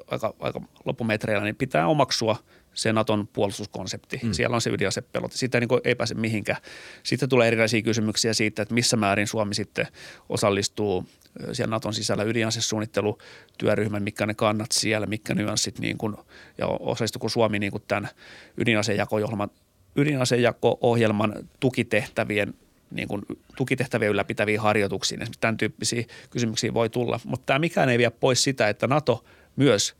[0.06, 2.36] aika, aika loppumetreillä, niin pitää omaksua
[2.74, 4.20] se Naton puolustuskonsepti.
[4.22, 4.32] Mm.
[4.32, 5.36] Siellä on se ydinasepelote.
[5.36, 6.62] Siitä niin ei pääse mihinkään.
[7.02, 9.86] Sitten tulee erilaisia kysymyksiä siitä, että missä määrin Suomi sitten
[10.28, 11.06] osallistuu
[11.52, 16.16] siellä Naton sisällä ydinasesuunnittelutyöryhmän, mitkä ne kannat siellä, mitkä nyanssit niin kuin,
[16.58, 18.08] ja osallistuuko Suomi niin kuin tämän
[18.56, 19.50] ydinasejako-ohjelman
[19.96, 22.54] ydinasejako-ohjelman tukitehtävien
[22.92, 23.22] niin kuin
[23.56, 25.22] tukitehtäviä ylläpitäviin harjoituksiin.
[25.22, 29.24] Esimerkiksi tämän tyyppisiä kysymyksiä voi tulla, mutta tämä mikään ei vie pois sitä, että NATO
[29.56, 29.96] myös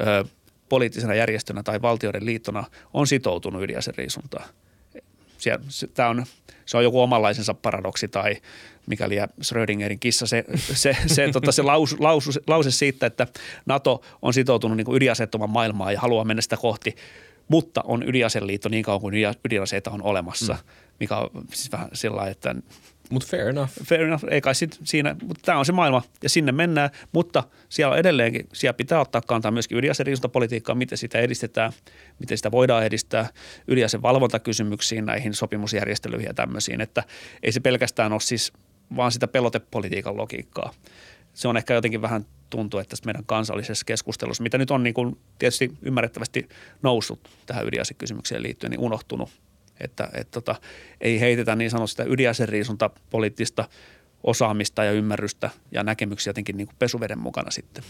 [0.00, 0.24] ö,
[0.68, 2.64] poliittisena järjestönä tai valtioiden liittona
[2.94, 4.48] on sitoutunut ydinaseriisuntaan.
[5.94, 6.26] Tämä on,
[6.66, 8.36] se on joku omanlaisensa paradoksi tai
[8.86, 13.26] mikäli Schrödingerin kissa, se, se, se, tota, se laus, lausu, lause siitä, että
[13.66, 16.96] NATO on sitoutunut niin ydinaseettoman maailmaan ja haluaa mennä sitä kohti,
[17.48, 19.14] mutta on ydinaseliitto niin kauan kuin
[19.44, 20.52] ydinaseita on olemassa.
[20.52, 22.54] Mm mikä on siis vähän sillä että
[23.10, 23.72] mutta fair enough.
[23.84, 27.44] Fair enough, ei kai sit siinä, mutta tämä on se maailma ja sinne mennään, mutta
[27.68, 31.72] siellä on edelleenkin, siellä pitää ottaa kantaa myöskin ydinaseriisuntapolitiikkaa, miten sitä edistetään,
[32.18, 33.28] miten sitä voidaan edistää,
[33.68, 37.04] ydinaseen valvontakysymyksiin, näihin sopimusjärjestelyihin ja tämmöisiin, että
[37.42, 38.52] ei se pelkästään ole siis
[38.96, 40.72] vaan sitä pelotepolitiikan logiikkaa.
[41.34, 45.18] Se on ehkä jotenkin vähän tuntuu, että meidän kansallisessa keskustelussa, mitä nyt on niin kuin
[45.38, 46.48] tietysti ymmärrettävästi
[46.82, 49.30] noussut tähän ydinasekysymykseen liittyen, niin unohtunut–
[49.80, 50.54] että et tota,
[51.00, 53.68] ei heitetä niin sanotusti sitä ydinaseriisunta poliittista
[54.24, 57.84] osaamista ja ymmärrystä ja näkemyksiä jotenkin niin kuin pesuveden mukana sitten.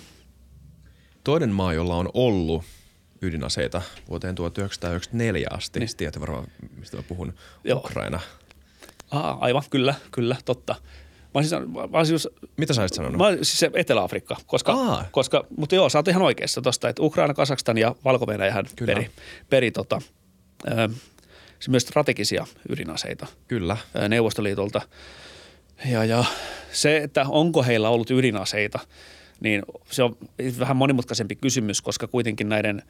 [1.24, 2.64] Toinen maa, jolla on ollut
[3.22, 6.46] ydinaseita vuoteen 1994 asti, niin tiedätte varmaan,
[6.76, 7.34] mistä mä puhun,
[7.64, 7.78] Joo.
[7.78, 8.20] Ukraina.
[9.10, 10.74] Aha, aivan, kyllä, kyllä, totta.
[11.34, 13.18] Mä siis, mä siis, Mitä sä olisit sanonut?
[13.18, 17.78] Mä, siis Etelä-Afrikka, koska, koska, mutta joo, sä oot ihan oikeassa tosta, että Ukraina, Kasakstan
[17.78, 18.26] ja valko
[18.86, 19.10] peri,
[19.50, 20.02] peri tota,
[20.68, 20.88] ö,
[21.68, 23.26] myös strategisia ydinaseita.
[23.48, 23.76] Kyllä.
[24.08, 24.80] Neuvostoliitolta.
[25.90, 26.24] Ja, ja
[26.72, 28.78] se, että onko heillä ollut ydinaseita,
[29.40, 30.16] niin se on
[30.58, 32.82] vähän monimutkaisempi kysymys, koska kuitenkin näiden,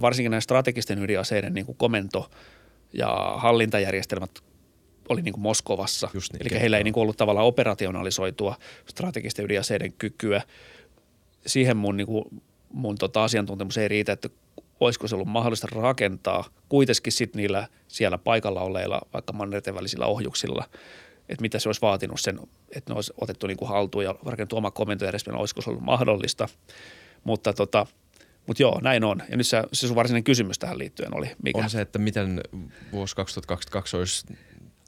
[0.00, 2.30] varsinkin näiden strategisten ydinaseiden niin kuin komento
[2.92, 4.30] ja hallintajärjestelmät
[5.08, 6.08] oli niin kuin Moskovassa.
[6.14, 6.60] Just niin, Eli kyllä.
[6.60, 10.42] heillä ei niin kuin ollut tavallaan operationalisoitua strategisten ydinaseiden kykyä.
[11.46, 12.24] Siihen mun, niin kuin,
[12.72, 14.28] mun tota asiantuntemus ei riitä, että
[14.80, 20.64] olisiko se ollut mahdollista rakentaa kuitenkin sitten niillä siellä paikalla olleilla vaikka mannerten välisillä ohjuksilla,
[21.28, 22.40] että mitä se olisi vaatinut sen,
[22.76, 26.48] että ne olisi otettu niin kuin haltuun ja rakennettu oma komentojärjestelmä, olisiko se ollut mahdollista.
[27.24, 27.86] Mutta tota,
[28.46, 29.22] mutta joo, näin on.
[29.30, 31.58] Ja nyt se, se sun varsinainen kysymys tähän liittyen oli mikä?
[31.58, 32.40] On se, että miten
[32.92, 34.26] vuosi 2022 olisi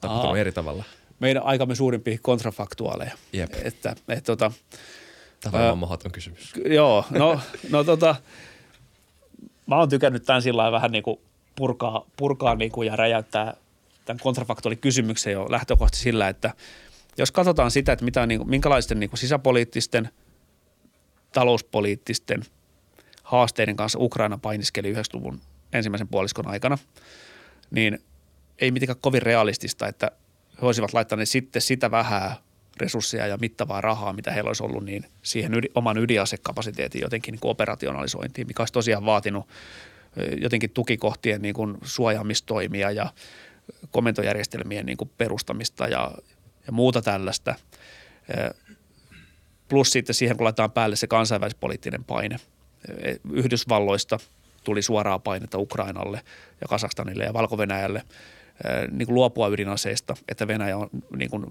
[0.01, 0.41] tapahtunut Aa.
[0.41, 0.83] eri tavalla.
[1.19, 3.11] Meidän aikamme suurimpia kontrafaktuaaleja.
[3.33, 3.53] Jep.
[3.63, 4.51] Että, et, tota,
[5.39, 6.53] Tämä on mahdoton kysymys.
[6.65, 7.39] joo, no,
[7.69, 8.15] no tota,
[9.67, 11.19] mä oon tykännyt tämän sillä vähän niin kuin
[11.55, 13.53] purkaa, purkaa niin kuin ja räjäyttää
[14.05, 16.53] tämän kontrafaktuaalikysymyksen jo lähtökohtaisesti sillä, että
[17.17, 20.09] jos katsotaan sitä, että mitä, niin kuin, minkälaisten niin kuin sisäpoliittisten,
[21.33, 22.43] talouspoliittisten
[23.23, 25.41] haasteiden kanssa Ukraina painiskeli 90-luvun
[25.73, 26.77] ensimmäisen puoliskon aikana,
[27.71, 27.99] niin
[28.59, 30.11] ei mitenkään kovin realistista, että
[30.61, 32.35] he olisivat laittaneet sitten sitä vähää
[32.77, 37.39] resursseja ja mittavaa rahaa, mitä heillä olisi ollut, niin siihen ydin, oman ydinasekapasiteetin jotenkin niin
[37.43, 39.47] operationalisointiin, mikä olisi tosiaan vaatinut
[40.41, 43.13] jotenkin tukikohtien niin kuin suojaamistoimia ja
[43.91, 46.11] komentojärjestelmien niin kuin perustamista ja,
[46.67, 47.55] ja muuta tällaista.
[49.69, 52.39] Plus sitten siihen, kun laitetaan päälle se kansainvälispoliittinen paine.
[52.89, 54.19] Ö, Yhdysvalloista
[54.63, 56.21] tuli suoraa painetta Ukrainalle
[56.61, 57.33] ja Kasakstanille ja
[57.99, 61.45] ö, niin kuin luopua ydinaseista, että Venäjä on niin kuin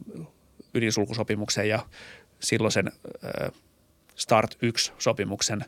[0.74, 1.86] ydinsulkusopimuksen ja
[2.40, 2.92] silloisen
[4.16, 5.64] Start 1-sopimuksen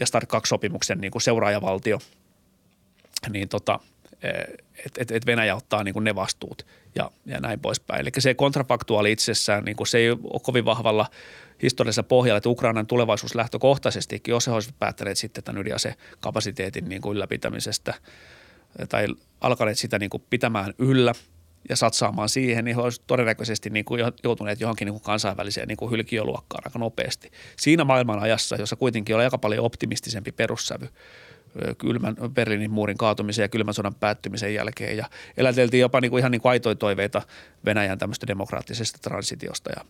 [0.00, 1.98] ja Start 2-sopimuksen niin kuin seuraajavaltio,
[3.28, 3.80] niin tota,
[4.86, 8.00] että et, et Venäjä ottaa niin kuin ne vastuut ja, ja näin poispäin.
[8.00, 11.06] Eli se kontrafaktuaali itsessään, niin kuin se ei ole kovin vahvalla
[11.62, 17.16] historiallisella pohjalla, että Ukrainan tulevaisuus lähtökohtaisestikin, jos he olisivat päättäneet sitten tämän ydinasekapasiteetin niin kuin
[17.16, 17.94] ylläpitämisestä
[18.88, 19.06] tai
[19.40, 21.14] alkaneet sitä niin kuin pitämään yllä
[21.68, 25.76] ja satsaamaan siihen, niin he olisivat todennäköisesti niin kuin joutuneet johonkin niin kuin kansainväliseen niin
[25.76, 27.30] kuin hylkiöluokkaan aika nopeasti.
[27.56, 30.88] Siinä maailman ajassa, jossa kuitenkin oli aika paljon optimistisempi perussävy,
[31.78, 36.32] kylmän Berliinin muurin kaatumisen ja kylmän sodan päättymisen jälkeen ja eläteltiin jopa niin kuin ihan
[36.32, 37.22] niin kuin aitoja toiveita
[37.64, 39.84] Venäjän tämmöistä demokraattisesta transitiosta ja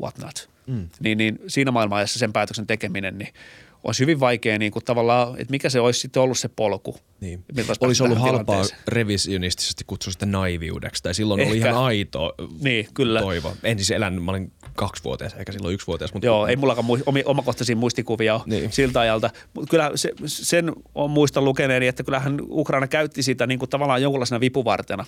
[0.00, 0.48] whatnot.
[0.66, 0.88] Mm.
[1.00, 3.34] Niin, niin siinä maailmanajassa sen päätöksen tekeminen niin
[3.84, 6.96] olisi hyvin vaikea niin kuin tavallaan, että mikä se olisi sitten ollut se polku.
[7.20, 7.44] Niin.
[7.80, 11.68] olisi ollut halpaa revisionistisesti kutsua sitä naiviudeksi, tai silloin oli Ehkä.
[11.70, 13.20] ihan aito Niin, kyllä.
[13.20, 13.52] toivo.
[13.62, 16.12] En siis elänyt, mä olin kaksivuotias, eikä silloin yksivuotias.
[16.12, 18.72] Mutta Joo, ei mullakaan mui- omi, omakohtaisia muistikuvia ole Niin.
[18.72, 19.30] siltä ajalta.
[19.54, 24.02] Mutta kyllä se, sen on muistan lukeneeni, että kyllähän Ukraina käytti sitä niin kuin tavallaan
[24.02, 25.06] jonkunlaisena vipuvartena.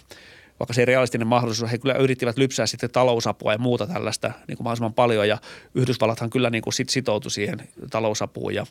[0.61, 4.57] Vaikka se ei realistinen mahdollisuus, he kyllä yrittivät lypsää sitten talousapua ja muuta tällaista niin
[4.57, 5.29] kuin mahdollisimman paljon.
[5.29, 5.39] Ja
[5.75, 8.67] Yhdysvallathan kyllä niin kuin sit sitoutui siihen talousapuun ja,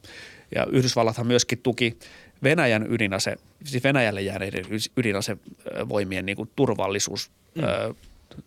[0.55, 1.97] ja Yhdysvallathan myöskin tuki
[2.43, 3.35] Venäjän ydinase,
[3.65, 4.65] siis Venäjälle jääneiden
[4.97, 7.31] ydinasevoimien niin kuin turvallisuus.
[7.55, 7.63] Mm.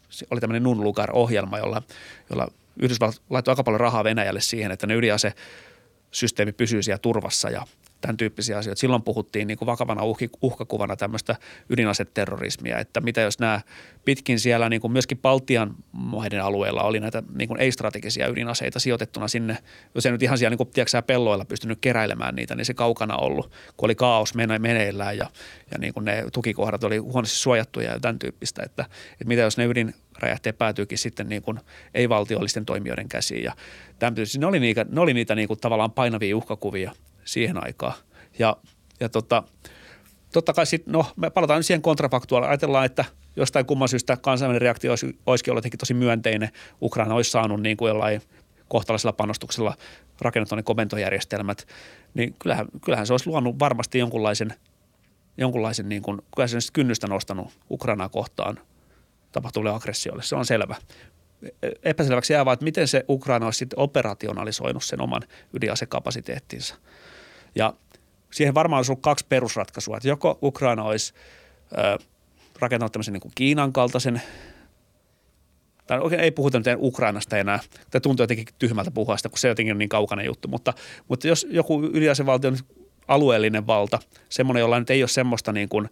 [0.08, 1.82] Se oli tämmöinen Nunlugar-ohjelma, jolla,
[2.30, 2.48] jolla
[2.82, 7.66] Yhdysvallat laittoi aika paljon rahaa Venäjälle siihen, että ne ydinasesysteemi pysyy siellä turvassa ja
[8.02, 8.80] tämän tyyppisiä asioita.
[8.80, 11.36] Silloin puhuttiin niin kuin vakavana uhki, uhkakuvana tämmöistä
[11.70, 13.60] ydinaseterrorismia, että mitä jos nämä
[14.04, 19.28] pitkin siellä niin kuin myöskin Baltian maiden alueella oli näitä niin kuin ei-strategisia ydinaseita sijoitettuna
[19.28, 19.58] sinne,
[19.94, 23.16] jos ei nyt ihan siellä niin kuin, tiedätkö, pelloilla pystynyt keräilemään niitä, niin se kaukana
[23.16, 25.30] ollut, kun oli kaos mene- meneillään ja,
[25.70, 29.56] ja niin kuin ne tukikohdat oli huonosti suojattuja ja tämän tyyppistä, että, että mitä jos
[29.56, 31.60] ne ydinräjähteet päätyykin sitten niin kuin
[31.94, 33.52] ei-valtiollisten toimijoiden käsiin ja
[33.98, 34.14] tämän.
[34.38, 36.92] Ne oli niitä, ne oli niitä niin kuin tavallaan painavia uhkakuvia
[37.24, 37.94] siihen aikaan.
[38.38, 38.56] Ja,
[39.00, 39.42] ja tota,
[40.32, 42.50] totta kai sitten, no me palataan nyt siihen kontrafaktuaaliin.
[42.50, 43.04] Ajatellaan, että
[43.36, 46.50] jostain kumman syystä kansainvälinen reaktio olisi, olisikin ollut jotenkin tosi myönteinen.
[46.82, 48.22] Ukraina olisi saanut niin kuin jollain
[48.68, 49.76] kohtalaisella panostuksella
[50.20, 51.68] rakennettu ne komentojärjestelmät,
[52.14, 54.54] niin kyllähän, kyllähän se olisi luonut varmasti jonkunlaisen,
[55.36, 58.58] jonkunlaisen niin kuin, kyllä se kynnystä nostanut Ukrainaa kohtaan
[59.32, 60.22] tapahtuvalle aggressiolle.
[60.22, 60.76] Se on selvä.
[61.82, 65.22] Epäselväksi jää vaan, että miten se Ukraina olisi sitten operationalisoinut sen oman
[65.52, 66.74] ydinasekapasiteettinsa.
[67.54, 67.74] Ja
[68.30, 69.96] siihen varmaan olisi ollut kaksi perusratkaisua.
[69.96, 71.14] Että joko Ukraina olisi
[71.72, 71.98] ö,
[72.60, 74.22] rakentanut tämmöisen niin kuin Kiinan kaltaisen,
[75.86, 77.60] tai oikein ei puhuta nyt Ukrainasta enää.
[77.90, 80.48] Tämä tuntuu jotenkin tyhmältä puhua sitä, kun se jotenkin on niin kaukainen juttu.
[80.48, 80.72] Mutta,
[81.08, 82.56] mutta jos joku ydinasevaltion
[83.08, 83.98] alueellinen valta,
[84.28, 85.88] semmoinen, jolla nyt ei ole semmoista niin kuin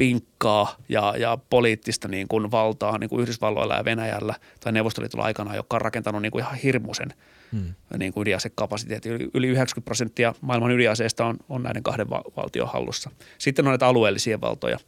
[0.00, 5.56] pinkkaa ja, ja poliittista niin kuin valtaa niin kuin Yhdysvalloilla ja Venäjällä tai Neuvostoliitolla aikana,
[5.56, 7.14] joka on rakentanut niin kuin ihan hirmuisen
[7.52, 7.74] hmm.
[7.98, 9.12] niin kuin ydinasekapasiteetin.
[9.12, 13.10] Yli, yli 90 prosenttia maailman ydinaseista on, on näiden kahden va- valtion hallussa.
[13.38, 14.78] Sitten on näitä alueellisia valtoja,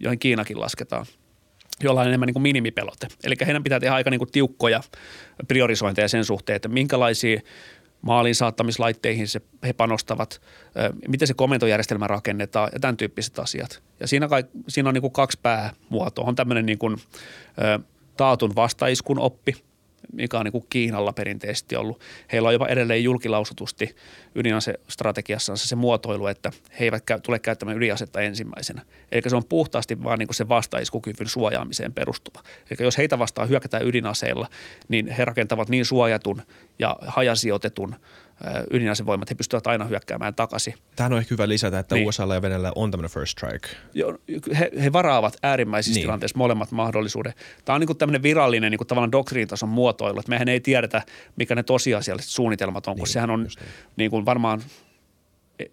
[0.00, 1.06] joihin Kiinakin lasketaan
[1.82, 3.06] jolla on enemmän niin kuin minimipelote.
[3.24, 4.80] Eli heidän pitää tehdä aika niin kuin tiukkoja
[5.48, 7.40] priorisointeja sen suhteen, että minkälaisia
[8.02, 10.40] maalin saattamislaitteihin se, he panostavat,
[11.08, 13.82] miten se komentojärjestelmä rakennetaan ja tämän tyyppiset asiat.
[14.00, 16.24] Ja siinä, kai, siinä on niin kuin kaksi päämuotoa.
[16.24, 16.96] On tämmöinen niin kuin,
[18.16, 19.56] taatun vastaiskun oppi–
[20.12, 22.00] mikä on niin kuin Kiinalla perinteisesti ollut.
[22.32, 23.96] Heillä on jopa edelleen julkilausutusti
[24.34, 28.82] ydinasestrategiassansa se muotoilu, että he eivät käy, tule käyttämään ydinasetta ensimmäisenä.
[29.12, 32.42] Eli se on puhtaasti vaan niin kuin se vastaiskukyvyn suojaamiseen perustuva.
[32.70, 34.48] Eli jos heitä vastaan hyökätään ydinaseilla,
[34.88, 36.42] niin he rakentavat niin suojatun
[36.78, 37.94] ja hajasijoitetun–
[38.70, 40.74] ydinasevoimat, he pystyvät aina hyökkäämään takaisin.
[40.96, 42.08] Tähän on ehkä hyvä lisätä, että niin.
[42.08, 43.68] USA ja Venäjällä on tämmöinen first strike.
[43.94, 44.18] Joo,
[44.58, 46.04] he, he varaavat äärimmäisissä niin.
[46.04, 47.36] tilanteissa molemmat mahdollisuudet.
[47.64, 51.02] Tämä on niin kuin tämmöinen virallinen niin kuin tavallaan doktriinitason muotoilu, että mehän ei tiedetä,
[51.36, 53.52] mikä ne tosiasialliset suunnitelmat on, niin, kun sehän on niin.
[53.96, 54.62] niin kuin varmaan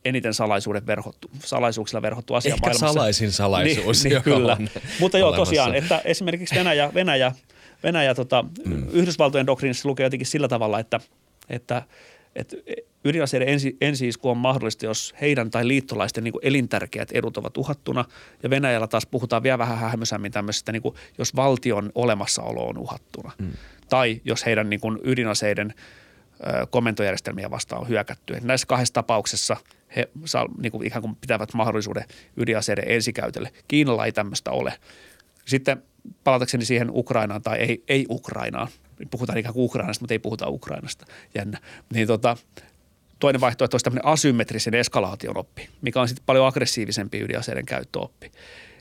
[0.06, 2.94] eniten salaisuuden verhottu, salaisuuksilla verhottu asia Ehkä maailmassa.
[2.94, 4.58] salaisin salaisuus, niin, niin, kyllä.
[5.00, 7.32] Mutta joo, tosiaan, että esimerkiksi Venäjä, Venäjä,
[7.84, 8.88] Venäjä tota, mm.
[8.92, 11.00] Yhdysvaltojen doktriinissa lukee jotenkin sillä tavalla, että,
[11.50, 11.82] että–
[12.36, 12.58] että
[13.06, 18.06] ydinaseiden ensi, ensiisku on mahdollista, jos heidän tai liittolaisten niin elintärkeät edut ovat uhattuna.
[18.44, 23.32] Ja Venäjällä taas puhutaan vielä vähän hämösämmin tämmöisestä, niin kuin, jos valtion olemassaolo on uhattuna.
[23.38, 23.52] Mm.
[23.90, 28.34] Tai jos heidän niin kuin, ydinaseiden ö, komentojärjestelmiä vastaan on hyökätty.
[28.34, 29.58] Et näissä kahdessa tapauksessa
[29.96, 32.04] he saa, niin kuin, ikään kuin pitävät mahdollisuuden
[32.38, 33.52] ydinaseiden ensikäytölle.
[33.68, 34.74] Kiinalla ei tämmöistä ole.
[35.46, 35.84] Sitten
[36.24, 38.68] palatakseni siihen Ukrainaan tai ei, ei Ukrainaan–
[39.12, 41.06] puhutaan ikään kuin Ukrainasta, mutta ei puhuta Ukrainasta.
[41.36, 41.60] Jännä.
[41.94, 42.38] Niin tota,
[43.20, 48.32] toinen vaihtoehto olisi tämmöinen asymmetrisen eskalaation oppi, mikä on sitten paljon aggressiivisempi ydinaseiden käyttöoppi.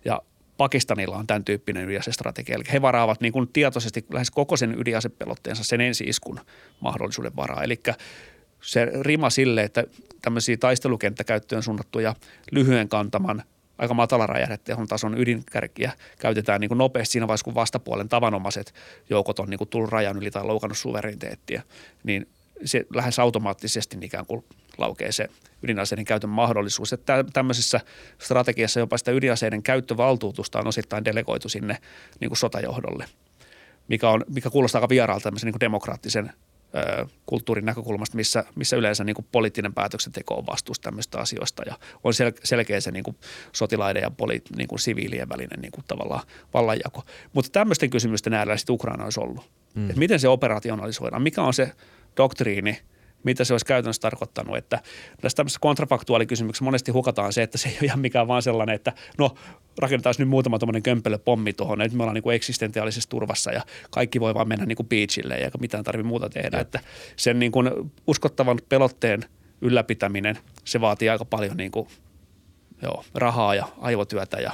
[0.05, 0.23] Ja
[0.57, 2.55] Pakistanilla on tämän tyyppinen ydinasestrategia.
[2.55, 6.41] Eli he varaavat niin kuin tietoisesti lähes koko sen ydinasepelotteen sen ensi-iskun
[6.81, 7.63] mahdollisuuden varaa.
[7.63, 7.81] Eli
[8.63, 9.85] se rima sille, että
[10.23, 12.15] tämmöisiä taistelukenttäkäyttöön suunnattuja
[12.53, 13.43] lyhyen kantaman–
[13.79, 18.75] aika matala räjähdetehon tason ydinkärkiä käytetään niin kuin nopeasti siinä vaiheessa, kun vastapuolen tavanomaiset
[19.11, 21.63] joukot on niin kuin tullut rajan yli tai loukannut suvereniteettia,
[22.05, 22.29] niin
[22.65, 24.45] se lähes automaattisesti ikään kuin
[24.79, 25.29] laukee se
[25.63, 26.93] ydinaseiden käytön mahdollisuus.
[26.93, 27.81] Että tämmöisessä
[28.19, 31.79] strategiassa jopa sitä ydinaseiden käyttövaltuutusta on osittain delegoitu sinne
[32.21, 33.07] niin kuin sotajohdolle,
[33.89, 36.33] mikä, on, mikä kuulostaa aika vieraalta tämmöisen niin kuin demokraattisen
[37.27, 42.13] kulttuurin näkökulmasta, missä, missä yleensä niin kuin poliittinen päätöksenteko on vastuussa tämmöistä asioista ja on
[42.13, 43.17] sel- selkeä se niin kuin
[43.53, 47.03] sotilaiden ja poli, niin kuin siviilien välinen niin kuin tavallaan vallanjako.
[47.33, 49.51] Mutta tämmöisten kysymysten äärellä sitten Ukraina olisi ollut.
[49.75, 49.91] Mm.
[49.91, 51.73] Et miten se operationalisoidaan, mikä on se
[52.17, 52.79] doktriini–
[53.25, 54.57] mitä se olisi käytännössä tarkoittanut.
[54.57, 54.81] Että
[55.21, 58.93] tässä tämmöisessä kontrafaktuaalikysymyksessä monesti hukataan se, että se ei ole ihan mikään vaan sellainen, että
[59.19, 59.35] no
[59.79, 63.63] rakennetaan nyt muutama tuommoinen kömpelö pommi tuohon, että me ollaan niin kuin eksistentiaalisessa turvassa ja
[63.91, 66.57] kaikki voi vaan mennä niin kuin beachille eikä mitään tarvitse muuta tehdä.
[66.57, 66.61] Ja.
[66.61, 66.81] Että
[67.17, 67.71] sen niin kuin
[68.07, 69.25] uskottavan pelotteen
[69.61, 71.89] ylläpitäminen, se vaatii aika paljon niin kuin,
[72.83, 74.53] joo, rahaa ja aivotyötä ja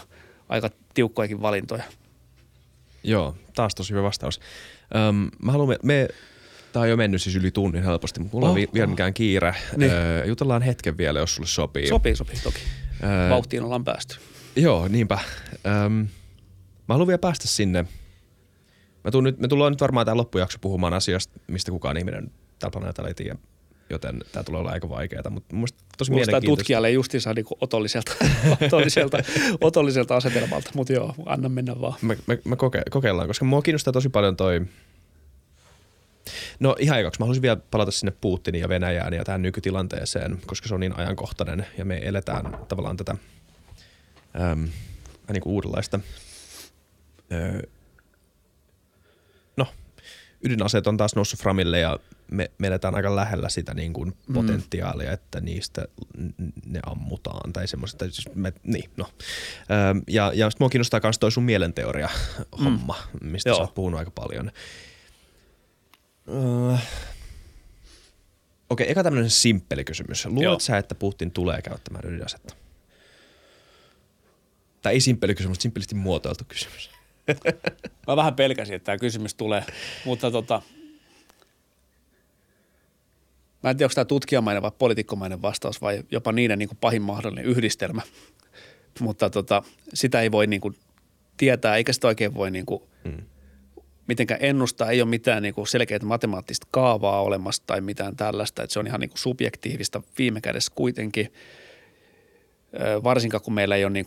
[0.49, 1.85] aika tiukkoikin valintoja.
[3.05, 4.41] Joo, taas tosi hyvä vastaus.
[5.09, 6.09] Öm, mä haluan, me, me
[6.73, 8.91] Tämä on jo mennyt siis yli tunnin helposti, mutta mulla oh, on vielä oh.
[8.91, 9.55] mikään kiire.
[9.77, 9.93] Niin.
[9.93, 11.89] Öö, jutellaan hetken vielä, jos sulle sopii.
[11.89, 12.61] Sopii, sopii toki.
[13.05, 14.17] Öö, Vauhtiin ollaan päästy.
[14.57, 15.19] Joo, niinpä.
[15.67, 15.93] Öm,
[16.89, 17.85] mä haluan vielä päästä sinne.
[19.05, 22.73] Mä tuun nyt, me tullaan nyt varmaan tämä loppujakso puhumaan asiasta, mistä kukaan ihminen tällä
[22.73, 23.39] planeetalla ei tiedä
[23.91, 25.69] joten tämä tulee olla aika vaikeaa, mutta mun
[25.99, 28.13] tosi Muistaa tutkijalle justiinsa niin otolliselta,
[28.67, 29.19] otolliselta,
[29.61, 31.95] otolliselta asetelmalta, mutta joo, anna mennä vaan.
[32.03, 34.61] Me, me, me koke, kokeillaan, koska mua kiinnostaa tosi paljon toi
[36.61, 37.21] No ihan ekaksi.
[37.21, 40.97] Mä haluaisin vielä palata sinne Putinin ja Venäjään ja tähän nykytilanteeseen, koska se on niin
[40.97, 43.17] ajankohtainen ja me eletään tavallaan tätä
[44.41, 44.69] äm,
[45.33, 46.01] niin kuin uudenlaista.
[47.33, 47.63] Öö,
[49.57, 49.67] no,
[50.45, 51.99] ydinaseet on taas noussut framille ja
[52.31, 54.35] me, me eletään aika lähellä sitä niin kuin mm.
[54.35, 55.85] potentiaalia, että niistä
[56.67, 58.05] ne ammutaan tai semmoista.
[58.11, 59.07] Siis me, niin, no.
[59.71, 62.09] Öö, ja, ja sitten mua kiinnostaa myös toi sun mielenteoria
[62.65, 63.29] homma, mm.
[63.29, 63.57] mistä Joo.
[63.57, 64.51] sä oot puhunut aika paljon.
[66.31, 66.77] Öö.
[68.71, 70.27] Okei, eka tämmöinen simppeli kysymys.
[70.27, 72.55] Luuletko sä, että Putin tulee käyttämään ydinasetta?
[74.83, 76.91] Tai ei simppeli kysymys, mutta simppelisti muotoiltu kysymys.
[78.07, 79.65] Mä vähän pelkäsin, että tämä kysymys tulee,
[80.05, 80.63] mutta tota,
[83.63, 87.03] mä en tiedä, onko tämä tutkijamainen vai poliitikkomainen vastaus vai jopa niiden niin kuin pahin
[87.03, 88.03] mahdollinen yhdistelmä,
[89.01, 89.63] mutta tota,
[89.95, 90.77] sitä ei voi niin kuin
[91.37, 93.23] tietää, eikä sitä oikein voi niin kuin mm
[94.11, 98.79] mitenkään ennustaa, ei ole mitään niin selkeää matemaattista kaavaa olemassa tai mitään tällaista, että se
[98.79, 101.33] on ihan niin subjektiivista viime kädessä kuitenkin,
[103.05, 104.07] varsinkaan kun meillä ei ole niin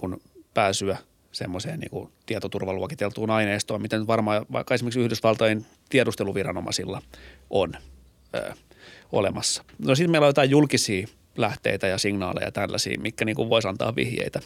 [0.53, 0.97] pääsyä
[1.31, 7.01] semmoiseen niin tietoturvaluokiteltuun aineistoon, miten varmaan vaikka esimerkiksi Yhdysvaltojen tiedusteluviranomaisilla
[7.49, 7.73] on
[8.35, 8.53] ö,
[9.11, 9.63] olemassa.
[9.79, 11.07] No sitten meillä on jotain julkisia
[11.37, 14.39] lähteitä ja signaaleja tällaisia, mikä niin voisi antaa vihjeitä,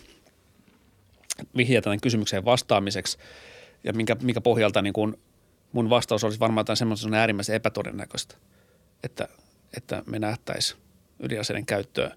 [1.58, 3.18] vihjeitä tämän kysymykseen vastaamiseksi
[3.84, 5.16] ja minkä, mikä pohjalta niin kuin
[5.78, 8.36] mun vastaus olisi varmaan jotain semmoista äärimmäisen epätodennäköistä,
[9.04, 9.28] että,
[9.78, 10.80] että me nähtäisiin
[11.20, 12.16] ydinaseiden käyttöä.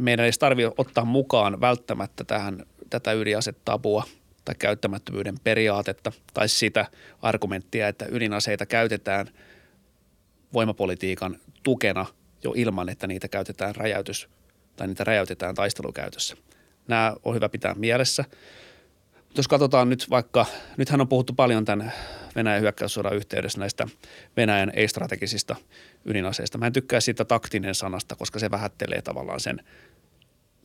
[0.00, 4.04] Meidän ei tarvitse ottaa mukaan välttämättä tähän tätä ydinasetabua
[4.44, 6.86] tai käyttämättömyyden periaatetta tai sitä
[7.22, 9.26] argumenttia, että ydinaseita käytetään
[10.52, 12.06] voimapolitiikan tukena
[12.42, 14.28] jo ilman, että niitä käytetään räjäytys
[14.76, 16.36] tai niitä räjäytetään taistelukäytössä.
[16.88, 18.24] Nämä on hyvä pitää mielessä.
[19.36, 20.46] Jos katsotaan nyt vaikka,
[20.76, 21.92] nythän on puhuttu paljon tämän
[22.36, 23.86] Venäjän hyökkäyssodan yhteydessä näistä
[24.36, 25.56] Venäjän ei-strategisista
[26.04, 26.58] ydinaseista.
[26.58, 29.60] Mä en tykkää siitä taktinen sanasta, koska se vähättelee tavallaan sen,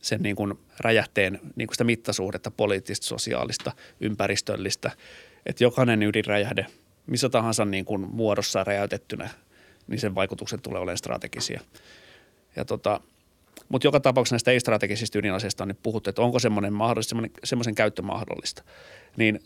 [0.02, 4.90] sen niin kuin räjähteen niin kuin sitä mittasuhdetta, poliittista, sosiaalista, ympäristöllistä.
[5.46, 6.66] Että jokainen ydinräjähde,
[7.06, 9.30] missä tahansa niin kuin muodossa räjäytettynä,
[9.86, 11.60] niin sen vaikutukset tulee olemaan strategisia.
[12.56, 13.00] Ja tota,
[13.68, 18.02] mutta joka tapauksessa näistä ei-strategisista ydinaseista on nyt puhuttu, että onko semmoinen, mahdollista, semmoisen käyttö
[18.02, 18.62] mahdollista.
[19.16, 19.40] Niin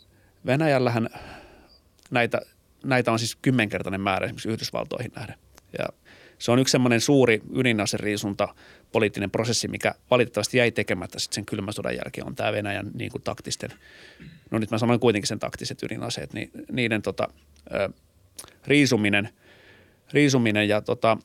[0.45, 1.09] Venäjällähän
[2.11, 2.41] näitä,
[2.83, 5.35] näitä on siis kymmenkertainen määrä esimerkiksi Yhdysvaltoihin nähden.
[5.77, 5.85] Ja
[6.39, 8.47] se on yksi semmoinen suuri ydinaseriisunta
[8.91, 13.11] poliittinen prosessi, mikä valitettavasti jäi tekemättä sitten sen kylmän sodan jälkeen, on tämä Venäjän niin
[13.11, 13.69] kuin taktisten,
[14.51, 17.27] no nyt mä sanoin kuitenkin sen taktiset ydinaseet, niin niiden tota,
[17.73, 17.89] ö,
[18.67, 19.29] riisuminen,
[20.13, 21.17] riisuminen ja tota,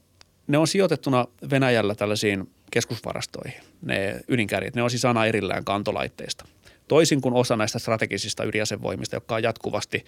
[0.47, 4.75] ne on sijoitettuna Venäjällä tällaisiin keskusvarastoihin, ne ydinkärjet.
[4.75, 6.45] Ne on siis aina erillään kantolaitteista.
[6.91, 10.05] Toisin kuin osa näistä strategisista ydinasevoimista, jotka on jatkuvasti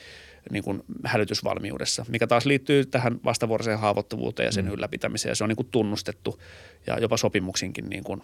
[0.50, 4.70] niin kuin hälytysvalmiudessa, mikä taas liittyy tähän vastavuoroiseen haavoittuvuuteen ja sen mm.
[4.70, 5.30] ylläpitämiseen.
[5.30, 6.42] Ja se on niin kuin tunnustettu
[6.86, 8.22] ja jopa sopimuksinkin niin kuin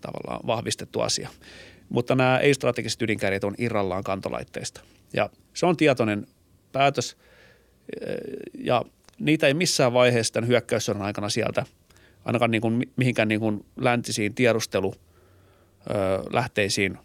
[0.00, 1.28] tavallaan vahvistettu asia.
[1.88, 4.80] Mutta nämä ei-strategiset ydinkärjet on irrallaan kantolaitteista.
[5.12, 6.26] Ja se on tietoinen
[6.72, 7.16] päätös
[8.58, 8.84] ja
[9.18, 11.66] niitä ei missään vaiheessa tämän hyökkäyssodan aikana sieltä–
[12.24, 16.98] ainakaan niin kuin mihinkään niin kuin läntisiin tiedustelulähteisiin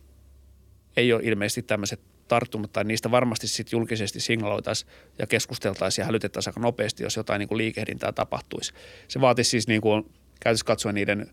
[0.98, 6.52] ei ole ilmeisesti tämmöiset tarttunut tai niistä varmasti sitten julkisesti signaloitaisiin ja keskusteltaisiin ja hälytettäisiin
[6.52, 8.74] aika nopeasti, jos jotain niin kuin liikehdintää tapahtuisi.
[9.08, 11.32] Se vaatisi siis niin kuin käytössä katsoen niiden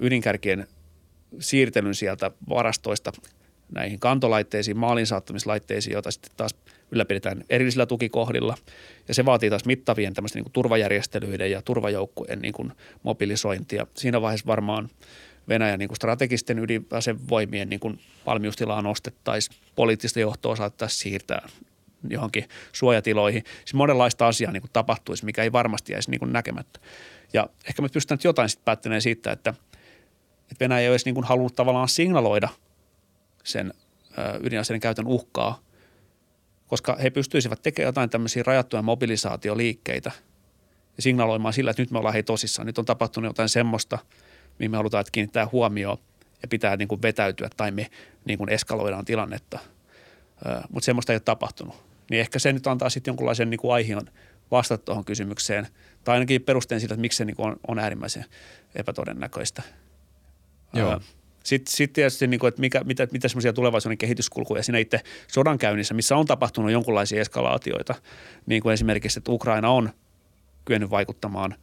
[0.00, 0.66] ydinkärkien
[1.38, 3.12] siirtelyn sieltä varastoista
[3.72, 6.54] näihin kantolaitteisiin, maalin saattamislaitteisiin, joita sitten taas
[6.90, 8.56] ylläpidetään erillisillä tukikohdilla.
[9.08, 12.72] Ja se vaatii taas mittavien tämmöisten niin turvajärjestelyiden ja turvajoukkueen niin kuin
[13.02, 13.86] mobilisointia.
[13.94, 14.88] Siinä vaiheessa varmaan
[15.48, 21.48] Venäjän niin kuin strategisten ydinasevoimien niin kuin valmiustilaa nostettaisiin, poliittista johtoa saattaisi siirtää
[22.08, 23.44] johonkin suojatiloihin.
[23.58, 26.80] Siis monenlaista asiaa niin kuin tapahtuisi, mikä ei varmasti jäisi niin kuin näkemättä.
[27.32, 29.54] Ja ehkä me pystytään jotain sitten päättämään siitä, että,
[30.50, 32.48] että Venäjä ei olisi niin kuin halunnut tavallaan signaloida–
[33.44, 33.74] sen
[34.40, 35.60] ydinaseiden käytön uhkaa,
[36.66, 40.12] koska he pystyisivät tekemään jotain tämmöisiä rajattuja mobilisaatioliikkeitä
[40.96, 43.98] ja signaloimaan sillä, että nyt me ollaan hei tosissaan, nyt on tapahtunut jotain semmoista,
[44.58, 45.98] mihin me halutaan kiinnittää huomioon
[46.42, 47.90] ja pitää niin kuin vetäytyä tai me
[48.24, 49.58] niin kuin eskaloidaan tilannetta.
[50.70, 51.84] Mutta semmoista ei ole tapahtunut.
[52.10, 54.02] Niin ehkä se nyt antaa sitten jonkunlaisen niin kuin aihion
[54.50, 55.66] vastata tuohon kysymykseen,
[56.04, 58.24] tai ainakin perusteen siitä, että miksi se niin kuin on, on äärimmäisen
[58.74, 59.62] epätodennäköistä.
[60.72, 61.00] Joo.
[61.44, 65.94] Sitten sit tietysti, niin kuin, että mikä, mitä, mitä semmoisia tulevaisuuden kehityskulkuja siinä itse sodankäynnissä,
[65.94, 67.94] missä on tapahtunut jonkunlaisia eskalaatioita,
[68.46, 69.90] niin kuin esimerkiksi, että Ukraina on
[70.64, 71.54] kyennyt vaikuttamaan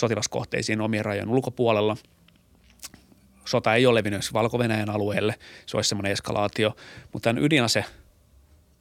[0.00, 1.96] sotilaskohteisiin omien rajojen ulkopuolella.
[3.44, 4.58] Sota ei ole levinnyt valko
[4.92, 5.34] alueelle,
[5.66, 6.76] se olisi semmoinen eskalaatio,
[7.12, 7.84] mutta tämän ydinase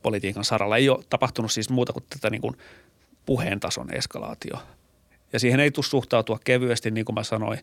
[0.02, 2.58] politiikan saralla ei ole tapahtunut siis muuta kuin tätä niin kuin
[3.26, 4.58] puheen tason eskalaatio.
[5.34, 7.60] Ja siihen ei tule suhtautua kevyesti, niin kuin mä sanoin,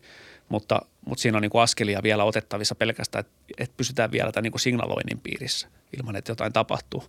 [0.49, 4.43] mutta, mutta siinä on niin kuin askelia vielä otettavissa pelkästään, että, että pysytään vielä tämän
[4.43, 5.67] niin kuin signaloinnin piirissä
[5.97, 7.03] ilman, että jotain tapahtuu.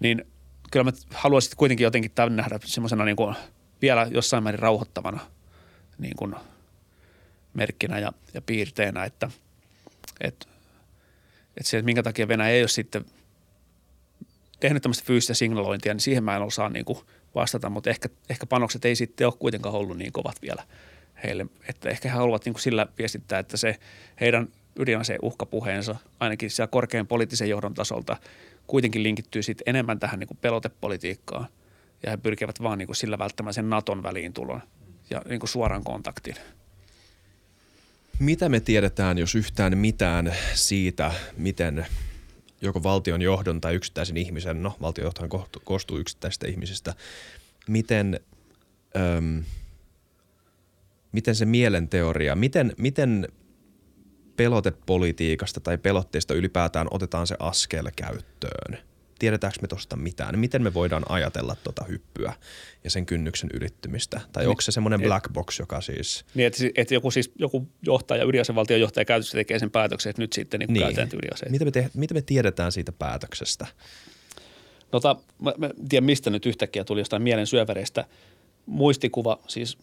[0.00, 0.26] Niin
[0.70, 3.34] kyllä mä haluaisin kuitenkin jotenkin tämän nähdä semmoisena niin kuin
[3.82, 5.20] vielä jossain määrin rauhoittavana
[5.98, 6.34] niin kuin
[7.54, 9.30] merkkinä ja, ja piirteenä, että,
[10.20, 10.46] että,
[11.56, 13.04] että se, että minkä takia Venäjä ei ole sitten
[14.60, 16.98] tehnyt tämmöistä fyysistä signalointia, niin siihen mä en osaa niin kuin
[17.34, 20.64] vastata, mutta ehkä, ehkä panokset ei sitten ole kuitenkaan ollut niin kovat vielä–
[21.24, 23.78] heille, että ehkä he haluavat niin kuin sillä viestittää, että se
[24.20, 24.48] heidän
[24.78, 28.16] ydinaseen uhkapuheensa ainakin siellä korkean poliittisen johdon tasolta
[28.66, 31.46] kuitenkin linkittyy sitten enemmän tähän niin kuin pelotepolitiikkaan.
[32.02, 34.62] Ja he pyrkivät vaan niin kuin sillä välttämään sen Naton väliintulon
[35.10, 36.34] ja niin kuin suoran kontaktin.
[38.18, 41.86] Mitä me tiedetään, jos yhtään mitään siitä, miten
[42.60, 45.30] joko valtion johdon tai yksittäisen ihmisen, no valtiojohtohan
[45.64, 46.94] koostuu yksittäisistä ihmisistä,
[47.68, 48.20] miten
[48.96, 49.44] öm,–
[51.14, 53.28] miten se mielenteoria, miten, miten
[54.36, 58.78] pelotepolitiikasta tai pelotteista ylipäätään otetaan se askel käyttöön?
[59.18, 60.38] Tiedetäänkö me tuosta mitään?
[60.38, 62.32] Miten me voidaan ajatella tuota hyppyä
[62.84, 64.20] ja sen kynnyksen ylittymistä?
[64.32, 66.24] Tai niin, onko se semmoinen black box, joka siis...
[66.34, 70.32] Niin, että, että joku, siis, joku johtaja, ydinasevaltion johtaja käytössä tekee sen päätöksen, että nyt
[70.32, 70.82] sitten niin niin.
[70.82, 71.50] käytetään ydinaseita.
[71.50, 73.66] Mitä me, te, mitä me tiedetään siitä päätöksestä?
[74.92, 78.04] No, ta, mä, mä en tiedä, mistä nyt yhtäkkiä tuli jostain mielen syövereistä
[78.66, 79.78] muistikuva, siis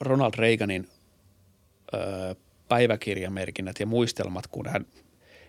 [0.00, 0.88] Ronald Reaganin
[1.94, 1.98] ö,
[2.68, 4.86] päiväkirjamerkinnät ja muistelmat, kun hän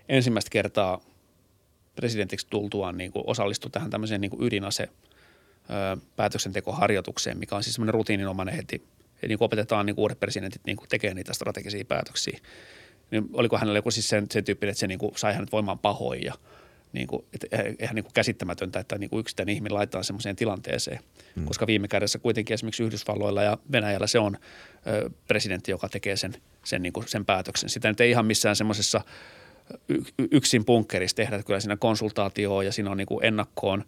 [0.09, 1.01] ensimmäistä kertaa
[1.95, 4.89] presidentiksi tultuaan niin kuin osallistui tähän tämmöiseen niin kuin ydinase
[6.15, 8.75] päätöksentekoharjoitukseen, mikä on siis semmoinen rutiininomainen heti.
[9.23, 12.39] Eli niin kuin opetetaan niin kuin uudet presidentit niin kuin tekemään niitä strategisia päätöksiä.
[13.11, 15.79] Niin oliko hänellä joku siis sen, sen tyyppinen, että se niin kuin sai hänet voimaan
[15.79, 16.33] pahoin ja–
[16.93, 17.47] niin kuin, että
[17.79, 20.99] eihän niin kuin käsittämätöntä, että niin kuin yksittäinen ihminen laitetaan semmoiseen tilanteeseen,
[21.35, 21.45] mm.
[21.45, 24.37] koska viime kädessä kuitenkin esimerkiksi Yhdysvalloilla ja Venäjällä se on
[24.87, 26.33] ö, presidentti, joka tekee sen,
[26.65, 27.69] sen, niin kuin sen päätöksen.
[27.69, 29.01] Sitä nyt ei ihan missään semmoisessa
[30.31, 33.83] yksin punkkerissa tehdä, että kyllä siinä konsultaatioon ja siinä on niin kuin ennakkoon,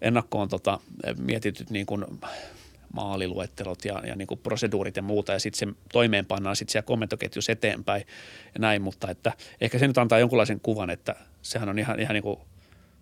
[0.00, 0.80] ennakkoon tota,
[1.18, 2.04] mietityt niin kuin
[2.92, 7.52] maaliluettelot ja, ja niin kuin proseduurit ja muuta, ja sitten se toimeenpannaan sitten siellä kommentoketjussa
[7.52, 8.04] eteenpäin
[8.54, 12.14] ja näin, mutta että ehkä se nyt antaa jonkunlaisen kuvan, että sehän on ihan, ihan
[12.14, 12.40] niin kuin,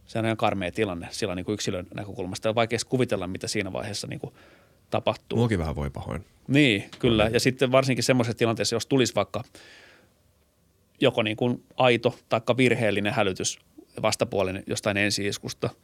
[0.06, 2.48] sehän on ihan karmea tilanne sillä niin kuin yksilön näkökulmasta.
[2.48, 4.34] On vaikea kuvitella, mitä siinä vaiheessa niin kuin
[4.90, 5.38] tapahtuu.
[5.38, 6.24] Muokin vähän voi pahoin.
[6.48, 7.30] Niin, kyllä.
[7.32, 9.44] Ja sitten varsinkin semmoisessa tilanteessa, jos tulisi vaikka
[11.00, 13.58] joko niin kuin aito tai virheellinen hälytys
[14.02, 15.70] vastapuolen jostain ensiiskusta–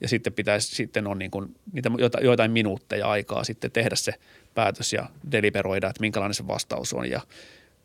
[0.00, 1.90] ja sitten pitäisi, sitten on niin kuin niitä
[2.22, 4.14] joitain minuutteja aikaa sitten tehdä se
[4.54, 7.10] päätös ja deliberoida, että minkälainen se vastaus on.
[7.10, 7.20] Ja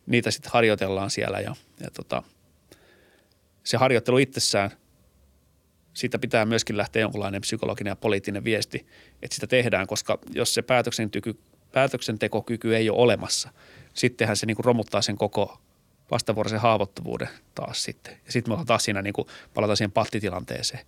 [0.05, 2.23] niitä sitten harjoitellaan siellä ja, ja tota,
[3.63, 4.71] se harjoittelu itsessään,
[5.93, 8.87] siitä pitää myöskin lähteä jonkunlainen psykologinen ja poliittinen viesti,
[9.21, 10.63] että sitä tehdään, koska jos se
[11.71, 13.49] päätöksentekokyky ei ole olemassa,
[13.93, 15.61] sittenhän se niin kuin romuttaa sen koko
[16.11, 18.17] vastavuoroisen haavoittuvuuden taas sitten.
[18.25, 20.85] Ja sitten me ollaan taas siinä niin kuin, palataan siihen pattitilanteeseen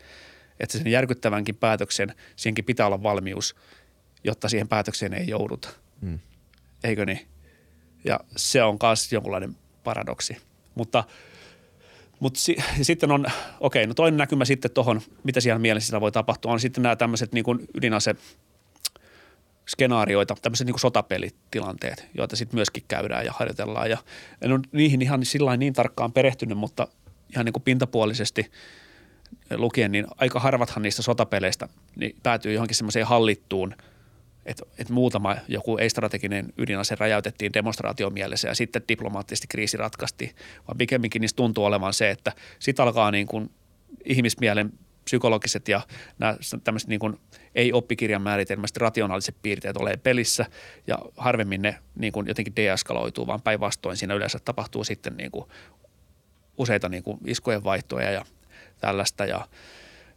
[0.59, 3.55] että sen järkyttävänkin päätöksen, siihenkin pitää olla valmius,
[4.23, 5.69] jotta siihen päätökseen ei jouduta.
[6.01, 6.19] Hmm.
[6.83, 7.27] Eikö niin?
[8.05, 10.37] Ja se on myös jonkunlainen paradoksi.
[10.75, 11.03] Mutta,
[12.19, 13.25] mutta si, sitten on,
[13.59, 17.33] okei, no toinen näkymä sitten tuohon, mitä siellä mielessä voi tapahtua, on sitten nämä tämmöiset
[17.33, 18.15] niin kuin ydinase
[19.69, 23.89] skenaarioita, tämmöiset niin sotapelitilanteet, joita sitten myöskin käydään ja harjoitellaan.
[23.89, 23.97] Ja
[24.41, 26.87] en ole niihin ihan sillä niin tarkkaan perehtynyt, mutta
[27.29, 28.51] ihan niin kuin pintapuolisesti–
[29.57, 33.75] lukien, niin aika harvathan niistä sotapeleistä niin päätyy johonkin semmoiseen hallittuun,
[34.45, 40.35] että, että muutama joku ei-strateginen ydinase räjäytettiin demonstraation mielessä ja sitten diplomaattisesti kriisi ratkaistiin,
[40.67, 43.51] vaan pikemminkin niistä tuntuu olevan se, että sitten alkaa niin kuin
[44.05, 44.73] ihmismielen
[45.03, 45.81] psykologiset ja
[46.19, 47.19] nämä tämmöiset niin kuin
[47.55, 50.45] ei-oppikirjan määritelmästi rationaaliset piirteet ole pelissä
[50.87, 55.45] ja harvemmin ne niin kuin jotenkin deeskaloituu, vaan päinvastoin siinä yleensä tapahtuu sitten niin kuin
[56.57, 58.25] useita niin kuin iskujen vaihtoja ja
[58.81, 59.25] tällaista.
[59.25, 59.47] Ja,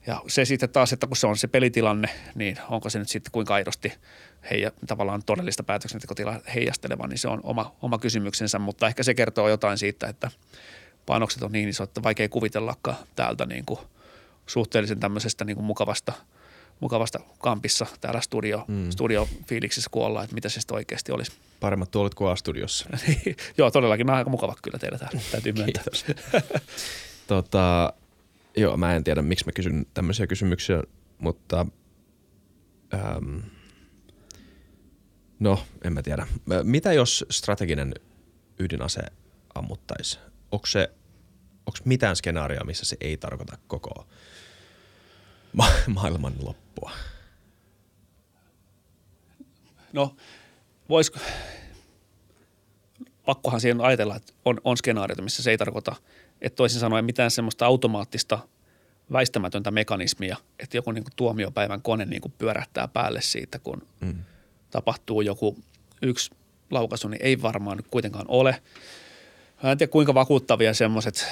[0.07, 3.33] ja se sitten taas, että kun se on se pelitilanne, niin onko se nyt sitten
[3.33, 3.93] kuinka aidosti
[4.51, 9.49] heija, tavallaan todellista päätöksentekotilaa heijasteleva, niin se on oma, oma kysymyksensä, mutta ehkä se kertoo
[9.49, 10.31] jotain siitä, että
[11.07, 13.81] panokset on niin iso, että vaikea kuvitellakaan täältä niin kuin
[14.47, 16.13] suhteellisen tämmöisestä niin kuin mukavasta,
[16.81, 18.91] mukavasta kampissa täällä studio, mm.
[18.91, 21.33] studio-fiiliksissä, kun ollaan, että mitä se sitten oikeasti olisi.
[21.61, 22.89] Paremmat tuolit kuin A-studiossa.
[23.59, 24.07] Joo, todellakin.
[24.07, 25.85] Nämä aika mukavat kyllä teillä täällä, täytyy myöntää.
[27.27, 27.93] tota,
[28.57, 30.83] Joo, mä en tiedä, miksi mä kysyn tämmöisiä kysymyksiä,
[31.19, 31.67] mutta
[32.95, 33.39] ähm,
[35.41, 36.27] no, en mä tiedä.
[36.63, 37.95] Mitä jos strateginen
[38.59, 39.03] ydinase
[39.55, 40.19] ammuttaisi?
[40.53, 40.91] Onko se,
[41.67, 44.07] onko mitään skenaarioa, missä se ei tarkoita koko
[45.53, 46.66] ma- maailman loppua?
[49.93, 50.17] No,
[50.89, 51.19] voisiko,
[53.27, 55.97] pakkohan siihen ajatella, että on, on skenaarioita, missä se ei tarkoita–
[56.41, 58.39] että toisin sanoen mitään semmoista automaattista
[59.13, 64.15] väistämätöntä mekanismia, että joku niin kuin tuomiopäivän kone niin kuin pyörähtää päälle siitä, kun mm.
[64.71, 65.59] tapahtuu joku
[66.03, 66.31] yksi
[66.71, 68.63] laukaisu, niin ei varmaan kuitenkaan ole.
[69.65, 71.27] En tiedä kuinka vakuuttavia semmoiset,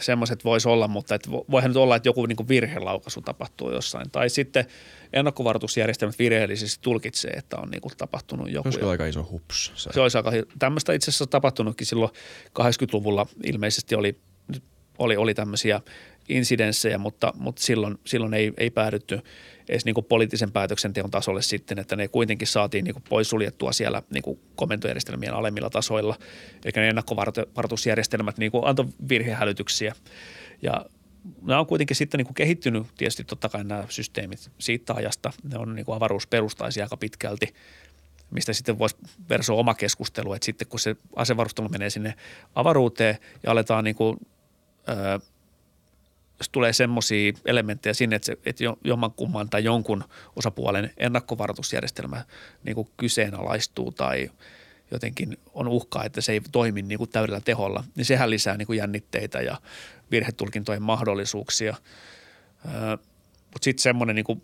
[0.00, 4.10] semmoiset voisi olla, mutta et voihan nyt olla, että joku niin virhelaukaisu tapahtuu jossain.
[4.10, 4.64] Tai sitten
[5.12, 8.68] ennakkovaroitusjärjestelmät virheellisesti tulkitsee, että on niin tapahtunut joku.
[8.68, 9.72] Olisiko aika iso hups?
[9.74, 12.10] Se, se olisi aika, tämmöistä itse asiassa tapahtunutkin silloin
[12.60, 14.16] 80-luvulla ilmeisesti oli–
[15.00, 15.80] oli, oli tämmöisiä
[16.28, 19.20] insidenssejä, mutta, mutta silloin, silloin ei, ei päädytty
[19.70, 23.72] edes niin kuin poliittisen päätöksenteon tasolle sitten, että ne kuitenkin saatiin niin kuin pois suljettua
[23.72, 26.16] siellä niin kuin komentojärjestelmien alemmilla tasoilla.
[26.64, 29.94] Eli ne ennakkovaroitusjärjestelmät niin kuin antoi virhehälytyksiä.
[30.62, 30.86] Ja
[31.42, 35.32] nämä on kuitenkin sitten niin kuin kehittynyt tietysti totta kai nämä systeemit siitä ajasta.
[35.42, 37.54] Ne on niin kuin avaruusperustaisia aika pitkälti,
[38.30, 38.96] mistä sitten voisi
[39.28, 42.14] versoa oma keskustelu, että sitten kun se asevarustelu menee sinne
[42.54, 44.16] avaruuteen ja aletaan niin kuin
[44.86, 45.22] jos
[46.52, 50.04] tulee semmoisia elementtejä sinne, että, se, että jommankumman tai jonkun
[50.36, 52.24] osapuolen ennakkovaroitusjärjestelmä
[52.64, 54.30] niin kuin kyseenalaistuu tai
[54.90, 58.66] jotenkin on uhkaa, että se ei toimi niin kuin täydellä teholla, niin sehän lisää niin
[58.66, 59.56] kuin jännitteitä ja
[60.10, 61.76] virhetulkintojen mahdollisuuksia.
[63.52, 64.42] Mutta sitten semmoinen niin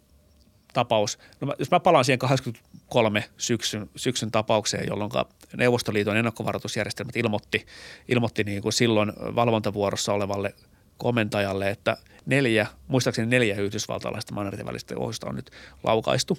[0.73, 1.18] tapaus.
[1.40, 5.10] No, jos mä palaan siihen 83 syksyn, syksyn tapaukseen, jolloin
[5.56, 7.66] Neuvostoliiton ennakkovaroitusjärjestelmät ilmoitti,
[8.09, 10.55] ilmoitti niin kuin silloin valvontavuorossa olevalle
[10.98, 11.97] komentajalle, että
[12.27, 15.51] neljä, muistaakseni neljä yhdysvaltalaista mannerten välistä ohjusta on nyt
[15.82, 16.39] laukaistu.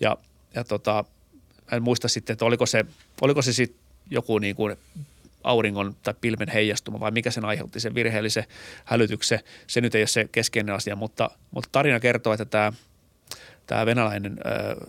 [0.00, 0.16] Ja,
[0.54, 1.04] ja tota,
[1.72, 2.84] en muista sitten, että oliko se,
[3.20, 4.76] oliko se sitten joku niin kuin
[5.44, 8.44] auringon tai pilven heijastuma vai mikä sen aiheutti, sen virheellisen
[8.84, 9.40] hälytyksen.
[9.66, 12.72] Se nyt ei ole se keskeinen asia, mutta, mutta tarina kertoo, että tämä,
[13.66, 14.86] tämä venäläinen ö,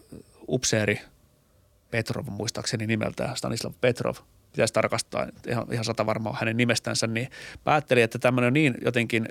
[0.48, 1.02] upseeri
[1.92, 4.16] Petrov, muistaakseni nimeltään Stanislav Petrov,
[4.60, 7.30] pitäisi tarkastaa, ihan, ihan sata varmaan hänen nimestänsä, niin
[7.64, 9.28] päätteli, että tämmöinen on niin jotenkin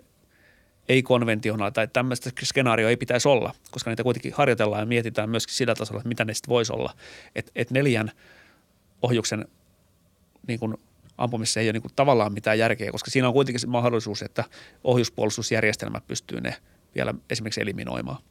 [0.89, 5.75] ei-konventionaali tai tämmöistä skenaario ei pitäisi olla, koska niitä kuitenkin harjoitellaan ja mietitään myöskin sillä
[5.75, 6.95] tasolla, että mitä ne sitten voisi olla.
[7.35, 8.11] Että et neljän
[9.03, 9.49] ohjuksen
[10.47, 10.75] niin kuin
[11.19, 14.45] ampumisessa ei ole niin kuin tavallaan mitään järkeä, koska siinä on kuitenkin se mahdollisuus, että
[14.85, 16.57] ohjuspuolustusjärjestelmä pystyy ne
[16.95, 18.23] vielä esimerkiksi eliminoimaan.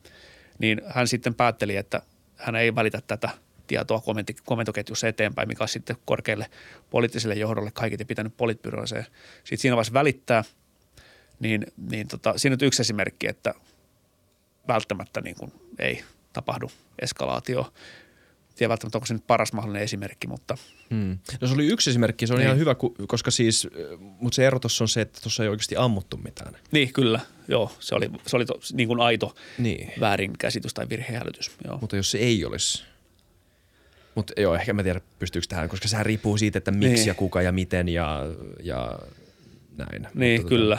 [0.60, 2.02] Niin hän sitten päätteli, että
[2.36, 3.30] hän ei välitä tätä
[3.68, 4.02] tietoa
[4.46, 6.50] komentoketjussa eteenpäin, mikä on sitten korkealle
[6.90, 9.06] poliittiselle johdolle kaikille pitänyt politbyroiseen.
[9.38, 10.44] Sitten siinä vaiheessa välittää,
[11.40, 13.54] niin, niin tota, siinä on yksi esimerkki, että
[14.68, 16.04] välttämättä niin kuin ei
[16.34, 16.72] tapahdu
[17.02, 17.74] eskalaatio
[18.58, 20.58] tiedä välttämättä, onko se nyt paras mahdollinen esimerkki, mutta.
[20.90, 21.18] Hmm.
[21.42, 22.46] No se oli yksi esimerkki, se on niin.
[22.46, 22.76] ihan hyvä,
[23.08, 23.68] koska siis,
[24.00, 26.58] mutta se ero tuossa on se, että tuossa ei oikeasti ammuttu mitään.
[26.72, 27.20] Niin, kyllä.
[27.48, 29.94] Joo, se oli, se oli to, niin kuin aito niin.
[30.00, 31.52] väärinkäsitys tai virhehälytys.
[31.66, 31.78] Joo.
[31.82, 32.84] Mutta jos se ei olisi,
[34.18, 37.08] mutta joo, ehkä mä tiedä pystyykö tähän, koska sehän riippuu siitä, että miksi niin.
[37.08, 38.24] ja kuka ja miten ja,
[38.64, 39.00] ja
[39.78, 40.08] näin.
[40.14, 40.78] Niin, mutta, tota- kyllä.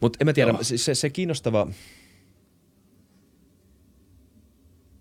[0.00, 1.66] Mutta en mä tiedä, se, se, se kiinnostava–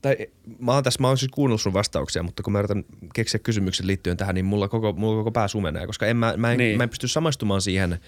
[0.02, 0.28] tai
[0.60, 3.88] mä oon tässä, mä oon siis kuunnellut sun vastauksia, mutta kun mä yritän keksiä kysymyksen
[3.88, 6.78] liittyen tähän, niin mulla koko, mulla koko pää sumenee, koska en mä, mä, en, niin.
[6.78, 8.00] mä en pysty samaistumaan siihen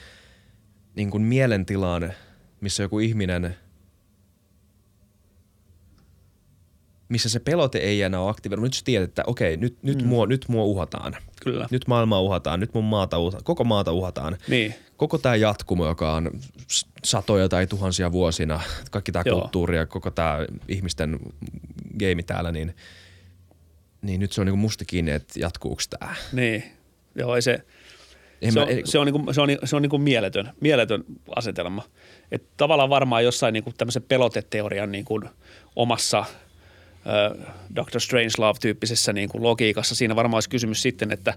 [0.96, 2.14] niin kuin mielentilaan,
[2.62, 3.56] missä joku ihminen,
[7.10, 8.64] missä se pelote ei enää ole aktivoinut.
[8.64, 10.08] Nyt sä tiedät, että okei, nyt, nyt, mm.
[10.08, 11.16] mua, nyt mua uhataan.
[11.42, 11.68] Kyllä.
[11.72, 14.38] Nyt maailmaa uhataan, nyt mun maata uhataan, koko maata uhataan.
[14.48, 14.76] Niin.
[14.98, 16.32] Koko tämä jatkumo, joka on
[17.04, 18.62] satoja tai tuhansia vuosina,
[18.92, 20.38] kaikki tämä kulttuuri ja koko tämä
[20.68, 21.20] ihmisten
[22.00, 22.76] game täällä, niin,
[24.02, 26.16] niin nyt se on niinku musta kiinni, että jatkuuko tämä.
[26.34, 26.64] Niin,
[27.16, 27.60] joo ei se,
[28.50, 31.04] se, on, se, on, niinku, se on, se on niinku mieletön, mieletön
[31.36, 31.84] asetelma.
[32.32, 35.22] Et tavallaan varmaan jossain niinku tämmöisen peloteteorian niinku
[35.76, 36.26] omassa–
[37.76, 38.00] Dr.
[38.00, 39.96] Strangelove-tyyppisessä niin kuin logiikassa.
[39.96, 41.34] Siinä varmaan olisi kysymys sitten, että,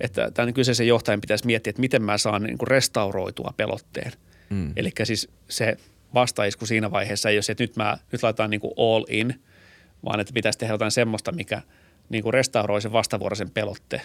[0.00, 4.12] että tämän kyseisen johtajan pitäisi miettiä, että miten mä saan niin kuin restauroitua pelotteen.
[4.50, 4.72] Mm.
[4.76, 5.76] Eli siis se
[6.14, 9.40] vastaisku siinä vaiheessa ei ole se, että nyt, mä, nyt laitetaan niin kuin all in,
[10.04, 11.62] vaan että pitäisi tehdä jotain semmoista, mikä
[12.08, 14.02] niin kuin restauroi sen vastavuoroisen pelotteen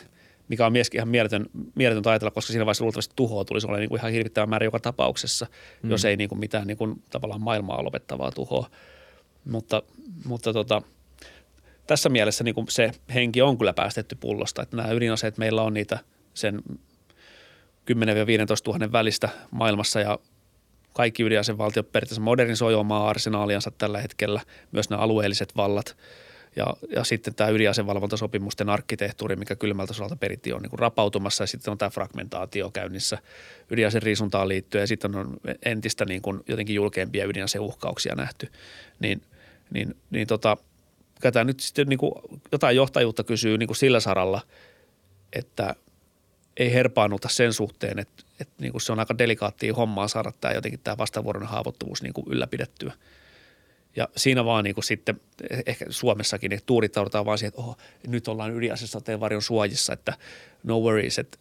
[0.47, 1.45] mikä on myöskin ihan mieletön,
[1.75, 4.79] mieletön ajatella, koska siinä vaiheessa luultavasti tuhoa tulisi olla niin kuin ihan hirvittävä määrä joka
[4.79, 5.47] tapauksessa,
[5.83, 5.89] mm.
[5.89, 8.69] jos ei niin kuin mitään niin kuin tavallaan maailmaa lopettavaa tuhoa.
[9.45, 9.83] Mutta,
[10.25, 10.81] mutta tota,
[11.87, 15.73] tässä mielessä niin kuin se henki on kyllä päästetty pullosta, että nämä ydinaseet meillä on
[15.73, 15.99] niitä
[16.33, 16.61] sen
[17.85, 20.19] 10 15 000 välistä maailmassa ja
[20.93, 24.41] kaikki ydinasevaltiot periaatteessa modernisoi omaa arsenaaliansa tällä hetkellä,
[24.71, 25.97] myös nämä alueelliset vallat.
[26.55, 31.71] Ja, ja sitten tämä ydinasevalvontasopimusten arkkitehtuuri, mikä kylmältä solalta perittiin, on niin rapautumassa ja sitten
[31.71, 33.17] on tämä fragmentaatio käynnissä
[33.69, 38.51] ydinaseen riisuntaan liittyen ja sitten on entistä niin kuin jotenkin julkeampia ydinaseuhkauksia nähty.
[38.99, 39.21] Niin,
[39.73, 40.57] niin, niin tota,
[41.21, 42.11] ketä nyt sitten niin kuin
[42.51, 44.41] jotain johtajuutta kysyy niin kuin sillä saralla,
[45.33, 45.75] että
[46.57, 50.53] ei herpaannuta sen suhteen, että, että niin kuin se on aika delikaattia hommaa saada tämä
[50.53, 52.93] jotenkin tämä vastavuoroinen haavoittuvuus niin kuin ylläpidettyä.
[53.95, 55.21] Ja siinä vaan niin kuin sitten
[55.65, 57.77] ehkä Suomessakin niin tuurittaudutaan vaan siihen, että oho,
[58.07, 60.13] nyt ollaan ydinasesateen varjon suojissa, että
[60.63, 61.37] no worries, että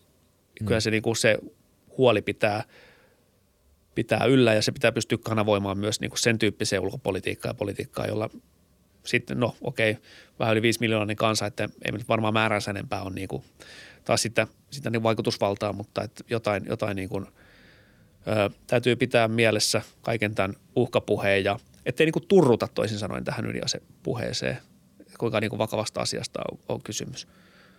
[0.60, 0.66] mm.
[0.66, 1.38] kyllä se, niin kuin se
[1.98, 2.64] huoli pitää,
[3.94, 8.08] pitää yllä ja se pitää pystyä kanavoimaan myös niin kuin sen tyyppiseen ulkopolitiikkaan ja politiikkaan,
[8.08, 8.30] jolla
[9.04, 10.02] sitten no okei, okay,
[10.38, 13.42] vähän yli 5 miljoonaa kansa, että ei nyt varmaan määränsä enempää on niin kuin,
[14.04, 19.82] taas sitä, sitä niin vaikutusvaltaa, mutta että jotain, jotain niin kuin, ö, täytyy pitää mielessä
[20.02, 24.58] kaiken tämän uhkapuheen ja ettei niin kuin turruta toisin sanoen tähän ydinasepuheeseen,
[25.18, 27.28] kuinka niin kuin vakavasta asiasta on, on kysymys.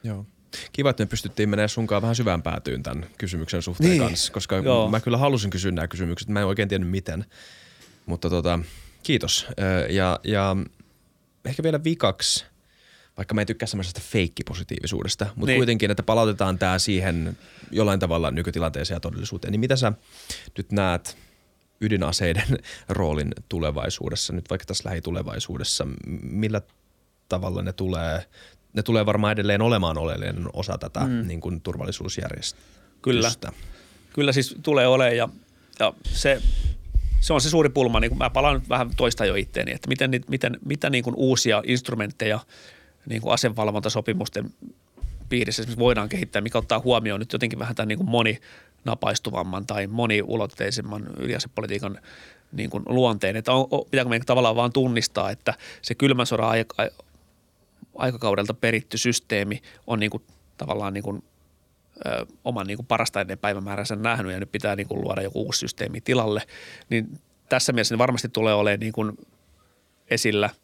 [0.03, 0.25] Joo.
[0.71, 4.01] Kiva, että me pystyttiin menemään sunkaan vähän syvään päätyyn tämän kysymyksen suhteen niin.
[4.01, 4.89] kanssa, koska Joo.
[4.89, 6.29] mä kyllä halusin kysyä nämä kysymykset.
[6.29, 7.25] Mä en oikein tiennyt miten,
[8.05, 8.59] mutta tota,
[9.03, 9.47] kiitos.
[9.89, 10.55] Ja, ja
[11.45, 12.45] ehkä vielä vikaksi,
[13.17, 15.59] vaikka mä en tykkää semmoisesta feikkipositiivisuudesta, mutta niin.
[15.59, 17.37] kuitenkin, että palautetaan tämä siihen
[17.71, 19.93] jollain tavalla nykytilanteeseen ja todellisuuteen, niin mitä sä
[20.57, 21.17] nyt näet
[21.81, 22.57] ydinaseiden
[22.89, 25.87] roolin tulevaisuudessa, nyt vaikka tässä lähitulevaisuudessa,
[26.21, 26.61] millä
[27.29, 28.25] tavalla ne tulee,
[28.73, 31.27] ne tulee varmaan edelleen olemaan oleellinen osa tätä mm.
[31.27, 32.75] niin kuin turvallisuusjärjestelmää.
[33.01, 33.31] Kyllä,
[34.13, 35.29] kyllä siis tulee olemaan ja,
[35.79, 36.41] ja se,
[37.25, 37.99] se on se suuri pulma.
[37.99, 42.39] Niin mä palaan vähän toista jo itteeni, että miten, miten, mitä niin kuin uusia instrumentteja
[43.05, 44.53] niin kuin asevalvontasopimusten
[45.29, 51.07] piirissä voidaan kehittää, mikä ottaa huomioon nyt jotenkin vähän tämän niin kuin moninapaistuvamman tai moniulotteisemman
[51.19, 51.99] ydinasepolitiikan
[52.51, 53.35] niin kuin luonteen.
[53.35, 56.89] Että on, pitääkö meidän tavallaan vaan tunnistaa, että se kylmän sodan aika,
[57.95, 60.23] aikakaudelta peritty systeemi on niin kuin,
[60.57, 61.23] tavallaan niin kuin,
[62.05, 65.41] ö, oman niin kuin parasta ennen päivämääränsä nähnyt ja nyt pitää niin kuin luoda joku
[65.41, 66.41] uusi systeemi tilalle.
[66.89, 67.19] Niin
[67.49, 69.17] tässä mielessä ne varmasti tulee olemaan niin kuin
[70.09, 70.49] esillä–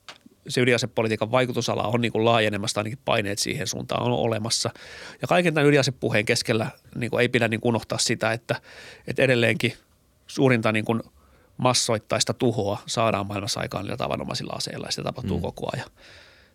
[0.47, 4.69] se ydinasepolitiikan vaikutusala on niin kuin laajenemassa, ainakin paineet siihen suuntaan on olemassa.
[5.21, 8.55] Ja kaiken tämän ydinasepuheen keskellä niin kuin ei pidä niin kuin unohtaa sitä, että,
[9.07, 9.73] että edelleenkin
[10.27, 11.01] suurinta niin kuin
[11.57, 15.41] massoittaista tuhoa saadaan maailmassa aikaan niillä tavanomaisilla aseilla ja se tapahtuu mm.
[15.41, 15.89] koko ajan.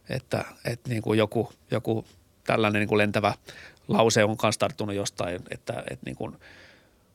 [0.08, 2.04] Että, että niin kuin joku, joku
[2.44, 3.34] tällainen niin kuin lentävä
[3.88, 6.36] lause on myös tarttunut jostain, että, että niin kuin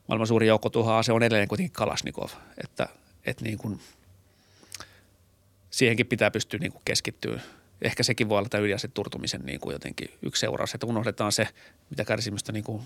[0.08, 2.28] maailman suuri joukko tuhoaa, se on edelleen kuitenkin Kalashnikov,
[2.64, 2.88] että,
[3.26, 3.80] että niin kuin–
[5.72, 7.40] siihenkin pitää pystyä niin kuin keskittyä.
[7.82, 11.48] Ehkä sekin voi olla tämä ydinaseturtumisen niin kuin jotenkin yksi seuraus, että unohdetaan se,
[11.90, 12.82] mitä kärsimystä niin kuin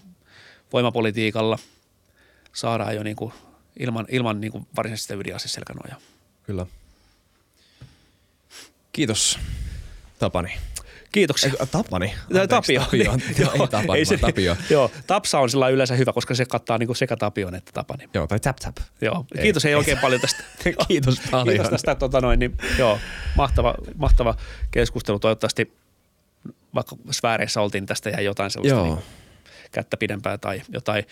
[0.72, 1.58] voimapolitiikalla
[2.52, 3.32] saadaan jo niin kuin
[3.78, 6.00] ilman, ilman niin kuin varsinaisesti ydinaseselkänojaa.
[6.42, 6.66] Kyllä.
[8.92, 9.38] Kiitos
[10.18, 10.52] Tapani.
[11.12, 11.51] Kiitoksia.
[11.61, 12.15] Ei, Tapani.
[12.23, 12.81] Anteeksi, Tapio.
[12.81, 13.05] Tapio.
[13.39, 14.57] joo, ei Tapani, ei se, Tapio.
[14.70, 18.09] Joo, Tapsa on sillä yleensä hyvä, koska se kattaa niin kuin sekä Tapion että Tapani.
[18.15, 18.77] Joo, tai Tap Tap.
[19.01, 20.43] Joo, ei, kiitos ei, ei oikein paljon tästä.
[20.89, 21.49] kiitos paljon.
[21.49, 22.99] Kiitos tästä, tota noin, niin, joo,
[23.37, 24.35] mahtava, mahtava
[24.70, 25.19] keskustelu.
[25.19, 25.73] Toivottavasti
[26.74, 28.99] vaikka sfääreissä oltiin tästä ja jotain sellaista niin,
[29.73, 31.05] kättä pidempää tai jotain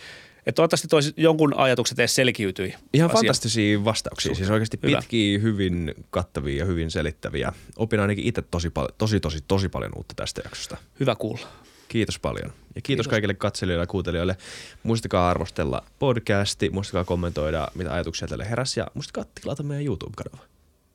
[0.47, 2.75] että toivottavasti toisi jonkun ajatukset edes selkiytyi.
[2.93, 3.19] Ihan asia.
[3.19, 4.37] fantastisia vastauksia, Suht.
[4.37, 4.97] siis oikeasti Hyvä.
[4.97, 7.53] pitkiä, hyvin kattavia ja hyvin selittäviä.
[7.77, 10.77] Opin ainakin itse tosi, tosi, tosi, tosi paljon uutta tästä jaksosta.
[11.01, 11.49] Hyvä kuulla.
[11.89, 12.47] Kiitos paljon.
[12.47, 13.09] Ja kiitos, kiitos.
[13.09, 14.37] kaikille katselijoille ja kuuntelijoille.
[14.83, 20.45] Muistakaa arvostella podcasti, muistakaa kommentoida, mitä ajatuksia teille heräsi ja muistakaa tilata meidän YouTube-kanava.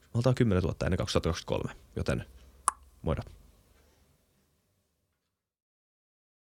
[0.02, 2.26] Me oltaan 10 vuotta ennen 2023, joten
[3.02, 3.22] moida.